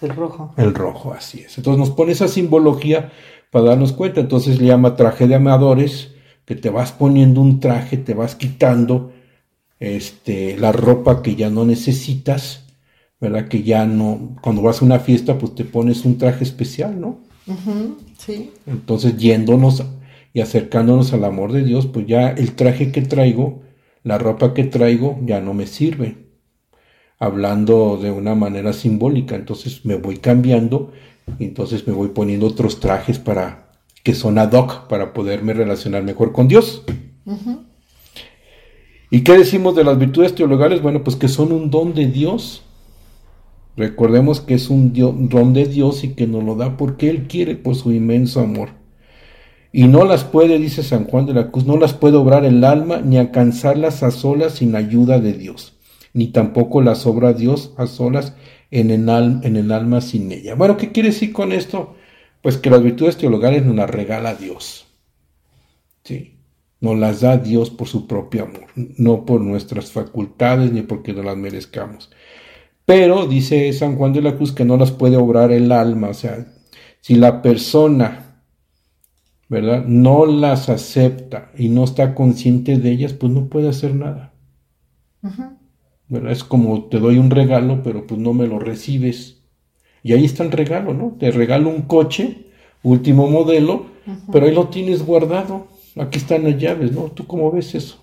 el 0.00 0.16
rojo. 0.16 0.54
El 0.56 0.74
rojo, 0.74 1.12
así 1.12 1.40
es. 1.40 1.58
Entonces 1.58 1.78
nos 1.78 1.90
pone 1.90 2.12
esa 2.12 2.28
simbología 2.28 3.12
para 3.50 3.66
darnos 3.66 3.92
cuenta. 3.92 4.20
Entonces 4.20 4.58
le 4.58 4.68
llama 4.68 4.96
traje 4.96 5.28
de 5.28 5.34
amadores 5.34 6.14
que 6.46 6.56
te 6.56 6.70
vas 6.70 6.92
poniendo 6.92 7.42
un 7.42 7.60
traje, 7.60 7.98
te 7.98 8.14
vas 8.14 8.34
quitando 8.34 9.11
este, 9.82 10.56
la 10.58 10.70
ropa 10.70 11.22
que 11.22 11.34
ya 11.34 11.50
no 11.50 11.64
necesitas, 11.64 12.66
¿verdad? 13.20 13.48
Que 13.48 13.64
ya 13.64 13.84
no, 13.84 14.36
cuando 14.40 14.62
vas 14.62 14.80
a 14.80 14.84
una 14.84 15.00
fiesta, 15.00 15.38
pues 15.38 15.56
te 15.56 15.64
pones 15.64 16.04
un 16.04 16.18
traje 16.18 16.44
especial, 16.44 17.00
¿no? 17.00 17.18
sí. 18.16 18.52
Entonces, 18.66 19.16
yéndonos 19.16 19.82
y 20.32 20.40
acercándonos 20.40 21.12
al 21.12 21.24
amor 21.24 21.50
de 21.50 21.64
Dios, 21.64 21.86
pues 21.86 22.06
ya 22.06 22.30
el 22.30 22.54
traje 22.54 22.92
que 22.92 23.02
traigo, 23.02 23.62
la 24.04 24.18
ropa 24.18 24.54
que 24.54 24.62
traigo, 24.62 25.18
ya 25.24 25.40
no 25.40 25.52
me 25.52 25.66
sirve. 25.66 26.28
Hablando 27.18 27.96
de 27.96 28.12
una 28.12 28.36
manera 28.36 28.72
simbólica, 28.72 29.34
entonces 29.34 29.84
me 29.84 29.96
voy 29.96 30.18
cambiando 30.18 30.92
y 31.40 31.44
entonces 31.44 31.88
me 31.88 31.92
voy 31.92 32.08
poniendo 32.10 32.46
otros 32.46 32.78
trajes 32.78 33.18
para 33.18 33.72
que 34.04 34.14
son 34.14 34.38
ad 34.38 34.52
hoc 34.52 34.86
para 34.86 35.12
poderme 35.12 35.54
relacionar 35.54 36.04
mejor 36.04 36.30
con 36.32 36.46
Dios. 36.46 36.84
¿Y 39.14 39.24
qué 39.24 39.36
decimos 39.36 39.76
de 39.76 39.84
las 39.84 39.98
virtudes 39.98 40.34
teologales? 40.34 40.80
Bueno, 40.80 41.04
pues 41.04 41.16
que 41.16 41.28
son 41.28 41.52
un 41.52 41.70
don 41.70 41.92
de 41.92 42.06
Dios. 42.06 42.62
Recordemos 43.76 44.40
que 44.40 44.54
es 44.54 44.70
un, 44.70 44.94
don 45.28 45.52
de 45.52 45.66
Dios 45.66 46.02
y 46.02 46.14
que 46.14 46.26
nos 46.26 46.42
lo 46.42 46.54
da 46.54 46.78
porque 46.78 47.10
Él 47.10 47.26
quiere 47.28 47.54
por 47.54 47.74
su 47.74 47.92
inmenso 47.92 48.40
amor. 48.40 48.70
Y 49.70 49.86
no 49.86 50.06
las 50.06 50.24
puede, 50.24 50.58
dice 50.58 50.82
San 50.82 51.04
Juan 51.04 51.26
de 51.26 51.34
la 51.34 51.50
Cruz, 51.50 51.66
no 51.66 51.76
las 51.76 51.92
puede 51.92 52.16
obrar 52.16 52.46
el 52.46 52.64
alma 52.64 53.02
ni 53.04 53.18
alcanzarlas 53.18 54.02
a 54.02 54.12
solas 54.12 54.54
sin 54.54 54.74
ayuda 54.76 55.20
de 55.20 55.34
Dios, 55.34 55.74
ni 56.14 56.28
tampoco 56.28 56.80
las 56.80 57.04
obra 57.04 57.34
Dios 57.34 57.74
a 57.76 57.86
solas 57.86 58.34
en 58.70 58.90
el, 58.90 59.72
alma 59.72 60.00
sin 60.00 60.32
ella. 60.32 60.54
Bueno, 60.54 60.78
¿qué 60.78 60.90
quiere 60.90 61.10
decir 61.10 61.34
con 61.34 61.52
esto? 61.52 61.96
Pues 62.40 62.56
que 62.56 62.70
las 62.70 62.82
virtudes 62.82 63.18
teologales 63.18 63.62
nos 63.66 63.76
las 63.76 63.90
regala 63.90 64.34
Dios. 64.34 64.86
Nos 66.82 66.98
las 66.98 67.20
da 67.20 67.38
Dios 67.38 67.70
por 67.70 67.88
su 67.88 68.08
propio 68.08 68.42
amor, 68.42 68.66
no 68.74 69.24
por 69.24 69.40
nuestras 69.40 69.92
facultades 69.92 70.72
ni 70.72 70.82
porque 70.82 71.12
no 71.14 71.22
las 71.22 71.36
merezcamos. 71.36 72.10
Pero 72.84 73.26
dice 73.28 73.72
San 73.72 73.96
Juan 73.96 74.12
de 74.12 74.20
la 74.20 74.36
Cruz 74.36 74.52
que 74.52 74.64
no 74.64 74.76
las 74.76 74.90
puede 74.90 75.16
obrar 75.16 75.52
el 75.52 75.72
alma, 75.72 76.08
o 76.08 76.14
sea, 76.14 76.46
Si 77.00 77.14
la 77.14 77.40
persona, 77.40 78.42
¿verdad? 79.48 79.84
No 79.86 80.26
las 80.26 80.68
acepta 80.68 81.52
y 81.56 81.68
no 81.68 81.84
está 81.84 82.14
consciente 82.14 82.78
de 82.78 82.90
ellas, 82.90 83.12
pues 83.12 83.32
no 83.32 83.48
puede 83.48 83.68
hacer 83.68 83.94
nada. 83.94 84.34
¿Verdad? 86.08 86.32
Es 86.32 86.44
como 86.44 86.84
te 86.86 86.98
doy 86.98 87.18
un 87.18 87.30
regalo, 87.30 87.82
pero 87.84 88.06
pues 88.06 88.20
no 88.20 88.34
me 88.34 88.46
lo 88.48 88.58
recibes. 88.58 89.42
Y 90.02 90.14
ahí 90.14 90.24
está 90.24 90.42
el 90.42 90.52
regalo, 90.52 90.94
¿no? 90.94 91.16
Te 91.18 91.30
regalo 91.30 91.70
un 91.70 91.82
coche, 91.82 92.46
último 92.82 93.28
modelo, 93.28 93.86
pero 94.32 94.46
ahí 94.46 94.54
lo 94.54 94.68
tienes 94.68 95.06
guardado. 95.06 95.71
Aquí 95.96 96.18
están 96.18 96.44
las 96.44 96.58
llaves, 96.58 96.92
¿no? 96.92 97.10
¿Tú 97.10 97.26
cómo 97.26 97.50
ves 97.50 97.74
eso? 97.74 98.02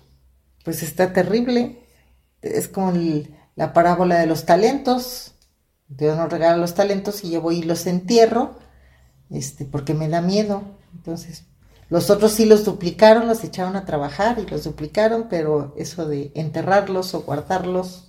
Pues 0.64 0.82
está 0.82 1.12
terrible. 1.12 1.80
Es 2.42 2.68
como 2.68 2.92
la 3.56 3.72
parábola 3.72 4.18
de 4.18 4.26
los 4.26 4.46
talentos. 4.46 5.34
Dios 5.88 6.16
nos 6.16 6.30
regala 6.30 6.56
los 6.56 6.74
talentos 6.74 7.24
y 7.24 7.30
yo 7.30 7.40
voy 7.40 7.58
y 7.58 7.62
los 7.62 7.86
entierro, 7.86 8.56
este, 9.28 9.64
porque 9.64 9.92
me 9.92 10.08
da 10.08 10.20
miedo. 10.20 10.62
Entonces, 10.94 11.46
los 11.88 12.10
otros 12.10 12.32
sí 12.32 12.46
los 12.46 12.64
duplicaron, 12.64 13.26
los 13.26 13.42
echaron 13.42 13.74
a 13.74 13.84
trabajar 13.84 14.38
y 14.38 14.48
los 14.48 14.62
duplicaron, 14.62 15.26
pero 15.28 15.74
eso 15.76 16.06
de 16.06 16.30
enterrarlos 16.36 17.14
o 17.14 17.22
guardarlos 17.22 18.08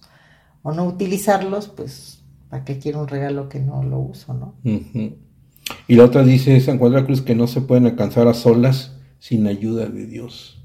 o 0.61 0.71
no 0.71 0.85
utilizarlos, 0.85 1.69
pues, 1.69 2.19
¿para 2.49 2.63
qué 2.63 2.77
quiero 2.77 3.01
un 3.01 3.07
regalo 3.07 3.49
que 3.49 3.59
no 3.59 3.81
lo 3.81 3.97
uso, 3.97 4.35
no? 4.35 4.53
Y 4.63 5.95
la 5.95 6.05
otra 6.05 6.23
dice 6.23 6.59
San 6.61 6.77
Juan 6.77 6.91
de 6.91 6.99
la 6.99 7.05
Cruz 7.07 7.23
que 7.23 7.33
no 7.33 7.47
se 7.47 7.61
pueden 7.61 7.87
alcanzar 7.87 8.27
a 8.27 8.35
solas 8.35 8.91
sin 9.21 9.45
ayuda 9.45 9.85
de 9.85 10.07
Dios. 10.07 10.57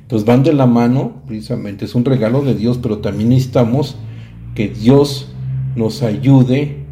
Entonces 0.00 0.26
van 0.26 0.42
de 0.42 0.54
la 0.54 0.64
mano, 0.64 1.22
precisamente, 1.26 1.84
es 1.84 1.94
un 1.94 2.06
regalo 2.06 2.42
de 2.42 2.54
Dios, 2.54 2.78
pero 2.78 2.98
también 2.98 3.28
necesitamos 3.28 3.96
que 4.54 4.68
Dios 4.68 5.28
nos 5.76 6.02
ayude, 6.02 6.86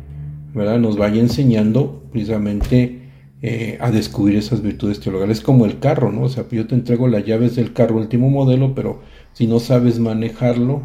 ¿verdad? 0.52 0.78
Nos 0.78 0.98
vaya 0.98 1.18
enseñando 1.18 2.04
precisamente 2.12 3.08
eh, 3.40 3.78
a 3.80 3.90
descubrir 3.90 4.36
esas 4.36 4.60
virtudes 4.60 5.00
teologales. 5.00 5.38
Es 5.38 5.44
como 5.44 5.64
el 5.64 5.78
carro, 5.78 6.12
¿no? 6.12 6.24
O 6.24 6.28
sea, 6.28 6.46
yo 6.50 6.66
te 6.66 6.74
entrego 6.74 7.08
las 7.08 7.24
llaves 7.24 7.56
del 7.56 7.72
carro 7.72 7.96
último 7.96 8.28
modelo, 8.28 8.74
pero 8.74 9.00
si 9.32 9.46
no 9.46 9.60
sabes 9.60 9.98
manejarlo. 9.98 10.82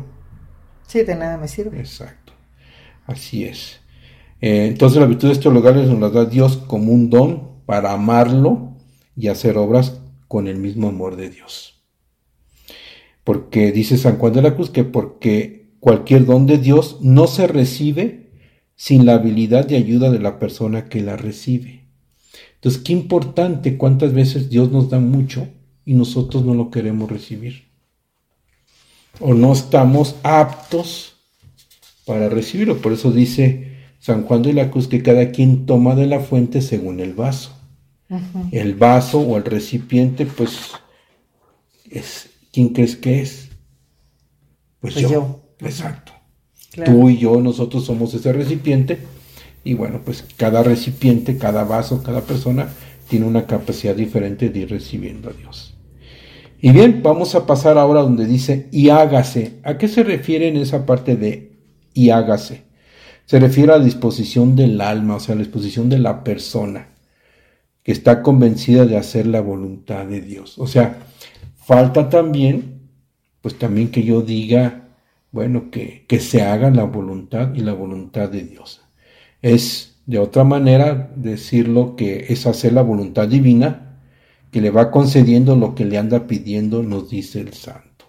Sí, 0.87 1.03
de 1.03 1.15
nada 1.15 1.37
me 1.37 1.49
sirve. 1.49 1.77
Exacto. 1.77 2.31
Así 3.05 3.43
es. 3.43 3.81
Eh, 4.39 4.67
entonces 4.67 4.99
las 4.99 5.09
virtudes 5.09 5.41
teologales 5.41 5.89
nos 5.89 5.99
las 5.99 6.13
da 6.13 6.23
Dios 6.23 6.55
como 6.55 6.93
un 6.93 7.09
don 7.09 7.49
para 7.65 7.91
amarlo 7.91 8.68
y 9.15 9.27
hacer 9.27 9.57
obras 9.57 9.99
con 10.27 10.47
el 10.47 10.57
mismo 10.57 10.87
amor 10.87 11.15
de 11.15 11.29
Dios. 11.29 11.81
Porque 13.23 13.71
dice 13.71 13.97
San 13.97 14.17
Juan 14.17 14.33
de 14.33 14.41
la 14.41 14.55
Cruz 14.55 14.69
que 14.69 14.83
porque 14.83 15.71
cualquier 15.79 16.25
don 16.25 16.45
de 16.45 16.57
Dios 16.57 16.97
no 17.01 17.27
se 17.27 17.47
recibe 17.47 18.29
sin 18.75 19.05
la 19.05 19.15
habilidad 19.15 19.67
de 19.67 19.75
ayuda 19.75 20.09
de 20.09 20.19
la 20.19 20.39
persona 20.39 20.87
que 20.87 21.01
la 21.01 21.17
recibe. 21.17 21.85
Entonces, 22.55 22.81
qué 22.81 22.93
importante 22.93 23.77
cuántas 23.77 24.13
veces 24.13 24.49
Dios 24.49 24.71
nos 24.71 24.89
da 24.89 24.99
mucho 24.99 25.47
y 25.85 25.93
nosotros 25.93 26.45
no 26.45 26.53
lo 26.53 26.71
queremos 26.71 27.09
recibir. 27.09 27.65
O 29.19 29.33
no 29.33 29.51
estamos 29.53 30.15
aptos 30.23 31.15
para 32.05 32.29
recibirlo. 32.29 32.77
Por 32.77 32.93
eso 32.93 33.11
dice 33.11 33.77
San 33.99 34.23
Juan 34.23 34.43
de 34.43 34.53
la 34.53 34.71
Cruz 34.71 34.87
que 34.87 35.03
cada 35.03 35.31
quien 35.31 35.65
toma 35.65 35.95
de 35.95 36.07
la 36.07 36.19
fuente 36.19 36.61
según 36.61 36.99
el 36.99 37.13
vaso. 37.13 37.58
El 38.51 38.73
vaso 38.73 39.19
o 39.19 39.37
el 39.37 39.45
recipiente, 39.45 40.25
pues, 40.25 40.71
es 41.89 42.29
¿quién 42.51 42.69
crees 42.69 42.95
que 42.95 43.21
es? 43.21 43.49
Pues, 44.79 44.95
pues 44.95 45.09
yo. 45.09 45.41
Exacto. 45.59 46.13
Tú 46.85 47.09
y 47.09 47.17
yo, 47.17 47.41
nosotros 47.41 47.85
somos 47.85 48.13
ese 48.13 48.31
recipiente. 48.33 48.99
Y 49.63 49.73
bueno, 49.73 50.01
pues 50.03 50.25
cada 50.37 50.63
recipiente, 50.63 51.37
cada 51.37 51.63
vaso, 51.65 52.01
cada 52.01 52.21
persona 52.21 52.69
tiene 53.09 53.25
una 53.25 53.45
capacidad 53.45 53.95
diferente 53.95 54.49
de 54.49 54.59
ir 54.59 54.69
recibiendo 54.69 55.29
a 55.29 55.33
Dios. 55.33 55.75
Y 56.61 56.71
bien, 56.71 57.01
vamos 57.03 57.35
a 57.35 57.45
pasar 57.45 57.77
ahora 57.77 58.01
donde 58.01 58.25
dice 58.25 58.67
y 58.71 58.89
hágase. 58.89 59.59
¿A 59.63 59.77
qué 59.77 59.87
se 59.87 60.03
refiere 60.03 60.47
en 60.47 60.57
esa 60.57 60.85
parte 60.85 61.15
de 61.15 61.57
y 61.93 62.09
hágase? 62.09 62.63
Se 63.25 63.39
refiere 63.39 63.73
a 63.73 63.77
la 63.77 63.83
disposición 63.83 64.55
del 64.55 64.79
alma, 64.81 65.15
o 65.15 65.19
sea, 65.19 65.33
a 65.33 65.37
la 65.37 65.43
disposición 65.43 65.89
de 65.89 65.99
la 65.99 66.23
persona 66.23 66.87
está 67.91 68.21
convencida 68.21 68.85
de 68.85 68.97
hacer 68.97 69.27
la 69.27 69.41
voluntad 69.41 70.05
de 70.05 70.21
Dios. 70.21 70.57
O 70.59 70.67
sea, 70.67 70.99
falta 71.57 72.09
también, 72.09 72.81
pues 73.41 73.57
también 73.57 73.89
que 73.89 74.03
yo 74.03 74.21
diga, 74.21 74.89
bueno, 75.31 75.69
que, 75.71 76.05
que 76.07 76.19
se 76.19 76.41
haga 76.41 76.71
la 76.71 76.83
voluntad 76.83 77.53
y 77.53 77.61
la 77.61 77.73
voluntad 77.73 78.29
de 78.29 78.43
Dios. 78.43 78.81
Es 79.41 80.01
de 80.05 80.19
otra 80.19 80.43
manera 80.43 81.11
decirlo 81.15 81.95
que 81.95 82.25
es 82.29 82.45
hacer 82.47 82.73
la 82.73 82.81
voluntad 82.81 83.27
divina 83.27 83.89
que 84.51 84.61
le 84.61 84.71
va 84.71 84.91
concediendo 84.91 85.55
lo 85.55 85.75
que 85.75 85.85
le 85.85 85.97
anda 85.97 86.27
pidiendo, 86.27 86.83
nos 86.83 87.09
dice 87.09 87.39
el 87.39 87.53
santo. 87.53 88.05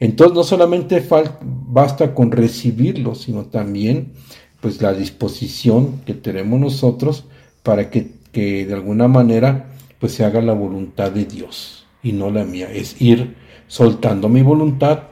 Entonces 0.00 0.34
no 0.34 0.42
solamente 0.42 1.06
basta 1.40 2.14
con 2.14 2.32
recibirlo, 2.32 3.14
sino 3.14 3.44
también 3.44 4.14
pues 4.60 4.82
la 4.82 4.92
disposición 4.92 6.00
que 6.04 6.14
tenemos 6.14 6.58
nosotros 6.58 7.26
para 7.62 7.90
que, 7.90 8.10
que 8.32 8.66
de 8.66 8.74
alguna 8.74 9.08
manera 9.08 9.66
pues 9.98 10.14
se 10.14 10.24
haga 10.24 10.40
la 10.40 10.52
voluntad 10.52 11.12
de 11.12 11.24
Dios 11.26 11.86
y 12.02 12.12
no 12.12 12.30
la 12.30 12.44
mía. 12.44 12.70
Es 12.72 13.00
ir 13.00 13.36
soltando 13.68 14.28
mi 14.28 14.42
voluntad 14.42 15.04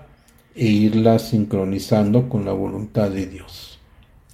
e 0.54 0.66
irla 0.66 1.18
sincronizando 1.18 2.28
con 2.28 2.44
la 2.44 2.52
voluntad 2.52 3.10
de 3.10 3.26
Dios. 3.26 3.78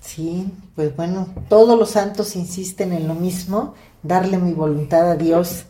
Sí, 0.00 0.46
pues 0.74 0.94
bueno, 0.96 1.28
todos 1.48 1.78
los 1.78 1.90
santos 1.90 2.36
insisten 2.36 2.92
en 2.92 3.08
lo 3.08 3.14
mismo, 3.14 3.74
darle 4.02 4.38
mi 4.38 4.52
voluntad 4.52 5.10
a 5.10 5.16
Dios. 5.16 5.66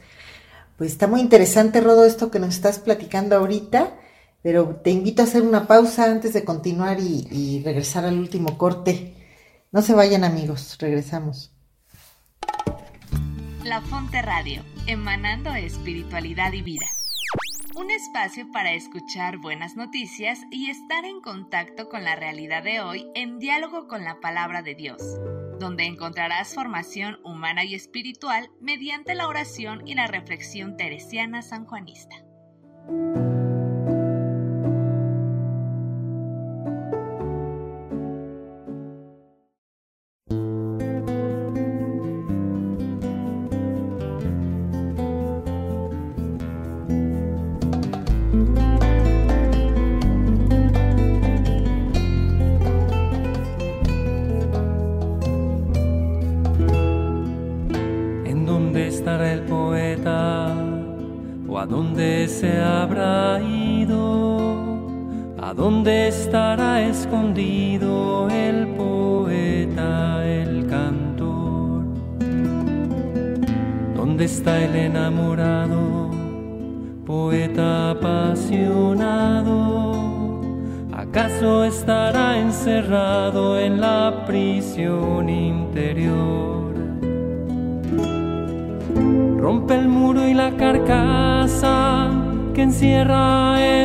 Pues 0.76 0.92
está 0.92 1.06
muy 1.06 1.20
interesante, 1.20 1.80
Rodo, 1.80 2.04
esto 2.04 2.30
que 2.30 2.38
nos 2.38 2.54
estás 2.54 2.78
platicando 2.78 3.34
ahorita. 3.34 3.94
Pero 4.46 4.76
te 4.76 4.90
invito 4.90 5.22
a 5.22 5.24
hacer 5.24 5.42
una 5.42 5.66
pausa 5.66 6.04
antes 6.04 6.32
de 6.32 6.44
continuar 6.44 7.00
y, 7.00 7.62
regresar 7.64 8.04
al 8.04 8.16
último 8.16 8.56
corte. 8.56 9.16
No 9.72 9.82
se 9.82 9.92
vayan 9.92 10.22
amigos, 10.22 10.76
regresamos. 10.78 11.55
La 13.66 13.80
Fonte 13.80 14.22
Radio, 14.22 14.62
emanando 14.86 15.52
espiritualidad 15.52 16.52
y 16.52 16.62
vida. 16.62 16.86
Un 17.74 17.90
espacio 17.90 18.48
para 18.52 18.72
escuchar 18.72 19.38
buenas 19.38 19.74
noticias 19.74 20.38
y 20.52 20.70
estar 20.70 21.04
en 21.04 21.20
contacto 21.20 21.88
con 21.88 22.04
la 22.04 22.14
realidad 22.14 22.62
de 22.62 22.80
hoy 22.80 23.10
en 23.16 23.40
diálogo 23.40 23.88
con 23.88 24.04
la 24.04 24.20
palabra 24.20 24.62
de 24.62 24.76
Dios, 24.76 25.02
donde 25.58 25.82
encontrarás 25.82 26.54
formación 26.54 27.18
humana 27.24 27.64
y 27.64 27.74
espiritual 27.74 28.50
mediante 28.60 29.16
la 29.16 29.26
oración 29.26 29.84
y 29.84 29.96
la 29.96 30.06
reflexión 30.06 30.76
teresiana 30.76 31.42
sanjuanista. 31.42 32.14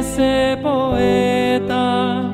Ese 0.01 0.57
poeta. 0.61 2.33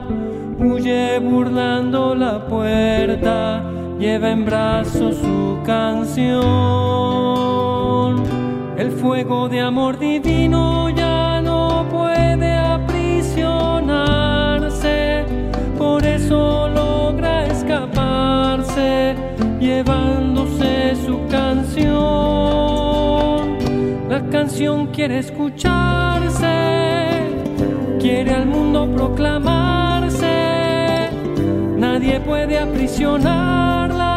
Huye 0.57 1.19
burlando 1.19 2.15
la 2.15 2.47
puerta, 2.47 3.61
lleva 3.99 4.31
en 4.31 4.43
brazos 4.45 5.17
su 5.17 5.59
canción. 5.65 6.37
El 8.77 8.91
fuego 8.91 9.49
de 9.49 9.59
amor 9.59 9.99
divino 9.99 10.89
ya 10.89 11.41
no 11.41 11.85
puede 11.91 12.55
aprisionarse, 12.55 15.25
por 15.77 16.05
eso 16.05 16.69
logra 16.69 17.47
escaparse, 17.47 19.17
llevándose 19.59 20.95
su 21.05 21.19
canción. 21.27 21.97
La 24.09 24.21
canción 24.31 24.87
quiere 24.87 25.19
escucharse, 25.19 26.86
quiere 28.17 28.33
al 28.33 28.47
mundo 28.47 28.87
proclamarse. 28.95 30.25
Nadie 31.77 32.19
puede 32.19 32.57
aprisionarla. 32.57 34.16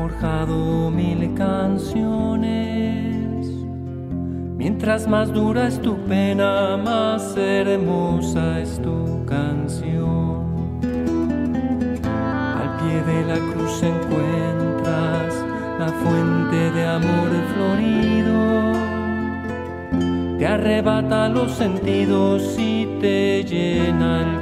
Forjado 0.00 0.90
mil 0.90 1.34
canciones. 1.34 2.48
Mientras 4.56 5.06
más 5.06 5.30
dura 5.30 5.68
es 5.68 5.78
tu 5.80 5.96
pena, 6.06 6.78
más 6.78 7.36
hermosa 7.36 8.60
es 8.60 8.80
tu 8.80 9.24
canción. 9.26 10.80
Al 12.60 12.76
pie 12.78 13.02
de 13.12 13.24
la 13.30 13.38
cruz 13.52 13.82
encuentras 13.82 15.34
la 15.78 15.88
fuente 16.02 16.70
de 16.72 16.86
amor 16.86 17.30
florido. 17.52 18.40
Te 20.38 20.46
arrebata 20.46 21.28
los 21.28 21.52
sentidos 21.52 22.56
y 22.58 22.86
te 23.02 23.44
llena 23.44 24.22
el 24.22 24.39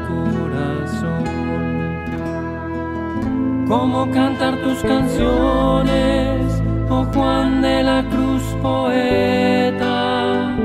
Cómo 3.68 4.10
cantar 4.10 4.56
tus 4.62 4.78
canciones, 4.78 6.62
oh 6.88 7.04
Juan 7.12 7.60
de 7.60 7.82
la 7.82 8.02
Cruz 8.08 8.42
poeta, 8.62 10.56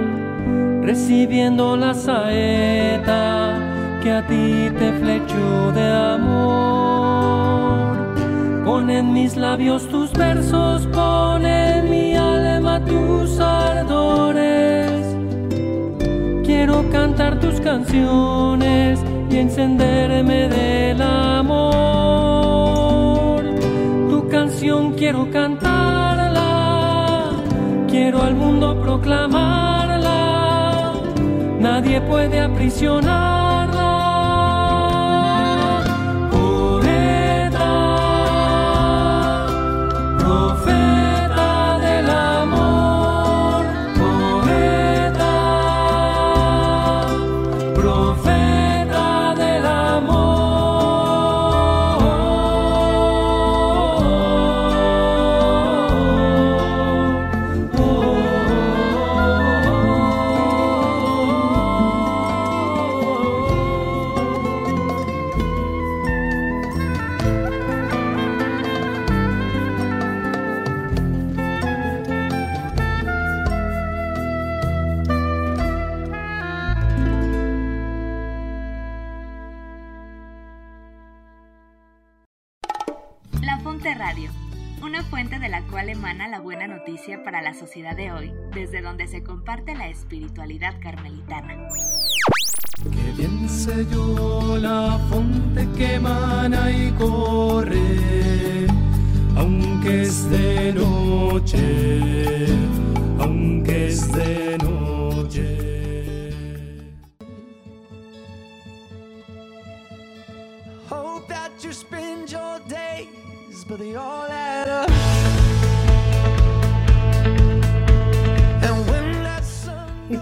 recibiendo 0.82 1.76
la 1.76 1.94
saeta 1.94 3.60
que 4.02 4.10
a 4.10 4.26
ti 4.26 4.70
te 4.80 4.94
flechó 4.94 5.74
de 5.74 5.92
amor. 6.14 6.94
Pon 8.64 8.90
en 8.90 9.12
mis 9.12 9.36
labios 9.36 9.86
tus 9.90 10.14
versos, 10.14 10.88
pon 10.88 11.46
en 11.46 11.90
mi 11.90 12.16
alma 12.16 12.80
tus 12.86 13.38
ardores. 13.38 15.18
Quiero 16.46 16.90
cantar 16.90 17.38
tus 17.42 17.60
canciones 17.60 19.02
y 19.30 19.40
encenderme 19.40 20.48
del 20.48 21.02
amor. 21.02 21.84
Quiero 24.64 25.30
cantarla, 25.30 26.42
quiero 27.90 28.22
al 28.22 28.34
mundo 28.34 28.80
proclamarla. 28.82 30.14
Nadie 31.60 32.00
puede 32.00 32.40
aprisionarla. 32.40 33.43
La 87.44 87.54
sociedad 87.54 87.96
de 87.96 88.12
hoy, 88.12 88.34
desde 88.54 88.82
donde 88.82 89.08
se 89.08 89.22
comparte 89.22 89.76
la 89.76 89.90
espiritualidad 89.90 90.80
carmelitana. 90.82 91.68
Que 92.84 93.22
bien 93.22 93.50
sé 93.50 93.86
yo 93.92 94.58
la 94.58 94.98
fuente 95.10 95.68
que 95.78 95.96
emana 95.96 96.72
y 96.72 96.92
corre, 96.92 98.68
aunque 99.36 100.04
es 100.04 100.30
de 100.30 100.74
noche, 100.74 102.48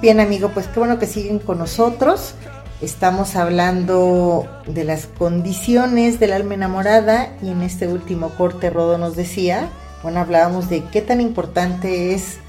bien, 0.02 0.20
amigo, 0.20 0.50
pues 0.50 0.68
qué 0.68 0.80
bueno 0.80 0.98
que 0.98 1.06
siguen 1.06 1.38
con 1.38 1.60
nosotros. 1.60 2.34
Estamos 2.82 3.36
hablando 3.36 4.48
de 4.66 4.84
las 4.84 5.06
condiciones 5.06 6.20
del 6.20 6.34
alma 6.34 6.56
enamorada 6.56 7.38
y 7.44 7.50
en 7.50 7.62
este 7.62 7.88
último 7.88 8.30
corte 8.30 8.72
Rodo 8.72 8.98
nos 8.98 9.16
decía, 9.16 9.70
bueno, 10.02 10.20
hablábamos 10.20 10.70
de 10.70 10.84
qué 10.86 11.02
tan 11.04 11.22
importante 11.22 12.16
es 12.16 12.40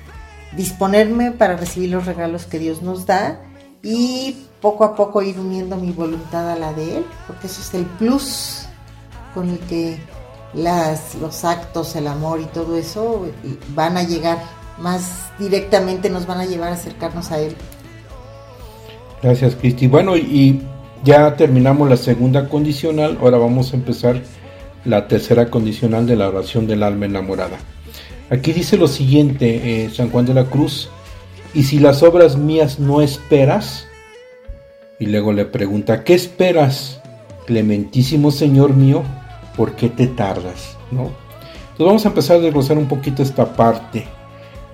disponerme 0.57 1.31
para 1.33 1.57
recibir 1.57 1.91
los 1.91 2.07
regalos 2.07 2.47
que 2.47 2.59
Dios 2.59 2.81
nos 2.81 3.05
da 3.05 3.39
y 3.83 4.47
poco 4.63 4.85
a 4.85 4.97
poco 4.97 5.21
ir 5.21 5.39
uniendo 5.39 5.77
mi 5.77 5.93
voluntad 5.93 6.51
a 6.51 6.57
la 6.57 6.73
de 6.73 6.99
Él, 6.99 7.07
porque 7.27 7.49
eso 7.49 7.61
es 7.61 7.75
el 7.75 7.85
plus 7.85 8.67
con 9.35 9.51
el 9.51 9.59
que 9.59 9.99
las, 10.55 11.15
los 11.17 11.45
actos, 11.45 11.95
el 11.97 12.07
amor 12.07 12.41
y 12.41 12.47
todo 12.47 12.77
eso 12.79 13.27
eh, 13.27 13.59
van 13.75 13.99
a 13.99 14.05
llegar 14.05 14.39
más 14.79 15.31
directamente, 15.39 16.11
nos 16.11 16.27
van 16.27 16.41
a 16.41 16.47
llevar 16.47 16.71
a 16.71 16.75
acercarnos 16.75 17.31
a 17.31 17.41
Él. 17.41 17.55
Gracias, 19.23 19.55
Cristi. 19.55 19.87
Bueno, 19.87 20.17
y 20.17 20.63
ya 21.05 21.37
terminamos 21.37 21.89
la 21.89 21.97
segunda 21.97 22.49
condicional. 22.49 23.19
Ahora 23.21 23.39
vamos 23.39 23.73
a 23.73 23.77
empezar 23.77 24.21
la 24.85 25.07
tercera 25.09 25.51
condicional 25.51 26.07
de 26.07 26.17
la 26.17 26.29
oración 26.29 26.67
del 26.67 26.83
alma 26.83 27.07
enamorada. 27.07 27.59
Aquí 28.31 28.53
dice 28.53 28.77
lo 28.77 28.89
siguiente, 28.89 29.85
eh, 29.85 29.91
San 29.91 30.11
Juan 30.11 30.27
de 30.27 30.35
la 30.35 30.45
Cruz. 30.45 30.89
Y 31.55 31.65
si 31.65 31.79
las 31.79 32.03
obras 32.03 32.37
mías 32.37 32.79
no 32.79 33.03
esperas, 33.03 33.87
y 34.99 35.07
luego 35.07 35.33
le 35.33 35.45
pregunta, 35.45 36.05
¿qué 36.05 36.15
esperas, 36.15 37.01
clementísimo 37.47 38.31
Señor 38.31 38.75
mío? 38.75 39.03
¿Por 39.57 39.77
qué 39.77 39.89
te 39.89 40.07
tardas? 40.07 40.77
¿No? 40.91 41.11
Entonces 41.73 41.87
vamos 41.87 42.05
a 42.07 42.09
empezar 42.09 42.37
a 42.37 42.41
desglosar 42.41 42.79
un 42.79 42.87
poquito 42.87 43.23
esta 43.23 43.53
parte. 43.55 44.07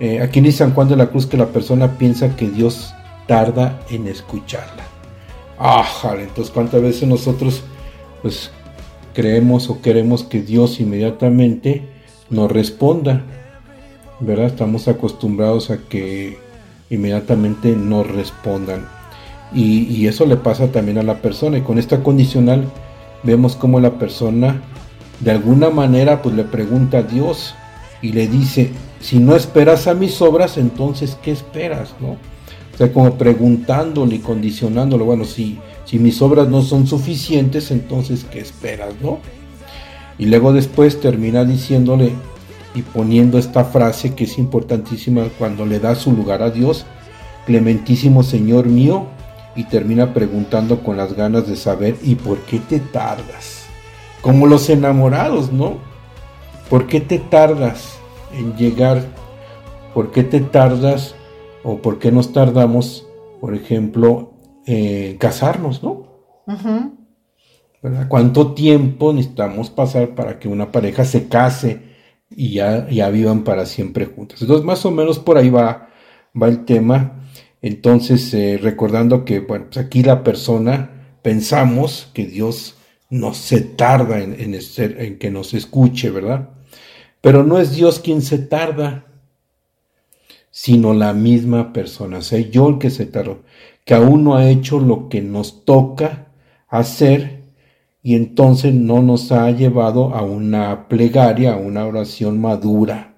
Eh, 0.01 0.21
aquí 0.23 0.41
dice 0.41 0.59
San 0.59 0.75
Juan 0.75 0.89
de 0.89 0.97
la 0.97 1.09
Cruz 1.09 1.27
que 1.27 1.37
la 1.37 1.47
persona 1.47 1.99
piensa 1.99 2.37
que 2.37 2.49
Dios 2.49 2.95
tarda 3.27 3.81
en 3.91 4.07
escucharla. 4.07 4.85
Ájale, 5.59 6.25
entonces 6.25 6.53
cuántas 6.53 6.81
veces 6.81 7.09
nosotros 7.09 7.63
pues 8.23 8.51
creemos 9.13 9.69
o 9.71 9.83
queremos 9.83 10.23
que 10.23 10.41
Dios 10.41 10.81
inmediatamente 10.81 11.89
nos 12.31 12.51
responda. 12.51 13.23
¿Verdad? 14.21 14.47
Estamos 14.47 14.89
acostumbrados 14.89 15.71
a 15.71 15.79
que 15.89 16.39
inmediatamente 16.91 17.75
nos 17.77 18.07
respondan. 18.09 18.89
Y, 19.53 19.85
y 19.85 20.07
eso 20.07 20.27
le 20.27 20.37
pasa 20.37 20.73
también 20.73 20.99
a 20.99 21.03
la 21.03 21.23
persona. 21.23 21.59
Y 21.59 21.63
con 21.63 21.79
esta 21.79 22.03
condicional 22.03 22.65
vemos 23.23 23.57
como 23.57 23.81
la 23.81 23.99
persona 23.99 24.61
de 25.21 25.33
alguna 25.33 25.71
manera 25.71 26.23
pues 26.23 26.35
le 26.35 26.45
pregunta 26.45 26.99
a 26.99 27.03
Dios 27.03 27.55
y 28.03 28.13
le 28.13 28.27
dice, 28.27 28.71
si 29.01 29.19
no 29.19 29.37
esperas 29.37 29.87
a 29.87 29.95
mis 29.95 30.21
obras, 30.23 30.57
entonces 30.57 31.17
¿qué 31.23 31.33
esperas? 31.33 31.95
¿no? 32.01 32.11
O 32.11 32.77
sea, 32.77 32.93
como 32.93 33.15
preguntándole 33.19 34.17
y 34.17 34.19
condicionándolo, 34.21 35.05
bueno, 35.05 35.25
si, 35.25 35.59
si 35.85 35.99
mis 35.99 36.23
obras 36.23 36.49
no 36.49 36.63
son 36.63 36.87
suficientes, 36.87 37.71
entonces 37.71 38.25
¿qué 38.31 38.41
esperas, 38.41 38.95
no? 39.03 39.19
Y 40.19 40.27
luego 40.27 40.53
después 40.53 41.01
termina 41.01 41.45
diciéndole 41.45 42.13
y 42.75 42.83
poniendo 42.83 43.39
esta 43.39 43.65
frase 43.65 44.15
que 44.15 44.25
es 44.25 44.39
importantísima 44.39 45.25
cuando 45.39 45.67
le 45.67 45.81
da 45.81 45.95
su 45.95 46.13
lugar 46.13 46.43
a 46.43 46.51
Dios, 46.51 46.87
clementísimo 47.47 48.23
Señor 48.23 48.67
mío, 48.67 49.07
y 49.57 49.65
termina 49.65 50.15
preguntando 50.15 50.85
con 50.85 50.97
las 50.97 51.15
ganas 51.15 51.49
de 51.49 51.57
saber, 51.57 51.97
¿y 52.05 52.15
por 52.15 52.39
qué 52.43 52.61
te 52.61 52.79
tardas? 52.79 53.65
Como 54.21 54.47
los 54.47 54.71
enamorados, 54.71 55.53
¿no? 55.53 55.79
¿Por 56.69 56.87
qué 56.87 57.01
te 57.01 57.19
tardas 57.19 57.99
en 58.33 58.55
llegar? 58.57 59.03
¿Por 59.95 60.11
qué 60.11 60.23
te 60.23 60.41
tardas 60.41 61.15
o 61.63 61.79
por 61.79 61.99
qué 61.99 62.13
nos 62.13 62.33
tardamos, 62.33 63.07
por 63.41 63.55
ejemplo, 63.55 64.35
en 64.67 65.17
casarnos, 65.17 65.83
¿no? 65.83 66.07
¿Cuánto 68.09 68.53
tiempo 68.55 69.13
necesitamos 69.13 69.71
pasar 69.71 70.15
para 70.15 70.39
que 70.39 70.49
una 70.49 70.71
pareja 70.71 71.05
se 71.05 71.29
case 71.29 71.81
y 72.29 72.55
ya, 72.55 72.89
ya 72.91 73.09
vivan 73.09 73.45
para 73.45 73.65
siempre 73.65 74.07
juntos? 74.07 74.43
Entonces, 74.43 74.67
más 74.67 74.85
o 74.85 74.91
menos 74.91 75.19
por 75.19 75.39
ahí 75.39 75.49
va, 75.49 75.89
va 76.41 76.49
el 76.49 76.65
tema. 76.65 77.23
Entonces, 77.63 78.33
eh, 78.35 78.59
recordando 78.61 79.25
que, 79.25 79.41
bueno, 79.41 79.67
pues 79.67 79.79
aquí 79.79 80.03
la 80.03 80.23
persona, 80.23 81.17
pensamos 81.23 82.11
que 82.13 82.27
Dios 82.27 82.77
no 83.11 83.33
se 83.33 83.61
tarda 83.63 84.21
en, 84.21 84.37
en, 84.39 85.19
que 85.19 85.31
nos 85.31 85.55
escuche, 85.55 86.11
¿verdad? 86.11 86.51
Pero 87.21 87.45
no 87.45 87.59
es 87.59 87.75
Dios 87.75 87.99
quien 87.99 88.23
se 88.23 88.39
tarda, 88.39 89.07
sino 90.51 90.95
la 90.95 91.13
misma 91.13 91.73
persona. 91.73 92.19
O 92.19 92.23
sea, 92.23 92.39
yo 92.39 92.69
el 92.69 92.79
que 92.79 92.91
se 92.91 93.07
tardó, 93.07 93.43
que 93.85 93.95
aún 93.95 94.25
no 94.25 94.37
ha 94.37 94.49
hecho 94.51 94.79
lo 94.79 95.09
que 95.09 95.21
nos 95.23 95.65
toca 95.65 96.29
hacer 96.69 97.45
y 98.03 98.15
entonces 98.15 98.75
no 98.75 99.03
nos 99.03 99.33
ha 99.33 99.51
llevado 99.51 100.15
a 100.15 100.23
una 100.23 100.89
plegaria, 100.89 101.55
a 101.55 101.57
una 101.57 101.87
oración 101.87 102.41
madura. 102.41 103.17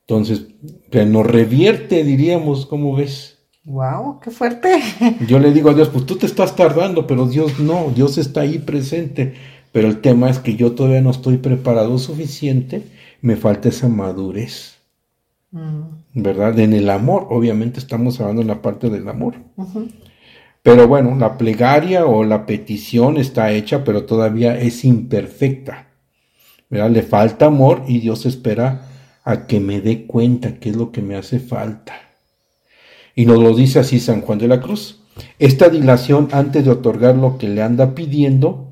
Entonces, 0.00 0.46
que 0.90 1.04
nos 1.04 1.26
revierte, 1.26 2.04
diríamos, 2.04 2.66
¿cómo 2.66 2.94
ves? 2.94 3.38
Wow, 3.64 4.20
qué 4.20 4.30
fuerte. 4.30 4.80
Yo 5.26 5.40
le 5.40 5.52
digo 5.52 5.70
a 5.70 5.74
Dios, 5.74 5.88
pues 5.88 6.06
tú 6.06 6.16
te 6.16 6.26
estás 6.26 6.54
tardando, 6.54 7.06
pero 7.06 7.26
Dios 7.26 7.58
no, 7.58 7.90
Dios 7.92 8.16
está 8.16 8.42
ahí 8.42 8.58
presente. 8.58 9.34
Pero 9.72 9.88
el 9.88 10.00
tema 10.00 10.30
es 10.30 10.38
que 10.38 10.56
yo 10.56 10.72
todavía 10.72 11.02
no 11.02 11.10
estoy 11.10 11.36
preparado 11.36 11.98
suficiente, 11.98 12.82
me 13.20 13.36
falta 13.36 13.68
esa 13.68 13.88
madurez. 13.88 14.76
Mm. 15.50 15.82
¿Verdad? 16.14 16.58
En 16.58 16.72
el 16.72 16.90
amor, 16.90 17.26
obviamente 17.30 17.78
estamos 17.78 18.20
hablando 18.20 18.42
en 18.42 18.48
la 18.48 18.62
parte 18.62 18.90
del 18.90 19.08
amor. 19.08 19.34
Pero 20.62 20.88
bueno, 20.88 21.14
la 21.16 21.38
plegaria 21.38 22.06
o 22.06 22.24
la 22.24 22.46
petición 22.46 23.18
está 23.18 23.52
hecha, 23.52 23.84
pero 23.84 24.04
todavía 24.04 24.58
es 24.58 24.84
imperfecta. 24.84 25.88
¿Verdad? 26.68 26.90
Le 26.90 27.02
falta 27.02 27.46
amor 27.46 27.84
y 27.86 28.00
Dios 28.00 28.26
espera 28.26 28.88
a 29.24 29.46
que 29.46 29.60
me 29.60 29.80
dé 29.80 30.06
cuenta 30.06 30.58
qué 30.58 30.70
es 30.70 30.76
lo 30.76 30.90
que 30.90 31.02
me 31.02 31.16
hace 31.16 31.38
falta. 31.38 31.94
Y 33.14 33.26
nos 33.26 33.38
lo 33.38 33.54
dice 33.54 33.78
así 33.78 34.00
San 34.00 34.20
Juan 34.22 34.38
de 34.38 34.48
la 34.48 34.60
Cruz. 34.60 35.02
Esta 35.38 35.68
dilación 35.68 36.28
antes 36.32 36.64
de 36.64 36.70
otorgar 36.70 37.16
lo 37.16 37.38
que 37.38 37.48
le 37.48 37.62
anda 37.62 37.94
pidiendo, 37.94 38.65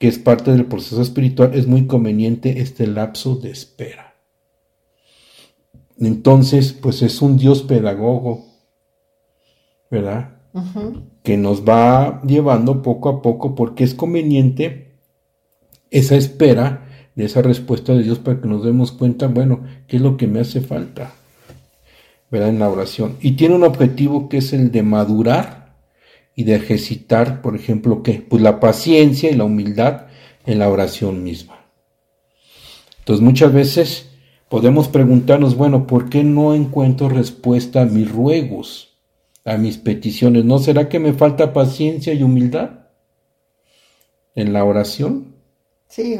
que 0.00 0.08
es 0.08 0.18
parte 0.18 0.50
del 0.50 0.64
proceso 0.64 1.02
espiritual, 1.02 1.50
es 1.52 1.66
muy 1.66 1.86
conveniente 1.86 2.62
este 2.62 2.86
lapso 2.86 3.36
de 3.36 3.50
espera. 3.50 4.14
Entonces, 5.98 6.72
pues 6.72 7.02
es 7.02 7.20
un 7.20 7.36
Dios 7.36 7.62
pedagogo, 7.62 8.46
¿verdad? 9.90 10.38
Que 11.22 11.36
nos 11.36 11.66
va 11.66 12.22
llevando 12.22 12.80
poco 12.80 13.10
a 13.10 13.20
poco 13.20 13.54
porque 13.54 13.84
es 13.84 13.92
conveniente 13.92 14.94
esa 15.90 16.16
espera 16.16 16.88
de 17.14 17.26
esa 17.26 17.42
respuesta 17.42 17.92
de 17.92 18.02
Dios 18.02 18.18
para 18.18 18.40
que 18.40 18.48
nos 18.48 18.64
demos 18.64 18.92
cuenta, 18.92 19.26
bueno, 19.28 19.64
¿qué 19.86 19.96
es 19.96 20.02
lo 20.02 20.16
que 20.16 20.26
me 20.26 20.40
hace 20.40 20.62
falta? 20.62 21.12
¿verdad? 22.30 22.48
En 22.48 22.58
la 22.58 22.70
oración. 22.70 23.16
Y 23.20 23.32
tiene 23.32 23.54
un 23.54 23.64
objetivo 23.64 24.30
que 24.30 24.38
es 24.38 24.54
el 24.54 24.72
de 24.72 24.82
madurar 24.82 25.59
y 26.40 26.44
de 26.44 26.54
ejercitar, 26.54 27.42
por 27.42 27.54
ejemplo, 27.54 28.02
¿qué? 28.02 28.24
Pues 28.26 28.40
la 28.40 28.60
paciencia 28.60 29.30
y 29.30 29.34
la 29.34 29.44
humildad 29.44 30.06
en 30.46 30.58
la 30.58 30.70
oración 30.70 31.22
misma. 31.22 31.66
Entonces 33.00 33.22
muchas 33.22 33.52
veces 33.52 34.08
podemos 34.48 34.88
preguntarnos, 34.88 35.54
bueno, 35.54 35.86
¿por 35.86 36.08
qué 36.08 36.24
no 36.24 36.54
encuentro 36.54 37.10
respuesta 37.10 37.82
a 37.82 37.84
mis 37.84 38.10
ruegos, 38.10 38.96
a 39.44 39.58
mis 39.58 39.76
peticiones? 39.76 40.46
¿No 40.46 40.58
será 40.60 40.88
que 40.88 40.98
me 40.98 41.12
falta 41.12 41.52
paciencia 41.52 42.14
y 42.14 42.22
humildad 42.22 42.86
en 44.34 44.54
la 44.54 44.64
oración? 44.64 45.34
Sí, 45.88 46.18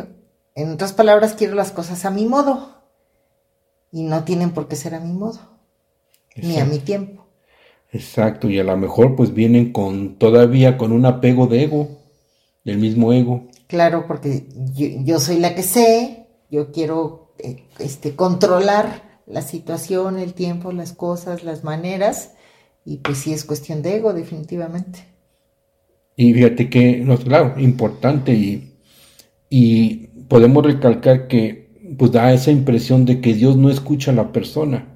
en 0.55 0.71
otras 0.71 0.93
palabras, 0.93 1.33
quiero 1.33 1.55
las 1.55 1.73
cosas 1.73 2.05
a 2.05 2.11
mi 2.11 2.27
modo 2.27 2.83
y 3.91 4.03
no 4.03 4.25
tienen 4.25 4.51
por 4.51 4.69
qué 4.69 4.77
ser 4.77 4.95
a 4.95 5.01
mi 5.01 5.15
modo 5.15 5.41
ni 6.37 6.59
a 6.59 6.67
mi 6.67 6.79
tiempo. 6.79 7.30
Exacto, 7.93 8.49
y 8.49 8.59
a 8.59 8.65
lo 8.65 8.77
mejor 8.77 9.17
pues 9.17 9.35
vienen 9.35 9.73
con 9.73 10.17
todavía 10.17 10.79
con 10.79 10.93
un 10.93 11.07
apego 11.07 11.47
de 11.47 11.65
ego, 11.65 11.89
del 12.65 12.79
mismo 12.79 13.13
ego. 13.13 13.49
Claro, 13.67 14.05
porque 14.07 14.47
yo, 15.05 15.19
soy 15.19 15.39
la 15.39 15.55
que 15.55 15.63
sé, 15.63 16.27
yo 16.51 16.71
quiero 16.73 17.35
eh, 17.39 17.65
este, 17.79 18.15
controlar 18.15 19.21
la 19.27 19.43
situación, 19.43 20.19
el 20.19 20.35
tiempo, 20.35 20.73
las 20.73 20.93
cosas, 20.93 21.45
las 21.45 21.65
maneras, 21.65 22.33
y 22.85 22.99
pues 22.99 23.19
sí 23.19 23.33
es 23.33 23.45
cuestión 23.45 23.83
de 23.83 23.97
ego, 23.97 24.13
definitivamente. 24.13 25.05
Y 26.17 26.35
fíjate 26.35 26.69
que, 26.69 27.05
claro, 27.25 27.55
importante, 27.59 28.35
y, 28.35 28.75
y 29.49 30.09
podemos 30.29 30.65
recalcar 30.65 31.29
que 31.29 31.71
pues 31.99 32.13
da 32.13 32.33
esa 32.33 32.51
impresión 32.51 33.05
de 33.05 33.21
que 33.21 33.35
Dios 33.35 33.57
no 33.57 33.71
escucha 33.71 34.13
a 34.13 34.15
la 34.15 34.33
persona 34.33 34.87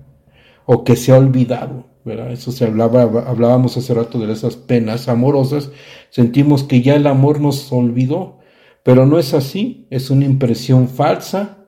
o 0.66 0.84
que 0.84 0.97
se 0.97 1.12
ha 1.12 1.18
olvidado, 1.18 1.86
¿verdad? 2.05 2.32
Eso 2.32 2.52
se 2.52 2.64
hablaba, 2.64 3.02
hablábamos 3.02 3.76
hace 3.76 3.94
rato 3.94 4.18
de 4.18 4.32
esas 4.32 4.57
penas 4.57 5.09
amorosas, 5.09 5.70
sentimos 6.11 6.62
que 6.62 6.82
ya 6.82 6.96
el 6.96 7.07
amor 7.07 7.40
nos 7.40 7.72
olvidó, 7.72 8.38
pero 8.82 9.07
no 9.07 9.18
es 9.18 9.32
así, 9.32 9.86
es 9.90 10.11
una 10.11 10.26
impresión 10.26 10.88
falsa 10.88 11.66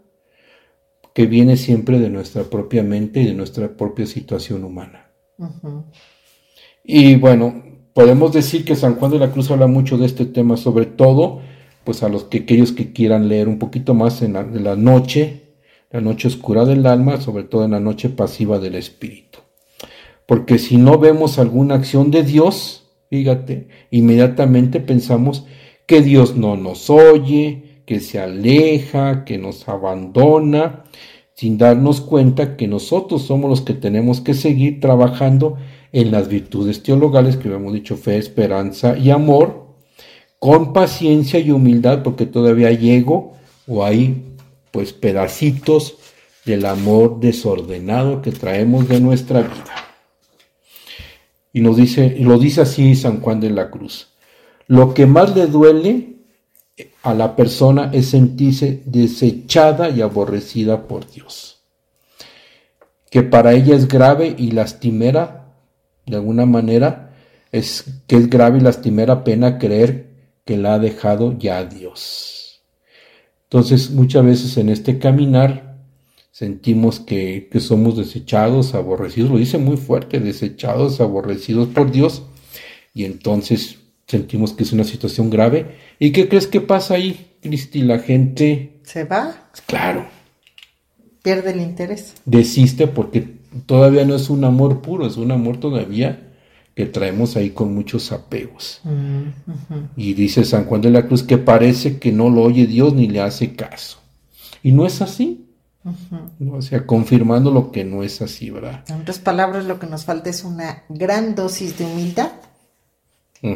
que 1.15 1.27
viene 1.27 1.57
siempre 1.57 1.99
de 1.99 2.11
nuestra 2.11 2.45
propia 2.45 2.83
mente 2.83 3.23
y 3.23 3.25
de 3.25 3.35
nuestra 3.35 3.75
propia 3.75 4.05
situación 4.05 4.65
humana. 4.65 5.11
Y 6.85 7.17
bueno, 7.17 7.63
podemos 7.95 8.35
decir 8.35 8.67
que 8.67 8.77
San 8.77 8.97
Juan 8.97 9.13
de 9.13 9.19
la 9.19 9.33
Cruz 9.33 9.51
habla 9.51 9.67
mucho 9.67 9.97
de 9.97 10.05
este 10.05 10.27
tema, 10.27 10.59
sobre 10.59 10.85
todo, 10.85 11.41
pues 11.85 12.03
a 12.03 12.11
los 12.11 12.25
que 12.25 12.39
aquellos 12.39 12.73
que 12.73 12.93
quieran 12.93 13.29
leer 13.29 13.49
un 13.49 13.59
poquito 13.59 13.95
más 13.95 14.21
en 14.21 14.35
la 14.35 14.77
noche, 14.77 15.55
la 15.91 16.03
noche 16.03 16.29
oscura 16.29 16.67
del 16.67 16.85
alma, 16.85 17.19
sobre 17.21 17.45
todo 17.45 17.65
en 17.65 17.71
la 17.71 17.81
noche 17.81 18.11
pasiva 18.11 18.59
del 18.59 18.75
espíritu. 18.75 19.39
Porque 20.27 20.59
si 20.59 20.77
no 20.77 20.99
vemos 20.99 21.39
alguna 21.39 21.77
acción 21.77 22.11
de 22.11 22.25
Dios, 22.25 22.89
fíjate, 23.11 23.69
inmediatamente 23.91 24.81
pensamos 24.81 25.47
que 25.87 26.03
Dios 26.03 26.37
no 26.37 26.57
nos 26.57 26.91
oye, 26.91 27.83
que 27.87 28.01
se 28.01 28.19
aleja, 28.19 29.25
que 29.25 29.39
nos 29.39 29.69
abandona, 29.69 30.85
sin 31.35 31.59
darnos 31.59 32.01
cuenta 32.01 32.57
que 32.57 32.67
nosotros 32.67 33.23
somos 33.23 33.49
los 33.49 33.61
que 33.61 33.75
tenemos 33.75 34.21
que 34.21 34.35
seguir 34.35 34.81
trabajando 34.81 35.57
en 35.93 36.11
las 36.11 36.29
virtudes 36.29 36.83
teologales 36.83 37.37
que 37.37 37.49
hemos 37.49 37.73
dicho 37.73 37.97
fe, 37.97 38.19
esperanza 38.19 38.99
y 38.99 39.11
amor, 39.11 39.67
con 40.41 40.73
paciencia 40.73 41.39
y 41.39 41.53
humildad, 41.53 42.03
porque 42.03 42.27
todavía 42.27 42.73
llego 42.73 43.35
o 43.69 43.85
hay 43.85 44.23
pues 44.73 44.93
pedacitos 44.93 45.97
del 46.45 46.67
amor 46.67 47.21
desordenado 47.21 48.23
que 48.23 48.33
traemos 48.33 48.89
de 48.89 49.01
nuestra 49.01 49.41
vida. 49.41 49.86
Y 51.57 51.63
nos 51.63 51.79
dice, 51.79 52.15
lo 52.21 52.39
dice 52.39 52.61
así 52.61 52.95
San 52.95 53.23
Juan 53.23 53.41
de 53.41 53.49
la 53.49 53.71
Cruz. 53.71 54.09
Lo 54.67 54.93
que 54.93 55.07
más 55.07 55.35
le 55.35 55.47
duele 55.47 56.17
a 57.03 57.15
la 57.15 57.35
persona 57.35 57.89
es 57.95 58.11
sentirse 58.11 58.83
desechada 58.85 59.89
y 59.89 60.03
aborrecida 60.03 60.87
por 60.87 61.11
Dios. 61.11 61.63
Que 63.11 63.23
para 63.23 63.55
ella 63.55 63.75
es 63.75 63.89
grave 63.89 64.35
y 64.37 64.51
lastimera, 64.51 65.55
de 66.05 66.17
alguna 66.17 66.45
manera, 66.45 67.15
es 67.53 68.03
que 68.07 68.17
es 68.17 68.29
grave 68.29 68.59
y 68.59 68.61
lastimera 68.61 69.25
pena 69.25 69.57
creer 69.57 70.11
que 70.45 70.59
la 70.59 70.75
ha 70.75 70.79
dejado 70.79 71.39
ya 71.39 71.65
Dios. 71.65 72.61
Entonces, 73.45 73.93
muchas 73.93 74.27
veces 74.27 74.59
en 74.59 74.69
este 74.69 74.99
caminar 74.99 75.66
sentimos 76.37 77.01
que, 77.01 77.49
somos 77.61 77.97
desechados, 77.97 78.75
aborrecidos, 78.75 79.31
lo 79.31 79.39
dice 79.39 79.57
muy 79.57 79.79
fuerte, 79.79 80.21
desechados, 80.21 81.01
aborrecidos 81.01 81.69
por 81.69 81.91
Dios, 81.91 82.25
y 82.93 83.07
entonces 83.07 83.79
sentimos 84.07 84.53
que 84.53 84.65
es 84.65 84.73
una 84.75 84.85
situación 84.85 85.31
grave. 85.31 85.77
¿Y 85.99 86.13
qué 86.13 86.29
crees 86.29 86.47
que 86.47 86.61
pasa 86.61 86.93
ahí, 86.93 87.39
Cristi? 87.41 87.81
La 87.81 88.01
gente... 88.01 88.81
¿Se 88.83 89.05
va? 89.05 89.49
Claro. 89.65 90.05
Pierde 91.23 91.53
el 91.53 91.63
interés. 91.63 92.13
Desiste 92.27 92.87
porque 92.87 93.39
todavía 93.65 94.05
no 94.05 94.15
es 94.15 94.29
un 94.29 94.45
amor 94.45 94.83
puro, 94.83 95.07
es 95.07 95.17
un 95.17 95.33
amor 95.33 95.57
todavía 95.57 96.35
que 96.75 96.85
traemos 96.85 97.37
ahí 97.37 97.49
con 97.49 97.75
muchos 97.75 98.13
apegos. 98.13 98.83
Y 99.97 100.13
dice 100.13 100.45
San 100.45 100.67
Juan 100.67 100.83
de 100.83 100.91
la 100.91 101.07
Cruz 101.07 101.23
que 101.23 101.39
parece 101.39 101.99
que 101.99 102.13
no 102.13 102.29
lo 102.29 102.43
oye 102.43 102.67
Dios 102.67 102.93
ni 102.93 103.09
le 103.09 103.21
hace 103.23 103.55
caso. 103.55 104.01
Y 104.63 104.73
no 104.73 104.85
es 104.85 105.01
así. 105.01 105.46
O 106.51 106.63
sea, 106.63 106.87
confirmando 106.87 107.51
lo 107.51 107.71
que 107.71 107.85
no 107.85 108.03
es 108.03 108.21
así, 108.21 108.51
¿verdad? 108.51 108.85
En 108.89 109.03
otras 109.03 109.19
palabras, 109.19 109.65
lo 109.67 109.79
que 109.79 109.87
nos 109.87 110.05
falta 110.05 110.31
es 110.31 110.45
una 110.45 110.85
gran 110.89 111.35
dosis 111.35 111.79
de 111.79 111.85
humildad. 111.85 112.33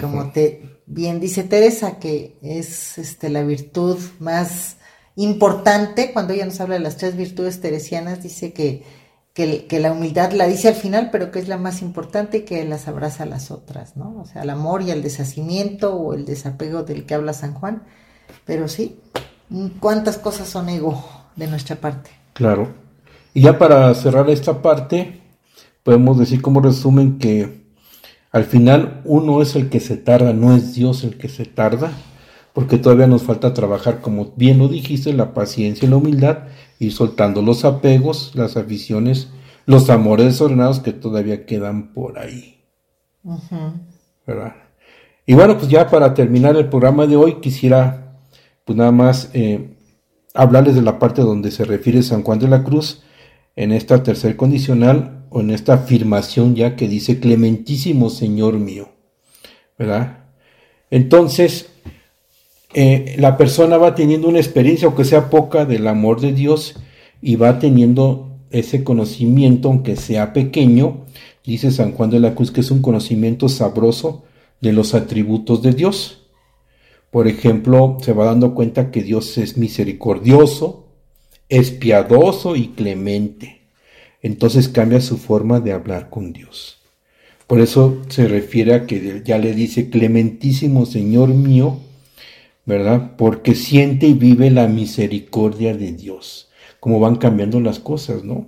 Como 0.01 0.31
te 0.31 0.83
bien 0.87 1.21
dice 1.21 1.43
Teresa, 1.43 1.99
que 1.99 2.39
es 2.43 2.99
este, 2.99 3.29
la 3.29 3.43
virtud 3.43 3.99
más 4.19 4.77
importante, 5.17 6.13
cuando 6.13 6.33
ella 6.33 6.45
nos 6.45 6.61
habla 6.61 6.75
de 6.75 6.81
las 6.81 6.97
tres 6.97 7.17
virtudes 7.17 7.61
teresianas, 7.61 8.23
dice 8.23 8.53
que, 8.53 8.85
que, 9.35 9.81
la 9.81 9.93
humildad 9.93 10.33
la 10.33 10.47
dice 10.47 10.69
al 10.69 10.75
final, 10.75 11.09
pero 11.11 11.31
que 11.31 11.39
es 11.39 11.49
la 11.49 11.57
más 11.57 11.83
importante 11.83 12.39
y 12.39 12.43
que 12.43 12.65
las 12.65 12.89
abraza 12.89 13.25
a 13.25 13.27
las 13.27 13.51
otras, 13.51 13.97
¿no? 13.97 14.21
O 14.21 14.27
sea, 14.27 14.43
el 14.43 14.51
amor 14.51 14.83
y 14.83 14.91
el 14.91 15.03
deshacimiento 15.03 15.95
o 15.95 16.15
el 16.15 16.25
desapego 16.25 16.83
del 16.83 17.07
que 17.07 17.15
habla 17.15 17.33
San 17.33 17.55
Juan. 17.55 17.83
Pero 18.45 18.69
sí, 18.69 19.01
¿cuántas 19.81 20.19
cosas 20.19 20.49
son 20.49 20.69
ego 20.69 21.03
de 21.37 21.47
nuestra 21.47 21.77
parte? 21.77 22.20
Claro. 22.41 22.69
Y 23.35 23.43
ya 23.43 23.59
para 23.59 23.95
cerrar 23.95 24.31
esta 24.31 24.63
parte, 24.63 25.21
podemos 25.83 26.19
decir 26.19 26.41
como 26.41 26.63
resumen 26.63 27.19
que 27.19 27.67
al 28.33 28.45
final 28.45 29.03
uno 29.05 29.43
es 29.43 29.57
el 29.57 29.69
que 29.69 29.79
se 29.79 29.99
tarda, 29.99 30.33
no 30.33 30.57
es 30.57 30.75
Dios 30.75 31.05
el 31.05 31.19
que 31.19 31.29
se 31.29 31.45
tarda, 31.45 31.93
porque 32.55 32.79
todavía 32.79 33.07
nos 33.07 33.25
falta 33.25 33.53
trabajar, 33.53 34.01
como 34.01 34.33
bien 34.37 34.59
lo 34.59 34.69
dijiste, 34.69 35.13
la 35.13 35.35
paciencia 35.35 35.85
y 35.85 35.91
la 35.91 35.99
humildad, 35.99 36.39
ir 36.79 36.95
soltando 36.95 37.43
los 37.43 37.67
apegos, 37.67 38.33
las 38.35 38.57
aficiones, 38.57 39.29
los 39.67 39.91
amores 39.91 40.25
desordenados 40.25 40.81
que 40.81 40.95
todavía 40.95 41.45
quedan 41.45 41.93
por 41.93 42.19
ahí. 42.19 42.65
¿Verdad? 44.27 44.57
Y 45.27 45.35
bueno, 45.35 45.59
pues 45.59 45.69
ya 45.69 45.91
para 45.91 46.15
terminar 46.15 46.57
el 46.57 46.71
programa 46.71 47.07
de 47.07 47.17
hoy 47.17 47.35
quisiera 47.35 48.17
pues 48.65 48.79
nada 48.79 48.93
más 48.93 49.29
eh, 49.35 49.77
hablarles 50.35 50.75
de 50.75 50.83
la 50.83 50.99
parte 50.99 51.23
donde 51.23 51.51
se 51.51 51.65
refiere 51.65 52.03
San 52.03 52.23
Juan 52.23 52.39
de 52.39 52.49
la 52.49 52.65
Cruz 52.65 53.03
en 53.57 53.73
esta 53.73 54.03
tercer 54.03 54.37
condicional 54.37 55.25
o 55.31 55.41
en 55.41 55.51
esta 55.51 55.75
afirmación 55.75 56.55
ya 56.55 56.77
que 56.77 56.89
dice 56.89 57.21
clementísimo 57.21 58.11
Señor 58.11 58.55
mío, 58.55 58.89
¿verdad? 59.79 60.25
Entonces, 60.91 61.69
eh, 62.75 63.17
la 63.19 63.37
persona 63.37 63.77
va 63.79 63.95
teniendo 63.95 64.29
una 64.29 64.39
experiencia, 64.39 64.87
aunque 64.87 65.05
sea 65.05 65.31
poca, 65.31 65.65
del 65.65 65.87
amor 65.87 66.21
de 66.21 66.33
Dios 66.33 66.77
y 67.21 67.37
va 67.37 67.59
teniendo 67.59 68.39
ese 68.51 68.85
conocimiento, 68.85 69.69
aunque 69.69 69.97
sea 69.97 70.33
pequeño, 70.33 71.07
dice 71.45 71.71
San 71.71 71.93
Juan 71.93 72.11
de 72.11 72.21
la 72.21 72.35
Cruz 72.35 72.51
que 72.51 72.61
es 72.61 72.71
un 72.71 72.83
conocimiento 72.83 73.49
sabroso 73.49 74.25
de 74.61 74.73
los 74.73 74.95
atributos 74.95 75.63
de 75.63 75.73
Dios. 75.73 76.20
Por 77.11 77.27
ejemplo, 77.27 77.99
se 78.01 78.13
va 78.13 78.27
dando 78.27 78.55
cuenta 78.55 78.91
que 78.91 79.03
Dios 79.03 79.37
es 79.37 79.57
misericordioso, 79.57 80.87
es 81.49 81.73
piadoso 81.73 82.55
y 82.55 82.69
clemente. 82.69 83.63
Entonces 84.23 84.69
cambia 84.69 85.01
su 85.01 85.17
forma 85.17 85.61
de 85.61 85.73
hablar 85.73 86.09
con 86.09 86.33
Dios. 86.33 86.79
Por 87.49 87.61
eso 87.61 87.99
se 88.09 88.29
refiere 88.29 88.75
a 88.75 88.87
que 88.87 89.23
ya 89.25 89.39
le 89.39 89.55
dice, 89.55 89.91
clementísimo 89.91 90.87
Señor 90.87 91.31
mío, 91.31 91.79
¿verdad? 92.65 93.17
Porque 93.17 93.57
siente 93.57 94.07
y 94.07 94.15
vive 94.15 94.51
la 94.51 94.69
misericordia 94.69 95.77
de 95.77 95.93
Dios. 95.93 96.49
Como 96.79 97.01
van 97.01 97.17
cambiando 97.17 97.61
las 97.61 97.81
cosas, 97.81 98.23
¿no? 98.23 98.47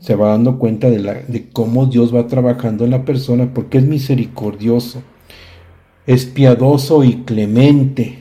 Se 0.00 0.14
va 0.14 0.30
dando 0.30 0.58
cuenta 0.58 0.88
de, 0.88 1.00
la, 1.00 1.14
de 1.14 1.50
cómo 1.50 1.84
Dios 1.84 2.14
va 2.14 2.26
trabajando 2.28 2.86
en 2.86 2.92
la 2.92 3.04
persona, 3.04 3.52
porque 3.52 3.76
es 3.76 3.84
misericordioso 3.84 5.02
es 6.06 6.26
piadoso 6.26 7.04
y 7.04 7.22
clemente, 7.24 8.20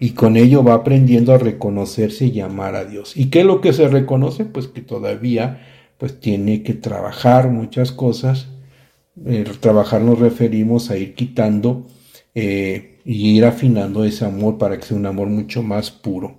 y 0.00 0.10
con 0.10 0.36
ello 0.36 0.62
va 0.62 0.74
aprendiendo 0.74 1.32
a 1.32 1.38
reconocerse 1.38 2.26
y 2.26 2.40
amar 2.40 2.74
a 2.74 2.84
Dios. 2.84 3.16
¿Y 3.16 3.30
qué 3.30 3.40
es 3.40 3.46
lo 3.46 3.60
que 3.60 3.72
se 3.72 3.88
reconoce? 3.88 4.44
Pues 4.44 4.68
que 4.68 4.82
todavía 4.82 5.60
pues 5.98 6.20
tiene 6.20 6.62
que 6.62 6.74
trabajar 6.74 7.50
muchas 7.50 7.92
cosas. 7.92 8.48
Trabajar 9.60 10.02
nos 10.02 10.18
referimos 10.18 10.90
a 10.90 10.98
ir 10.98 11.14
quitando 11.14 11.86
eh, 12.34 12.98
y 13.04 13.36
ir 13.36 13.44
afinando 13.44 14.04
ese 14.04 14.24
amor 14.24 14.58
para 14.58 14.76
que 14.76 14.84
sea 14.84 14.96
un 14.96 15.06
amor 15.06 15.28
mucho 15.28 15.62
más 15.62 15.90
puro. 15.90 16.38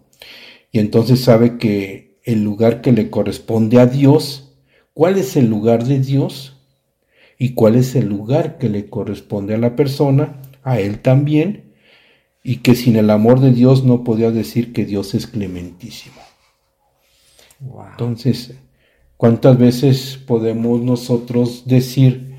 Y 0.72 0.80
entonces 0.80 1.22
sabe 1.22 1.58
que 1.58 2.20
el 2.24 2.44
lugar 2.44 2.82
que 2.82 2.92
le 2.92 3.10
corresponde 3.10 3.80
a 3.80 3.86
Dios, 3.86 4.54
¿cuál 4.94 5.18
es 5.18 5.38
el 5.38 5.48
lugar 5.48 5.86
de 5.86 6.00
Dios? 6.00 6.58
¿Y 7.38 7.54
cuál 7.54 7.76
es 7.76 7.96
el 7.96 8.08
lugar 8.10 8.58
que 8.58 8.70
le 8.70 8.90
corresponde 8.90 9.56
a 9.56 9.58
la 9.58 9.76
persona? 9.76 10.42
A 10.66 10.80
Él 10.80 11.00
también, 11.00 11.72
y 12.44 12.58
que 12.58 12.76
sin 12.76 12.98
el 12.98 13.10
amor 13.10 13.40
de 13.40 13.52
Dios 13.52 13.86
no 13.86 14.04
podía 14.04 14.32
decir 14.32 14.74
que 14.74 14.84
Dios 14.84 15.14
es 15.14 15.28
clementísimo. 15.28 16.22
Entonces, 17.92 18.54
¿cuántas 19.16 19.58
veces 19.58 20.20
podemos 20.28 20.82
nosotros 20.82 21.64
decir 21.66 22.36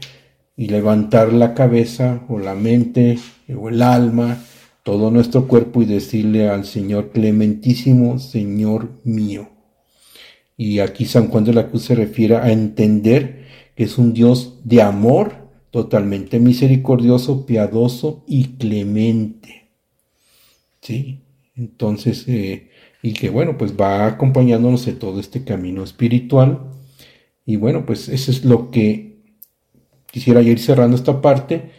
y 0.56 0.68
levantar 0.68 1.32
la 1.32 1.54
cabeza 1.54 2.22
o 2.28 2.38
la 2.38 2.54
mente 2.54 3.18
o 3.56 3.68
el 3.68 3.80
alma, 3.80 4.38
todo 4.82 5.10
nuestro 5.10 5.48
cuerpo 5.48 5.82
y 5.82 5.86
decirle 5.86 6.48
al 6.48 6.64
Señor 6.64 7.10
clementísimo, 7.10 8.18
Señor 8.18 8.90
mío? 9.04 9.48
Y 10.56 10.80
aquí 10.80 11.04
San 11.04 11.28
Juan 11.28 11.44
de 11.44 11.52
la 11.52 11.68
Cruz 11.68 11.84
se 11.84 11.94
refiere 11.94 12.36
a 12.36 12.50
entender 12.50 13.46
que 13.74 13.84
es 13.84 13.98
un 13.98 14.12
Dios 14.12 14.60
de 14.64 14.82
amor 14.82 15.45
totalmente 15.70 16.40
misericordioso, 16.40 17.46
piadoso 17.46 18.24
y 18.26 18.56
clemente. 18.56 19.68
¿Sí? 20.80 21.20
Entonces, 21.56 22.26
eh, 22.28 22.70
y 23.02 23.12
que 23.12 23.30
bueno, 23.30 23.56
pues 23.56 23.76
va 23.76 24.06
acompañándonos 24.06 24.86
en 24.88 24.98
todo 24.98 25.20
este 25.20 25.44
camino 25.44 25.82
espiritual. 25.84 26.70
Y 27.44 27.56
bueno, 27.56 27.86
pues 27.86 28.08
eso 28.08 28.30
es 28.30 28.44
lo 28.44 28.70
que 28.70 29.22
quisiera 30.10 30.42
ir 30.42 30.58
cerrando 30.58 30.96
esta 30.96 31.20
parte, 31.20 31.70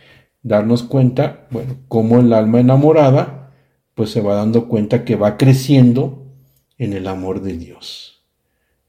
darnos 0.41 0.83
cuenta, 0.83 1.47
bueno, 1.51 1.77
cómo 1.87 2.19
el 2.19 2.31
alma 2.33 2.59
enamorada, 2.59 3.51
pues 3.93 4.11
se 4.11 4.21
va 4.21 4.35
dando 4.35 4.67
cuenta 4.67 5.03
que 5.03 5.15
va 5.15 5.37
creciendo 5.37 6.27
en 6.77 6.93
el 6.93 7.07
amor 7.07 7.41
de 7.41 7.57
Dios. 7.57 8.23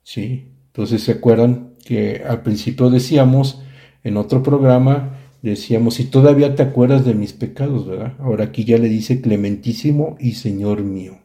¿Sí? 0.02 0.52
Entonces, 0.66 1.02
¿se 1.02 1.12
acuerdan 1.12 1.74
que 1.84 2.22
al 2.28 2.42
principio 2.42 2.90
decíamos, 2.90 3.62
en 4.04 4.16
otro 4.16 4.42
programa 4.42 5.18
decíamos, 5.42 5.94
si 5.94 6.04
todavía 6.04 6.54
te 6.54 6.62
acuerdas 6.62 7.04
de 7.04 7.14
mis 7.14 7.32
pecados, 7.32 7.86
¿verdad? 7.86 8.14
Ahora 8.18 8.44
aquí 8.44 8.64
ya 8.64 8.78
le 8.78 8.88
dice 8.88 9.20
clementísimo 9.20 10.16
y 10.18 10.32
Señor 10.34 10.82
mío. 10.82 11.18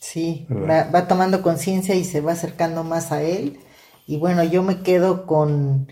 Sí, 0.00 0.46
va, 0.50 1.06
tomando 1.06 1.42
conciencia 1.42 1.94
y 1.94 2.04
se 2.04 2.20
va 2.20 2.32
acercando 2.32 2.84
más 2.84 3.12
a 3.12 3.22
Él. 3.22 3.58
Y 4.06 4.18
bueno, 4.18 4.42
yo 4.42 4.62
me 4.62 4.82
quedo 4.82 5.26
con, 5.26 5.86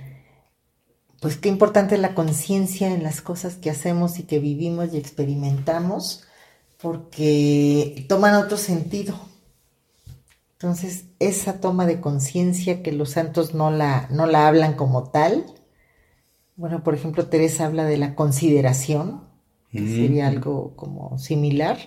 pues 1.20 1.36
qué 1.36 1.48
importante 1.48 1.94
es 1.94 2.00
la 2.00 2.14
conciencia 2.14 2.92
en 2.92 3.02
las 3.02 3.20
cosas 3.20 3.54
que 3.54 3.70
hacemos 3.70 4.18
y 4.18 4.24
que 4.24 4.40
vivimos 4.40 4.92
y 4.92 4.98
experimentamos, 4.98 6.24
porque 6.82 8.04
toman 8.08 8.34
otro 8.34 8.56
sentido. 8.56 9.14
Entonces, 10.62 11.06
esa 11.20 11.58
toma 11.58 11.86
de 11.86 12.02
conciencia 12.02 12.82
que 12.82 12.92
los 12.92 13.12
santos 13.12 13.54
no 13.54 13.70
la, 13.70 14.08
no 14.11 14.26
la 14.26 14.46
hablan 14.46 14.74
como 14.74 15.04
tal, 15.11 15.46
bueno, 16.56 16.84
por 16.84 16.94
ejemplo, 16.94 17.28
Teresa 17.28 17.64
habla 17.64 17.86
de 17.86 17.96
la 17.96 18.14
consideración, 18.14 19.22
que 19.72 19.78
sería 19.78 20.28
algo 20.28 20.76
como 20.76 21.16
similar, 21.16 21.78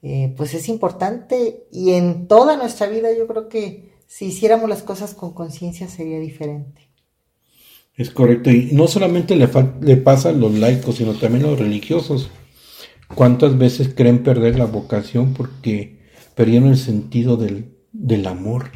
eh, 0.00 0.32
pues 0.38 0.54
es 0.54 0.70
importante 0.70 1.66
y 1.70 1.90
en 1.90 2.28
toda 2.28 2.56
nuestra 2.56 2.86
vida 2.86 3.08
yo 3.14 3.26
creo 3.26 3.50
que 3.50 3.92
si 4.06 4.26
hiciéramos 4.28 4.70
las 4.70 4.82
cosas 4.82 5.12
con 5.12 5.34
conciencia 5.34 5.86
sería 5.86 6.18
diferente. 6.18 6.88
Es 7.94 8.08
correcto, 8.08 8.50
y 8.50 8.70
no 8.72 8.88
solamente 8.88 9.36
le, 9.36 9.50
le 9.82 9.96
pasa 9.98 10.30
a 10.30 10.32
los 10.32 10.54
laicos, 10.54 10.94
sino 10.96 11.12
también 11.12 11.44
a 11.44 11.48
los 11.48 11.58
religiosos. 11.58 12.30
¿Cuántas 13.14 13.58
veces 13.58 13.92
creen 13.94 14.22
perder 14.22 14.58
la 14.58 14.64
vocación 14.64 15.34
porque 15.34 15.98
perdieron 16.34 16.70
el 16.70 16.78
sentido 16.78 17.36
del, 17.36 17.77
del 17.98 18.26
amor, 18.26 18.70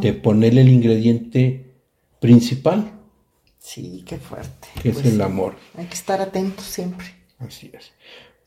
de 0.00 0.12
ponerle 0.12 0.62
el 0.62 0.68
ingrediente 0.68 1.72
principal. 2.20 2.92
Sí, 3.58 4.04
qué 4.06 4.18
fuerte. 4.18 4.68
Que 4.82 4.90
es 4.90 4.96
pues 4.96 5.06
el 5.06 5.22
amor. 5.22 5.54
Hay 5.78 5.86
que 5.86 5.94
estar 5.94 6.20
atentos 6.20 6.64
siempre. 6.66 7.06
Así 7.38 7.70
es. 7.72 7.92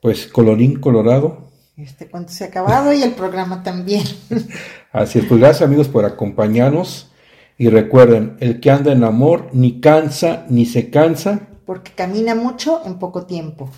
Pues 0.01 0.27
colorín 0.27 0.79
colorado. 0.79 1.49
Este 1.77 2.07
cuento 2.07 2.31
se 2.31 2.43
ha 2.43 2.47
acabado 2.47 2.93
y 2.93 3.01
el 3.01 3.13
programa 3.13 3.63
también. 3.63 4.03
Así 4.91 5.19
es, 5.19 5.25
pues 5.25 5.39
gracias 5.39 5.63
amigos 5.63 5.87
por 5.87 6.05
acompañarnos. 6.05 7.11
Y 7.57 7.69
recuerden, 7.69 8.35
el 8.41 8.59
que 8.59 8.69
anda 8.69 8.91
en 8.91 9.05
amor 9.05 9.49
ni 9.53 9.79
cansa 9.79 10.45
ni 10.49 10.65
se 10.65 10.89
cansa. 10.89 11.47
Porque 11.65 11.93
camina 11.93 12.35
mucho 12.35 12.81
en 12.85 12.99
poco 12.99 13.25
tiempo. 13.25 13.69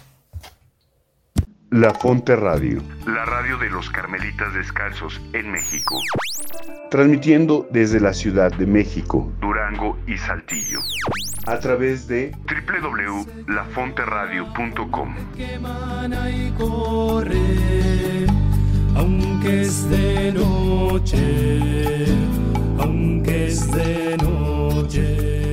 La 1.71 1.93
Fonte 1.93 2.37
Radio. 2.37 2.81
La 3.05 3.25
radio 3.25 3.57
de 3.57 3.69
los 3.69 3.89
Carmelitas 3.89 4.53
Descalzos 4.53 5.19
en 5.33 5.51
México. 5.51 5.99
Transmitiendo 6.89 7.67
desde 7.69 7.99
la 7.99 8.13
Ciudad 8.13 8.53
de 8.53 8.65
México, 8.65 9.33
Durango 9.41 9.97
y 10.07 10.17
Saltillo. 10.17 10.79
A 11.45 11.59
través 11.59 12.07
de 12.07 12.33
www.lafonteradio.com. 12.47 15.15
Aunque 18.95 19.61
es 19.61 19.89
de 19.89 20.31
noche, 20.31 22.05
aunque 22.79 23.47
es 23.47 23.69
de 23.73 24.15
noche. 24.23 25.46